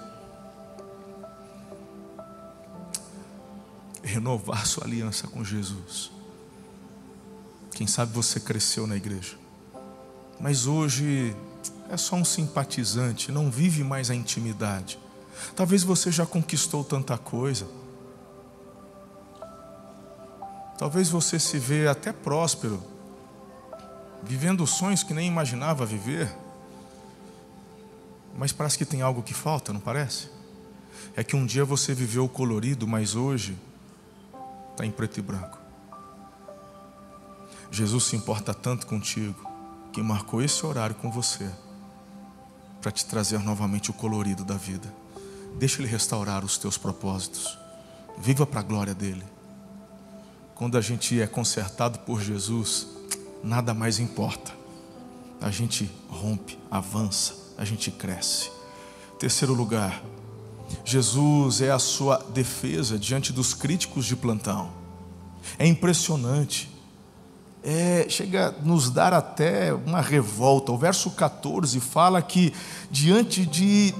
renovar 4.07 4.65
sua 4.65 4.85
aliança 4.85 5.27
com 5.27 5.43
Jesus. 5.43 6.11
Quem 7.71 7.85
sabe 7.85 8.11
você 8.11 8.39
cresceu 8.39 8.87
na 8.87 8.95
igreja. 8.95 9.37
Mas 10.39 10.65
hoje 10.65 11.35
é 11.89 11.97
só 11.97 12.15
um 12.15 12.25
simpatizante, 12.25 13.31
não 13.31 13.51
vive 13.51 13.83
mais 13.83 14.09
a 14.09 14.15
intimidade. 14.15 14.97
Talvez 15.55 15.83
você 15.83 16.11
já 16.11 16.25
conquistou 16.25 16.83
tanta 16.83 17.17
coisa. 17.17 17.67
Talvez 20.77 21.09
você 21.09 21.39
se 21.39 21.59
vê 21.59 21.87
até 21.87 22.11
próspero, 22.11 22.83
vivendo 24.23 24.65
sonhos 24.65 25.03
que 25.03 25.13
nem 25.13 25.27
imaginava 25.27 25.85
viver. 25.85 26.35
Mas 28.37 28.51
parece 28.51 28.77
que 28.77 28.85
tem 28.85 29.01
algo 29.01 29.23
que 29.23 29.33
falta, 29.33 29.73
não 29.73 29.79
parece? 29.79 30.29
É 31.15 31.23
que 31.23 31.35
um 31.35 31.45
dia 31.45 31.65
você 31.65 31.93
viveu 31.93 32.27
colorido, 32.29 32.87
mas 32.87 33.15
hoje 33.15 33.57
está 34.77 34.85
em 34.85 34.91
preto 34.91 35.17
e 35.17 35.23
branco. 35.23 35.57
Jesus 37.71 38.03
se 38.03 38.15
importa 38.15 38.53
tanto 38.53 38.85
contigo 38.85 39.35
que 39.91 40.03
marcou 40.03 40.39
esse 40.39 40.63
horário 40.63 40.95
com 40.95 41.09
você 41.09 41.49
para 42.79 42.91
te 42.91 43.03
trazer 43.03 43.39
novamente 43.39 43.89
o 43.89 43.93
colorido 43.93 44.45
da 44.45 44.53
vida. 44.53 44.93
Deixa 45.57 45.81
Ele 45.81 45.89
restaurar 45.89 46.45
os 46.45 46.59
teus 46.59 46.77
propósitos. 46.77 47.57
Viva 48.19 48.45
para 48.45 48.59
a 48.59 48.63
glória 48.63 48.93
dEle. 48.93 49.25
Quando 50.53 50.77
a 50.77 50.81
gente 50.81 51.19
é 51.19 51.25
consertado 51.25 51.99
por 51.99 52.21
Jesus, 52.21 52.87
nada 53.43 53.73
mais 53.73 53.97
importa. 53.97 54.51
A 55.41 55.49
gente 55.49 55.91
rompe, 56.07 56.57
avança, 56.69 57.33
a 57.57 57.65
gente 57.65 57.89
cresce. 57.89 58.51
Terceiro 59.19 59.55
lugar, 59.55 60.03
Jesus 60.83 61.61
é 61.61 61.71
a 61.71 61.79
sua 61.79 62.17
defesa 62.33 62.97
diante 62.97 63.33
dos 63.33 63.53
críticos 63.53 64.05
de 64.05 64.15
plantão. 64.15 64.71
É 65.57 65.65
impressionante 65.65 66.77
é, 67.69 68.05
chega 68.07 68.47
a 68.47 68.51
nos 68.65 68.89
dar 68.89 69.13
até 69.13 69.73
uma 69.73 69.99
revolta. 69.99 70.71
O 70.71 70.77
verso 70.77 71.11
14 71.11 71.81
fala 71.81 72.21
que, 72.21 72.53
diante 72.89 73.45
de 73.45 73.93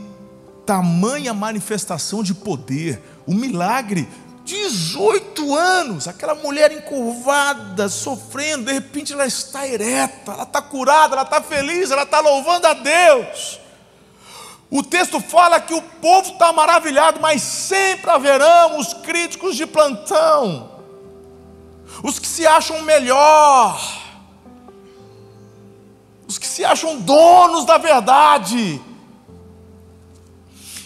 tamanha 0.65 1.33
manifestação 1.33 2.23
de 2.23 2.33
poder, 2.33 3.01
o 3.25 3.33
milagre, 3.33 4.07
18 4.45 5.53
anos, 5.53 6.07
aquela 6.07 6.33
mulher 6.35 6.71
encurvada, 6.71 7.89
sofrendo, 7.89 8.65
de 8.65 8.71
repente 8.71 9.11
ela 9.11 9.25
está 9.25 9.67
ereta, 9.67 10.31
ela 10.31 10.43
está 10.43 10.61
curada, 10.61 11.15
ela 11.15 11.23
está 11.23 11.41
feliz, 11.41 11.91
ela 11.91 12.03
está 12.03 12.21
louvando 12.21 12.67
a 12.67 12.73
Deus. 12.73 13.59
O 14.69 14.83
texto 14.83 15.19
fala 15.21 15.61
que 15.61 15.73
o 15.73 15.81
povo 15.81 16.33
está 16.33 16.51
maravilhado, 16.51 17.19
mas 17.21 17.41
sempre 17.41 18.11
haverão 18.11 18.77
os 18.79 18.93
críticos 18.93 19.55
de 19.55 19.65
plantão. 19.65 20.75
os 22.03 22.19
que 22.19 22.27
se 22.27 22.45
acham 22.45 22.81
melhor, 22.81 23.81
os 26.27 26.37
que 26.37 26.45
se 26.45 26.65
acham 26.65 26.99
donos 26.99 27.65
da 27.65 27.77
verdade. 27.77 28.81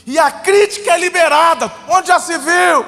E 0.05 0.19
a 0.19 0.29
crítica 0.29 0.93
é 0.93 0.99
liberada. 0.99 1.71
Onde 1.89 2.07
já 2.09 2.19
se 2.19 2.37
viu? 2.37 2.85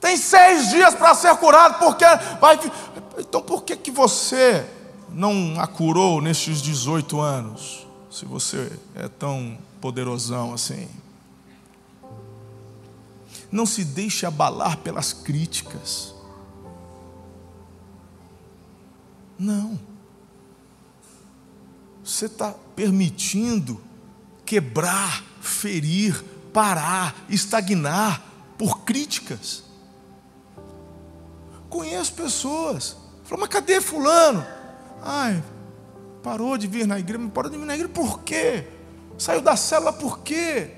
Tem 0.00 0.16
seis 0.16 0.70
dias 0.70 0.94
para 0.94 1.14
ser 1.14 1.34
curado, 1.36 1.78
porque 1.78 2.04
vai. 2.40 2.58
Então 3.18 3.40
por 3.40 3.62
que, 3.62 3.76
que 3.76 3.90
você 3.90 4.66
não 5.08 5.60
a 5.60 5.66
curou 5.68 6.20
nestes 6.20 6.60
18 6.60 7.20
anos? 7.20 7.86
Se 8.10 8.24
você 8.24 8.72
é 8.96 9.08
tão 9.08 9.56
poderosão 9.82 10.54
assim. 10.54 10.88
Não 13.50 13.66
se 13.66 13.84
deixe 13.84 14.24
abalar 14.24 14.78
pelas 14.78 15.12
críticas. 15.12 16.14
Não. 19.38 19.78
Você 22.02 22.26
está 22.26 22.54
permitindo 22.74 23.80
quebrar, 24.46 25.22
ferir, 25.40 26.24
parar, 26.52 27.14
estagnar 27.28 28.22
por 28.56 28.80
críticas. 28.80 29.64
Conheço 31.68 32.14
pessoas. 32.14 32.96
Falou, 33.24 33.40
mas 33.40 33.48
cadê 33.48 33.80
fulano? 33.80 34.46
Ai, 35.02 35.42
parou 36.22 36.56
de 36.56 36.66
vir 36.66 36.86
na 36.86 36.98
igreja, 36.98 37.28
parou 37.30 37.50
de 37.50 37.58
vir 37.58 37.66
na 37.66 37.74
igreja 37.74 37.92
por 37.92 38.20
quê? 38.20 38.66
Saiu 39.22 39.40
da 39.40 39.54
célula 39.54 39.92
por 39.92 40.18
quê? 40.18 40.68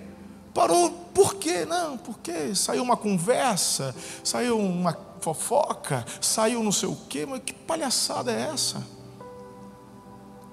Parou 0.52 0.90
por 1.14 1.36
quê? 1.36 1.64
Não, 1.64 1.96
porque 1.96 2.54
saiu 2.54 2.82
uma 2.82 2.94
conversa, 2.94 3.96
saiu 4.22 4.58
uma 4.58 4.94
fofoca, 5.22 6.04
saiu 6.20 6.62
não 6.62 6.70
sei 6.70 6.90
o 6.90 6.96
quê, 7.08 7.24
mas 7.24 7.40
que 7.42 7.54
palhaçada 7.54 8.30
é 8.30 8.50
essa? 8.52 8.86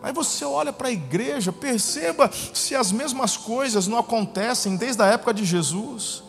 Aí 0.02 0.14
você 0.14 0.46
olha 0.46 0.72
para 0.72 0.88
a 0.88 0.92
igreja, 0.92 1.52
perceba 1.52 2.32
se 2.54 2.74
as 2.74 2.94
mesmas 2.94 3.36
coisas 3.36 3.88
não 3.88 3.98
acontecem 3.98 4.78
desde 4.78 5.04
a 5.04 5.08
época 5.08 5.34
de 5.34 5.44
Jesus. 5.44 6.24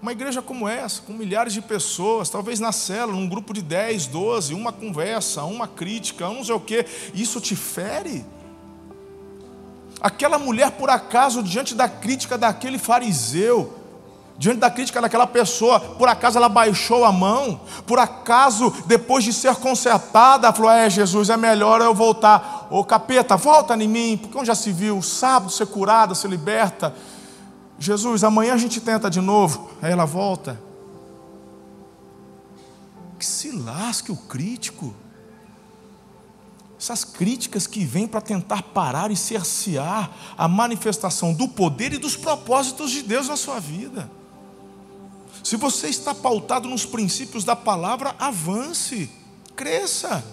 Uma 0.00 0.12
igreja 0.12 0.40
como 0.40 0.68
essa, 0.68 1.02
com 1.02 1.14
milhares 1.14 1.52
de 1.52 1.62
pessoas, 1.62 2.30
talvez 2.30 2.60
na 2.60 2.70
célula, 2.70 3.18
num 3.18 3.28
grupo 3.28 3.52
de 3.52 3.60
10, 3.60 4.06
12, 4.06 4.54
uma 4.54 4.72
conversa, 4.72 5.42
uma 5.42 5.66
crítica, 5.66 6.28
um 6.28 6.34
não 6.34 6.44
sei 6.44 6.54
o 6.54 6.60
quê, 6.60 6.86
isso 7.12 7.40
te 7.40 7.56
fere? 7.56 8.24
Aquela 10.04 10.38
mulher, 10.38 10.72
por 10.72 10.90
acaso, 10.90 11.42
diante 11.42 11.74
da 11.74 11.88
crítica 11.88 12.36
daquele 12.36 12.78
fariseu, 12.78 13.72
diante 14.36 14.58
da 14.58 14.70
crítica 14.70 15.00
daquela 15.00 15.26
pessoa, 15.26 15.80
por 15.80 16.06
acaso 16.06 16.36
ela 16.36 16.46
baixou 16.46 17.06
a 17.06 17.10
mão, 17.10 17.58
por 17.86 17.98
acaso, 17.98 18.70
depois 18.84 19.24
de 19.24 19.32
ser 19.32 19.56
consertada, 19.56 20.52
falou: 20.52 20.70
É, 20.70 20.90
Jesus, 20.90 21.30
é 21.30 21.38
melhor 21.38 21.80
eu 21.80 21.94
voltar. 21.94 22.68
Ô 22.70 22.84
capeta, 22.84 23.34
volta 23.38 23.74
em 23.82 23.88
mim, 23.88 24.18
porque 24.20 24.36
onde 24.36 24.48
já 24.48 24.54
se 24.54 24.72
viu? 24.72 25.00
Sábado 25.00 25.50
ser 25.50 25.68
curada, 25.68 26.14
ser 26.14 26.28
liberta. 26.28 26.94
Jesus, 27.78 28.22
amanhã 28.24 28.52
a 28.52 28.58
gente 28.58 28.82
tenta 28.82 29.08
de 29.08 29.22
novo. 29.22 29.70
Aí 29.80 29.90
ela 29.90 30.04
volta. 30.04 30.60
Que 33.18 33.24
se 33.24 33.52
lasque 33.52 34.12
o 34.12 34.16
crítico. 34.16 34.94
Essas 36.78 37.04
críticas 37.04 37.66
que 37.66 37.84
vêm 37.84 38.06
para 38.06 38.20
tentar 38.20 38.62
parar 38.62 39.10
e 39.10 39.16
cercear 39.16 40.10
a 40.36 40.48
manifestação 40.48 41.32
do 41.32 41.48
poder 41.48 41.92
e 41.92 41.98
dos 41.98 42.16
propósitos 42.16 42.90
de 42.90 43.02
Deus 43.02 43.28
na 43.28 43.36
sua 43.36 43.60
vida. 43.60 44.10
Se 45.42 45.56
você 45.56 45.88
está 45.88 46.14
pautado 46.14 46.68
nos 46.68 46.86
princípios 46.86 47.44
da 47.44 47.54
palavra, 47.54 48.14
avance, 48.18 49.10
cresça. 49.54 50.24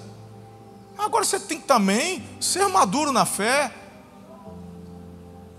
Agora 0.98 1.24
você 1.24 1.39
tem 1.39 1.60
que 1.60 1.68
também 1.68 2.24
ser 2.39 2.68
maduro 2.68 3.12
na 3.12 3.26
fé, 3.26 3.74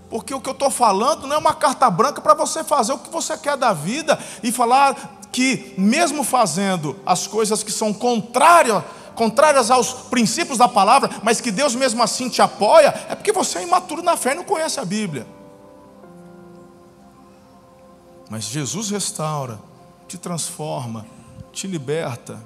porque 0.09 0.33
o 0.33 0.39
que 0.39 0.47
eu 0.47 0.53
estou 0.53 0.69
falando 0.69 1.27
não 1.27 1.35
é 1.35 1.39
uma 1.39 1.55
carta 1.55 1.89
branca 1.89 2.21
para 2.21 2.33
você 2.33 2.63
fazer 2.63 2.93
o 2.93 2.99
que 2.99 3.09
você 3.09 3.35
quer 3.35 3.57
da 3.57 3.73
vida 3.73 4.17
e 4.43 4.51
falar 4.51 5.21
que, 5.31 5.73
mesmo 5.75 6.23
fazendo 6.23 6.95
as 7.03 7.25
coisas 7.25 7.63
que 7.63 7.71
são 7.71 7.91
contrárias, 7.91 8.83
contrárias 9.15 9.71
aos 9.71 9.93
princípios 9.93 10.57
da 10.57 10.67
palavra, 10.67 11.09
mas 11.23 11.41
que 11.41 11.51
Deus 11.51 11.75
mesmo 11.75 12.01
assim 12.01 12.29
te 12.29 12.41
apoia, 12.41 12.93
é 13.09 13.15
porque 13.15 13.31
você 13.31 13.59
é 13.59 13.63
imaturo 13.63 14.01
na 14.01 14.17
fé 14.17 14.33
e 14.33 14.35
não 14.35 14.43
conhece 14.43 14.79
a 14.79 14.85
Bíblia. 14.85 15.27
Mas 18.29 18.45
Jesus 18.45 18.89
restaura, 18.89 19.59
te 20.07 20.17
transforma, 20.17 21.05
te 21.51 21.67
liberta. 21.67 22.41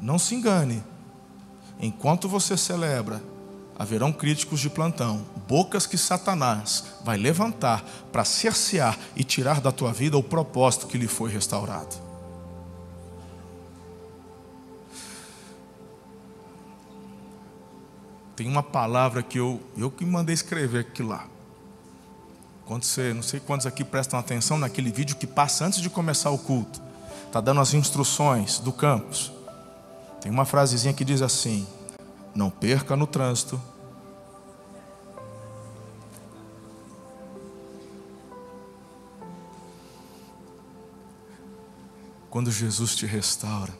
Não 0.00 0.18
se 0.18 0.34
engane. 0.34 0.82
Enquanto 1.80 2.28
você 2.28 2.56
celebra, 2.56 3.22
haverão 3.78 4.12
críticos 4.12 4.60
de 4.60 4.68
plantão, 4.68 5.24
bocas 5.48 5.86
que 5.86 5.96
Satanás 5.96 6.84
vai 7.02 7.16
levantar 7.16 7.82
para 8.12 8.26
cercear 8.26 8.98
e 9.16 9.24
tirar 9.24 9.62
da 9.62 9.72
tua 9.72 9.92
vida 9.92 10.18
o 10.18 10.22
propósito 10.22 10.86
que 10.86 10.98
lhe 10.98 11.08
foi 11.08 11.30
restaurado. 11.30 12.09
Tem 18.40 18.48
uma 18.48 18.62
palavra 18.62 19.22
que 19.22 19.38
eu, 19.38 19.60
eu 19.76 19.90
que 19.90 20.02
mandei 20.02 20.32
escrever 20.32 20.78
aqui 20.78 21.02
lá. 21.02 21.28
Quando 22.64 22.84
você, 22.84 23.12
não 23.12 23.22
sei 23.22 23.38
quantos 23.38 23.66
aqui 23.66 23.84
prestam 23.84 24.18
atenção 24.18 24.56
naquele 24.56 24.90
vídeo 24.90 25.16
que 25.16 25.26
passa 25.26 25.66
antes 25.66 25.78
de 25.78 25.90
começar 25.90 26.30
o 26.30 26.38
culto. 26.38 26.80
Está 27.26 27.38
dando 27.38 27.60
as 27.60 27.74
instruções 27.74 28.58
do 28.58 28.72
campus. 28.72 29.30
Tem 30.22 30.32
uma 30.32 30.46
frasezinha 30.46 30.94
que 30.94 31.04
diz 31.04 31.20
assim: 31.20 31.66
Não 32.34 32.48
perca 32.48 32.96
no 32.96 33.06
trânsito. 33.06 33.60
Quando 42.30 42.50
Jesus 42.50 42.96
te 42.96 43.04
restaura, 43.04 43.74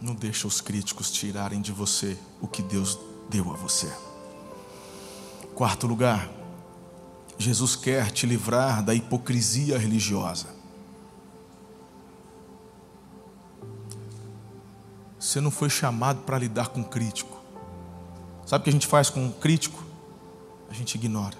não 0.00 0.12
deixa 0.12 0.48
os 0.48 0.60
críticos 0.60 1.08
tirarem 1.12 1.60
de 1.60 1.70
você 1.70 2.18
o 2.40 2.48
que 2.48 2.62
Deus 2.62 2.98
deu 3.30 3.50
a 3.52 3.54
você. 3.54 3.90
Quarto 5.54 5.86
lugar, 5.86 6.28
Jesus 7.38 7.76
quer 7.76 8.10
te 8.10 8.26
livrar 8.26 8.82
da 8.82 8.94
hipocrisia 8.94 9.78
religiosa. 9.78 10.48
Você 15.18 15.40
não 15.40 15.50
foi 15.50 15.70
chamado 15.70 16.22
para 16.22 16.38
lidar 16.38 16.68
com 16.68 16.82
crítico. 16.82 17.38
Sabe 18.44 18.62
o 18.62 18.64
que 18.64 18.70
a 18.70 18.72
gente 18.72 18.86
faz 18.86 19.08
com 19.08 19.24
um 19.24 19.30
crítico? 19.30 19.84
A 20.68 20.74
gente 20.74 20.96
ignora. 20.96 21.36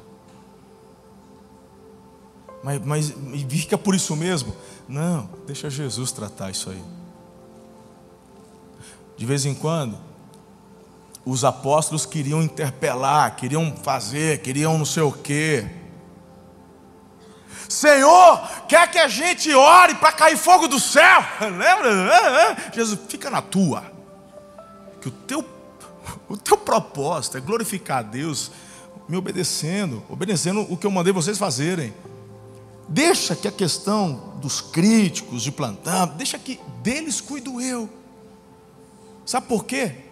Mas, 2.62 2.84
mas 2.84 3.14
fica 3.48 3.76
por 3.76 3.94
isso 3.94 4.14
mesmo? 4.14 4.54
Não, 4.88 5.28
deixa 5.46 5.68
Jesus 5.68 6.12
tratar 6.12 6.50
isso 6.50 6.70
aí. 6.70 6.82
De 9.16 9.26
vez 9.26 9.44
em 9.44 9.54
quando, 9.54 9.98
os 11.24 11.44
apóstolos 11.44 12.06
queriam 12.06 12.42
interpelar, 12.42 13.36
queriam 13.36 13.74
fazer, 13.82 14.40
queriam 14.40 14.78
não 14.78 14.84
sei 14.84 15.02
o 15.02 15.12
quê. 15.12 15.66
Senhor, 17.68 18.40
quer 18.66 18.90
que 18.90 18.98
a 18.98 19.06
gente 19.06 19.54
ore 19.54 19.94
para 19.94 20.12
cair 20.12 20.36
fogo 20.36 20.66
do 20.66 20.80
céu? 20.80 21.24
Lembra? 21.40 22.56
Jesus, 22.74 22.98
fica 23.08 23.30
na 23.30 23.40
tua. 23.40 23.84
Que 25.00 25.08
o 25.08 25.10
teu, 25.12 25.44
o 26.28 26.36
teu 26.36 26.56
propósito 26.56 27.36
é 27.36 27.40
glorificar 27.40 27.98
a 27.98 28.02
Deus, 28.02 28.50
me 29.08 29.16
obedecendo, 29.16 30.02
obedecendo 30.08 30.66
o 30.68 30.76
que 30.76 30.86
eu 30.86 30.90
mandei 30.90 31.12
vocês 31.12 31.38
fazerem. 31.38 31.94
Deixa 32.88 33.36
que 33.36 33.46
a 33.46 33.52
questão 33.52 34.34
dos 34.40 34.60
críticos 34.60 35.42
de 35.42 35.52
plantão, 35.52 36.08
deixa 36.08 36.38
que 36.38 36.58
deles 36.82 37.20
cuido 37.20 37.60
eu. 37.60 37.88
Sabe 39.24 39.46
por 39.46 39.64
quê? 39.64 40.09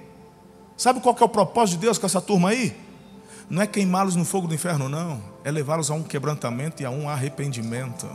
Sabe 0.79 1.01
qual 1.01 1.13
que 1.13 1.25
é 1.25 1.27
o 1.27 1.29
propósito 1.29 1.75
de 1.75 1.87
Deus 1.87 1.99
com 1.99 2.07
essa 2.07 2.21
turma 2.21 2.51
aí? 2.51 2.75
Não 3.51 3.61
é 3.61 3.67
queimá-los 3.67 4.15
no 4.15 4.25
fogo 4.25 4.47
do 4.47 4.55
inferno, 4.55 4.89
não. 4.89 5.21
É 5.43 5.51
levá-los 5.51 5.91
a 5.91 5.95
um 5.95 6.05
quebrantamento 6.05 6.81
e 6.81 6.87
a 6.87 6.91
um 6.91 7.09
arrependimento. 7.09 8.09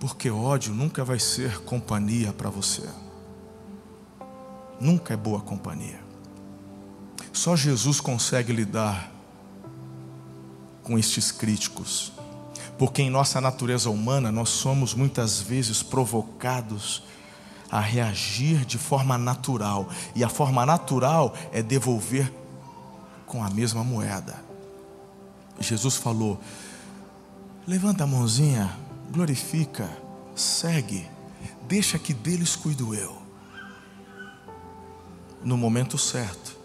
Porque 0.00 0.30
ódio 0.30 0.72
nunca 0.72 1.04
vai 1.04 1.18
ser 1.18 1.60
companhia 1.64 2.32
para 2.32 2.48
você. 2.48 2.88
Nunca 4.80 5.12
é 5.12 5.16
boa 5.18 5.40
companhia. 5.40 6.00
Só 7.30 7.54
Jesus 7.54 8.00
consegue 8.00 8.54
lidar 8.54 9.12
com 10.82 10.98
estes 10.98 11.30
críticos. 11.30 12.10
Porque 12.78 13.02
em 13.02 13.10
nossa 13.10 13.38
natureza 13.38 13.90
humana 13.90 14.32
nós 14.32 14.48
somos 14.48 14.94
muitas 14.94 15.42
vezes 15.42 15.82
provocados 15.82 17.02
a 17.70 17.80
reagir 17.80 18.64
de 18.64 18.78
forma 18.78 19.18
natural. 19.18 19.88
E 20.14 20.22
a 20.22 20.28
forma 20.28 20.64
natural 20.64 21.34
é 21.52 21.62
devolver 21.62 22.32
com 23.26 23.42
a 23.42 23.50
mesma 23.50 23.82
moeda. 23.82 24.42
Jesus 25.60 25.96
falou: 25.96 26.40
levanta 27.66 28.04
a 28.04 28.06
mãozinha, 28.06 28.76
glorifica 29.10 30.04
segue, 30.34 31.08
deixa 31.62 31.98
que 31.98 32.12
deles 32.12 32.56
cuido 32.56 32.94
eu. 32.94 33.16
No 35.42 35.56
momento 35.56 35.96
certo. 35.98 36.56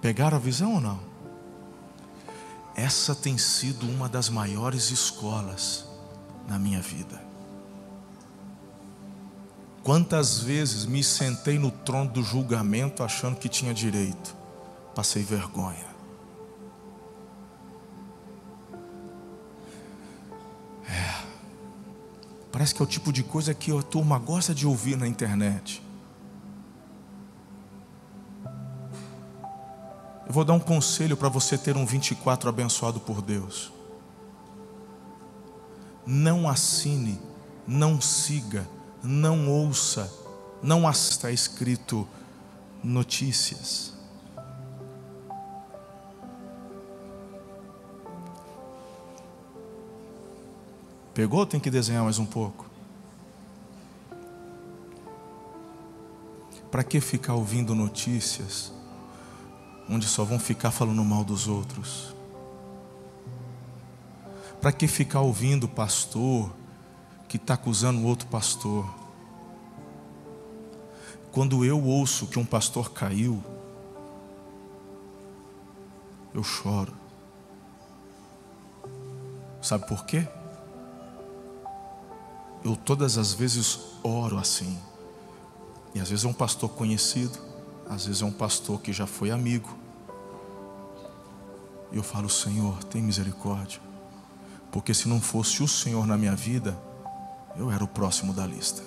Pegaram 0.00 0.36
a 0.36 0.40
visão 0.40 0.74
ou 0.74 0.80
não? 0.80 1.00
Essa 2.74 3.14
tem 3.14 3.36
sido 3.38 3.86
uma 3.88 4.08
das 4.08 4.28
maiores 4.28 4.90
escolas 4.90 5.86
na 6.46 6.58
minha 6.58 6.80
vida. 6.80 7.25
Quantas 9.86 10.40
vezes 10.40 10.84
me 10.84 11.00
sentei 11.00 11.60
no 11.60 11.70
trono 11.70 12.10
do 12.10 12.20
julgamento 12.20 13.04
achando 13.04 13.36
que 13.36 13.48
tinha 13.48 13.72
direito, 13.72 14.34
passei 14.96 15.22
vergonha. 15.22 15.86
É, 20.90 21.22
parece 22.50 22.74
que 22.74 22.82
é 22.82 22.84
o 22.84 22.88
tipo 22.88 23.12
de 23.12 23.22
coisa 23.22 23.54
que 23.54 23.70
a 23.70 23.80
turma 23.80 24.18
gosta 24.18 24.52
de 24.52 24.66
ouvir 24.66 24.96
na 24.96 25.06
internet. 25.06 25.80
Eu 30.26 30.32
vou 30.32 30.44
dar 30.44 30.54
um 30.54 30.58
conselho 30.58 31.16
para 31.16 31.28
você 31.28 31.56
ter 31.56 31.76
um 31.76 31.86
24 31.86 32.48
abençoado 32.48 32.98
por 32.98 33.22
Deus. 33.22 33.72
Não 36.04 36.48
assine, 36.48 37.20
não 37.68 38.00
siga, 38.00 38.66
não 39.06 39.48
ouça, 39.48 40.12
não 40.62 40.88
está 40.90 41.30
escrito 41.30 42.06
notícias. 42.82 43.94
Pegou? 51.14 51.46
Tem 51.46 51.58
que 51.58 51.70
desenhar 51.70 52.04
mais 52.04 52.18
um 52.18 52.26
pouco. 52.26 52.66
Para 56.70 56.84
que 56.84 57.00
ficar 57.00 57.34
ouvindo 57.34 57.74
notícias 57.74 58.70
onde 59.88 60.06
só 60.06 60.24
vão 60.24 60.38
ficar 60.38 60.70
falando 60.70 61.02
mal 61.04 61.24
dos 61.24 61.48
outros? 61.48 62.14
Para 64.60 64.72
que 64.72 64.86
ficar 64.86 65.20
ouvindo 65.20 65.66
pastor 65.68 66.52
que 67.28 67.36
está 67.36 67.54
acusando 67.54 68.06
outro 68.06 68.26
pastor? 68.28 68.86
Quando 71.32 71.64
eu 71.64 71.82
ouço 71.82 72.26
que 72.26 72.38
um 72.38 72.44
pastor 72.44 72.92
caiu, 72.92 73.42
eu 76.32 76.42
choro. 76.42 76.94
Sabe 79.60 79.86
por 79.86 80.04
quê? 80.06 80.26
Eu 82.64 82.76
todas 82.76 83.18
as 83.18 83.32
vezes 83.32 83.78
oro 84.02 84.38
assim. 84.38 84.78
E 85.94 86.00
às 86.00 86.08
vezes 86.08 86.24
é 86.24 86.28
um 86.28 86.32
pastor 86.32 86.70
conhecido, 86.70 87.38
às 87.88 88.06
vezes 88.06 88.22
é 88.22 88.24
um 88.24 88.32
pastor 88.32 88.80
que 88.80 88.92
já 88.92 89.06
foi 89.06 89.30
amigo. 89.30 89.76
E 91.90 91.96
eu 91.96 92.02
falo, 92.02 92.28
Senhor, 92.28 92.82
tem 92.84 93.02
misericórdia. 93.02 93.80
Porque 94.70 94.92
se 94.92 95.08
não 95.08 95.20
fosse 95.20 95.62
o 95.62 95.68
Senhor 95.68 96.06
na 96.06 96.16
minha 96.16 96.34
vida, 96.34 96.78
eu 97.58 97.70
era 97.70 97.82
o 97.82 97.88
próximo 97.88 98.32
da 98.32 98.46
lista. 98.46 98.82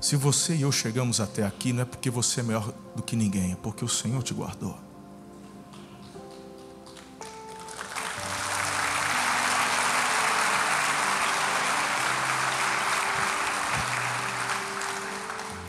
Se 0.00 0.16
você 0.16 0.54
e 0.54 0.62
eu 0.62 0.72
chegamos 0.72 1.20
até 1.20 1.44
aqui, 1.44 1.74
não 1.74 1.82
é 1.82 1.84
porque 1.84 2.08
você 2.08 2.40
é 2.40 2.42
melhor 2.42 2.72
do 2.96 3.02
que 3.02 3.14
ninguém, 3.14 3.52
é 3.52 3.56
porque 3.56 3.84
o 3.84 3.88
Senhor 3.88 4.22
te 4.22 4.32
guardou. 4.32 4.76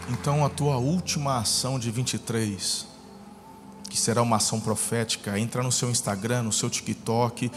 Então 0.09 0.45
a 0.45 0.49
tua 0.49 0.77
última 0.77 1.39
ação 1.39 1.77
de 1.77 1.89
23, 1.89 2.85
que 3.89 3.97
será 3.97 4.21
uma 4.21 4.37
ação 4.37 4.61
profética, 4.61 5.37
entrar 5.37 5.63
no 5.63 5.71
seu 5.71 5.89
Instagram, 5.89 6.43
no 6.43 6.51
seu 6.51 6.69
TikTok 6.69 7.51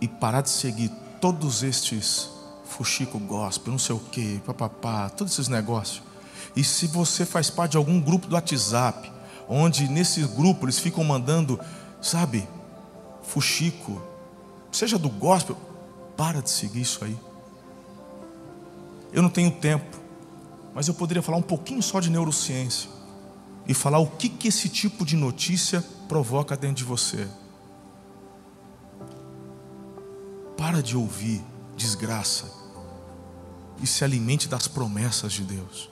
e 0.00 0.08
parar 0.08 0.40
de 0.40 0.50
seguir 0.50 0.90
todos 1.22 1.62
estes 1.62 2.28
fuxico 2.66 3.18
gospel, 3.18 3.72
não 3.72 3.78
sei 3.78 3.96
o 3.96 3.98
que, 3.98 4.40
papapá, 4.44 5.08
todos 5.08 5.32
esses 5.32 5.48
negócios. 5.48 6.02
E 6.54 6.62
se 6.62 6.86
você 6.86 7.24
faz 7.24 7.48
parte 7.48 7.72
de 7.72 7.76
algum 7.78 7.98
grupo 7.98 8.26
do 8.26 8.34
WhatsApp, 8.34 9.10
onde 9.48 9.88
nesse 9.88 10.22
grupo 10.22 10.66
eles 10.66 10.78
ficam 10.78 11.02
mandando, 11.02 11.58
sabe, 12.02 12.46
fuxico, 13.22 14.02
seja 14.70 14.98
do 14.98 15.08
gospel, 15.08 15.56
para 16.14 16.42
de 16.42 16.50
seguir 16.50 16.82
isso 16.82 17.02
aí. 17.02 17.16
Eu 19.10 19.22
não 19.22 19.30
tenho 19.30 19.50
tempo 19.50 20.02
mas 20.74 20.88
eu 20.88 20.94
poderia 20.94 21.22
falar 21.22 21.38
um 21.38 21.42
pouquinho 21.42 21.82
só 21.82 22.00
de 22.00 22.10
neurociência 22.10 22.90
e 23.66 23.74
falar 23.74 23.98
o 23.98 24.06
que, 24.06 24.28
que 24.28 24.48
esse 24.48 24.68
tipo 24.68 25.04
de 25.04 25.16
notícia 25.16 25.84
provoca 26.08 26.56
dentro 26.56 26.76
de 26.76 26.84
você. 26.84 27.28
Para 30.62 30.80
de 30.80 30.96
ouvir 30.96 31.42
desgraça 31.76 32.48
e 33.82 33.86
se 33.86 34.04
alimente 34.04 34.46
das 34.46 34.68
promessas 34.68 35.32
de 35.32 35.42
Deus. 35.42 35.90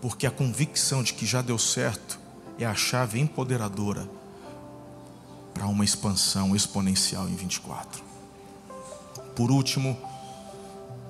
Porque 0.00 0.26
a 0.26 0.30
convicção 0.30 1.02
de 1.02 1.12
que 1.12 1.26
já 1.26 1.42
deu 1.42 1.58
certo 1.58 2.18
é 2.58 2.64
a 2.64 2.74
chave 2.74 3.20
empoderadora 3.20 4.08
para 5.52 5.66
uma 5.66 5.84
expansão 5.84 6.56
exponencial 6.56 7.28
em 7.28 7.36
24. 7.36 8.02
Por 9.36 9.50
último, 9.50 9.98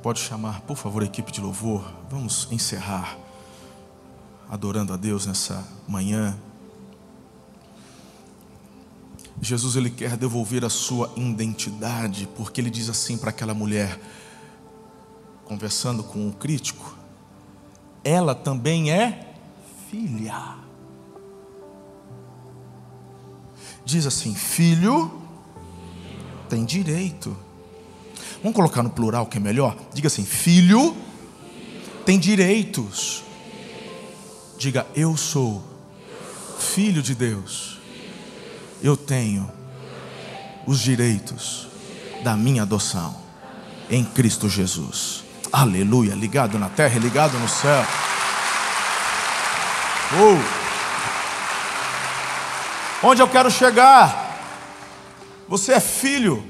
Pode 0.04 0.20
chamar, 0.20 0.60
por 0.62 0.76
favor, 0.76 1.02
a 1.02 1.06
equipe 1.06 1.32
de 1.32 1.40
louvor. 1.40 1.82
Vamos 2.10 2.46
encerrar 2.50 3.16
adorando 4.50 4.92
a 4.92 4.98
Deus 4.98 5.24
nessa 5.24 5.66
manhã. 5.88 6.36
Jesus 9.40 9.76
ele 9.76 9.90
quer 9.90 10.16
devolver 10.16 10.64
a 10.64 10.70
sua 10.70 11.12
identidade, 11.16 12.28
porque 12.36 12.60
ele 12.60 12.70
diz 12.70 12.88
assim 12.88 13.16
para 13.16 13.30
aquela 13.30 13.54
mulher, 13.54 14.00
conversando 15.44 16.02
com 16.02 16.28
o 16.28 16.32
crítico: 16.32 16.96
ela 18.02 18.34
também 18.34 18.90
é 18.92 19.34
filha. 19.90 20.56
Diz 23.84 24.06
assim: 24.06 24.34
filho 24.34 25.22
tem 26.48 26.64
direito 26.64 27.36
Vamos 28.44 28.56
colocar 28.56 28.82
no 28.82 28.90
plural 28.90 29.24
que 29.24 29.38
é 29.38 29.40
melhor? 29.40 29.74
Diga 29.94 30.08
assim: 30.08 30.22
filho 30.22 30.94
tem 32.04 32.18
direitos. 32.18 33.24
Diga, 34.58 34.86
eu 34.94 35.16
sou 35.16 35.64
filho 36.58 37.02
de 37.02 37.14
Deus. 37.14 37.73
Eu 38.84 38.96
tenho 38.98 39.50
os 40.66 40.78
direitos 40.78 41.68
da 42.22 42.36
minha 42.36 42.64
adoção 42.64 43.16
em 43.88 44.04
Cristo 44.04 44.46
Jesus. 44.46 45.24
Aleluia. 45.50 46.14
Ligado 46.14 46.58
na 46.58 46.68
terra 46.68 46.98
ligado 46.98 47.38
no 47.38 47.48
céu. 47.48 47.82
Oh. 50.12 50.36
Onde 53.06 53.22
eu 53.22 53.28
quero 53.28 53.50
chegar? 53.50 54.38
Você 55.48 55.72
é 55.72 55.80
filho 55.80 56.44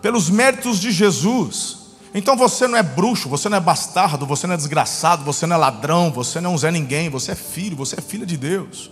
pelos 0.00 0.30
méritos 0.30 0.80
de 0.80 0.90
Jesus. 0.90 1.76
Então 2.14 2.38
você 2.38 2.66
não 2.66 2.78
é 2.78 2.82
bruxo, 2.82 3.28
você 3.28 3.50
não 3.50 3.58
é 3.58 3.60
bastardo, 3.60 4.24
você 4.24 4.46
não 4.46 4.54
é 4.54 4.56
desgraçado, 4.56 5.22
você 5.24 5.44
não 5.44 5.56
é 5.56 5.58
ladrão, 5.58 6.10
você 6.10 6.40
não 6.40 6.52
é 6.52 6.54
um 6.54 6.58
Zé 6.58 6.70
Ninguém, 6.70 7.10
você 7.10 7.32
é 7.32 7.34
filho, 7.34 7.76
você 7.76 7.96
é 7.98 8.00
filha 8.00 8.24
de 8.24 8.38
Deus. 8.38 8.90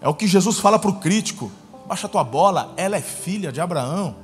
É 0.00 0.08
o 0.08 0.14
que 0.14 0.28
Jesus 0.28 0.60
fala 0.60 0.78
para 0.78 0.90
o 0.90 1.00
crítico: 1.00 1.50
baixa 1.90 2.08
tua 2.08 2.22
bola, 2.22 2.72
ela 2.76 2.96
é 2.96 3.02
filha 3.02 3.50
de 3.50 3.60
Abraão. 3.60 4.14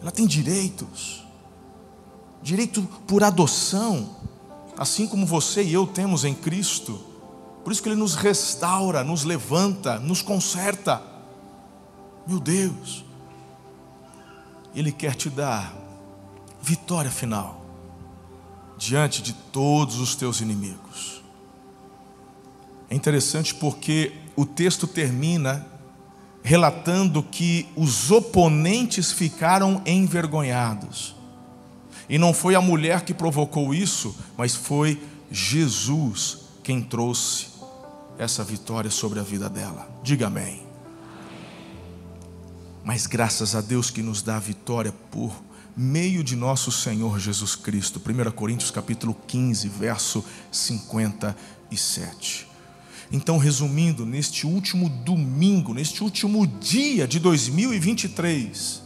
Ela 0.00 0.10
tem 0.10 0.26
direitos, 0.26 1.24
direito 2.42 2.82
por 3.06 3.22
adoção, 3.22 4.10
assim 4.76 5.06
como 5.06 5.24
você 5.24 5.62
e 5.62 5.72
eu 5.72 5.86
temos 5.86 6.24
em 6.24 6.34
Cristo. 6.34 7.00
Por 7.62 7.72
isso 7.72 7.80
que 7.80 7.88
Ele 7.88 7.94
nos 7.94 8.16
restaura, 8.16 9.04
nos 9.04 9.22
levanta, 9.22 10.00
nos 10.00 10.20
conserta. 10.20 11.00
Meu 12.26 12.40
Deus. 12.40 13.04
Ele 14.74 14.90
quer 14.90 15.14
te 15.14 15.30
dar 15.30 15.72
vitória 16.60 17.10
final 17.10 17.62
diante 18.76 19.22
de 19.22 19.32
todos 19.32 20.00
os 20.00 20.16
teus 20.16 20.40
inimigos. 20.40 21.22
É 22.90 22.96
interessante 22.96 23.54
porque 23.54 24.21
o 24.36 24.46
texto 24.46 24.86
termina 24.86 25.66
relatando 26.42 27.22
que 27.22 27.68
os 27.76 28.10
oponentes 28.10 29.12
ficaram 29.12 29.80
envergonhados. 29.86 31.14
E 32.08 32.18
não 32.18 32.34
foi 32.34 32.54
a 32.54 32.60
mulher 32.60 33.02
que 33.02 33.14
provocou 33.14 33.72
isso, 33.72 34.14
mas 34.36 34.54
foi 34.54 35.00
Jesus 35.30 36.38
quem 36.62 36.82
trouxe 36.82 37.46
essa 38.18 38.44
vitória 38.44 38.90
sobre 38.90 39.20
a 39.20 39.22
vida 39.22 39.48
dela. 39.48 39.88
Diga 40.02 40.26
amém. 40.26 40.62
mas 42.84 43.06
graças 43.06 43.54
a 43.54 43.60
Deus 43.60 43.90
que 43.90 44.02
nos 44.02 44.22
dá 44.22 44.36
a 44.36 44.40
vitória 44.40 44.92
por 45.10 45.32
meio 45.76 46.24
de 46.24 46.34
nosso 46.36 46.72
Senhor 46.72 47.18
Jesus 47.18 47.54
Cristo. 47.54 48.00
1 48.04 48.30
Coríntios 48.32 48.70
capítulo 48.70 49.16
15, 49.26 49.68
verso 49.68 50.22
57. 50.50 52.51
Então, 53.12 53.36
resumindo, 53.36 54.06
neste 54.06 54.46
último 54.46 54.88
domingo, 54.88 55.74
neste 55.74 56.02
último 56.02 56.46
dia 56.46 57.06
de 57.06 57.18
2023, 57.20 58.82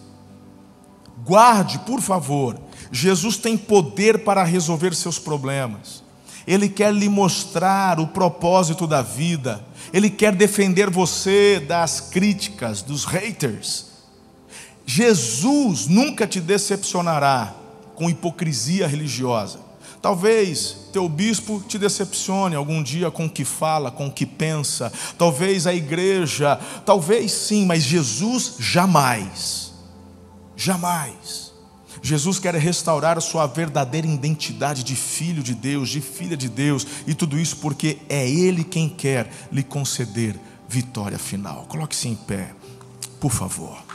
guarde, 1.24 1.78
por 1.80 2.00
favor, 2.00 2.60
Jesus 2.90 3.36
tem 3.36 3.56
poder 3.56 4.24
para 4.24 4.42
resolver 4.42 4.96
seus 4.96 5.16
problemas. 5.16 6.02
Ele 6.44 6.68
quer 6.68 6.92
lhe 6.92 7.08
mostrar 7.08 8.00
o 8.00 8.08
propósito 8.08 8.86
da 8.86 9.00
vida. 9.00 9.64
Ele 9.92 10.10
quer 10.10 10.34
defender 10.34 10.90
você 10.90 11.60
das 11.60 12.00
críticas, 12.00 12.82
dos 12.82 13.04
haters. 13.04 13.86
Jesus 14.84 15.86
nunca 15.86 16.26
te 16.26 16.40
decepcionará 16.40 17.54
com 17.94 18.10
hipocrisia 18.10 18.86
religiosa. 18.86 19.65
Talvez 20.06 20.76
teu 20.92 21.08
bispo 21.08 21.60
te 21.66 21.76
decepcione 21.76 22.54
algum 22.54 22.80
dia 22.80 23.10
com 23.10 23.26
o 23.26 23.28
que 23.28 23.44
fala, 23.44 23.90
com 23.90 24.06
o 24.06 24.12
que 24.12 24.24
pensa. 24.24 24.92
Talvez 25.18 25.66
a 25.66 25.74
igreja, 25.74 26.60
talvez 26.86 27.32
sim, 27.32 27.66
mas 27.66 27.82
Jesus 27.82 28.54
jamais. 28.60 29.72
Jamais. 30.54 31.52
Jesus 32.00 32.38
quer 32.38 32.54
restaurar 32.54 33.18
a 33.18 33.20
sua 33.20 33.48
verdadeira 33.48 34.06
identidade 34.06 34.84
de 34.84 34.94
filho 34.94 35.42
de 35.42 35.56
Deus, 35.56 35.88
de 35.88 36.00
filha 36.00 36.36
de 36.36 36.48
Deus, 36.48 36.86
e 37.04 37.12
tudo 37.12 37.36
isso 37.36 37.56
porque 37.56 37.98
é 38.08 38.30
Ele 38.30 38.62
quem 38.62 38.88
quer 38.88 39.28
lhe 39.50 39.64
conceder 39.64 40.38
vitória 40.68 41.18
final. 41.18 41.66
Coloque-se 41.68 42.06
em 42.06 42.14
pé, 42.14 42.54
por 43.18 43.32
favor. 43.32 43.85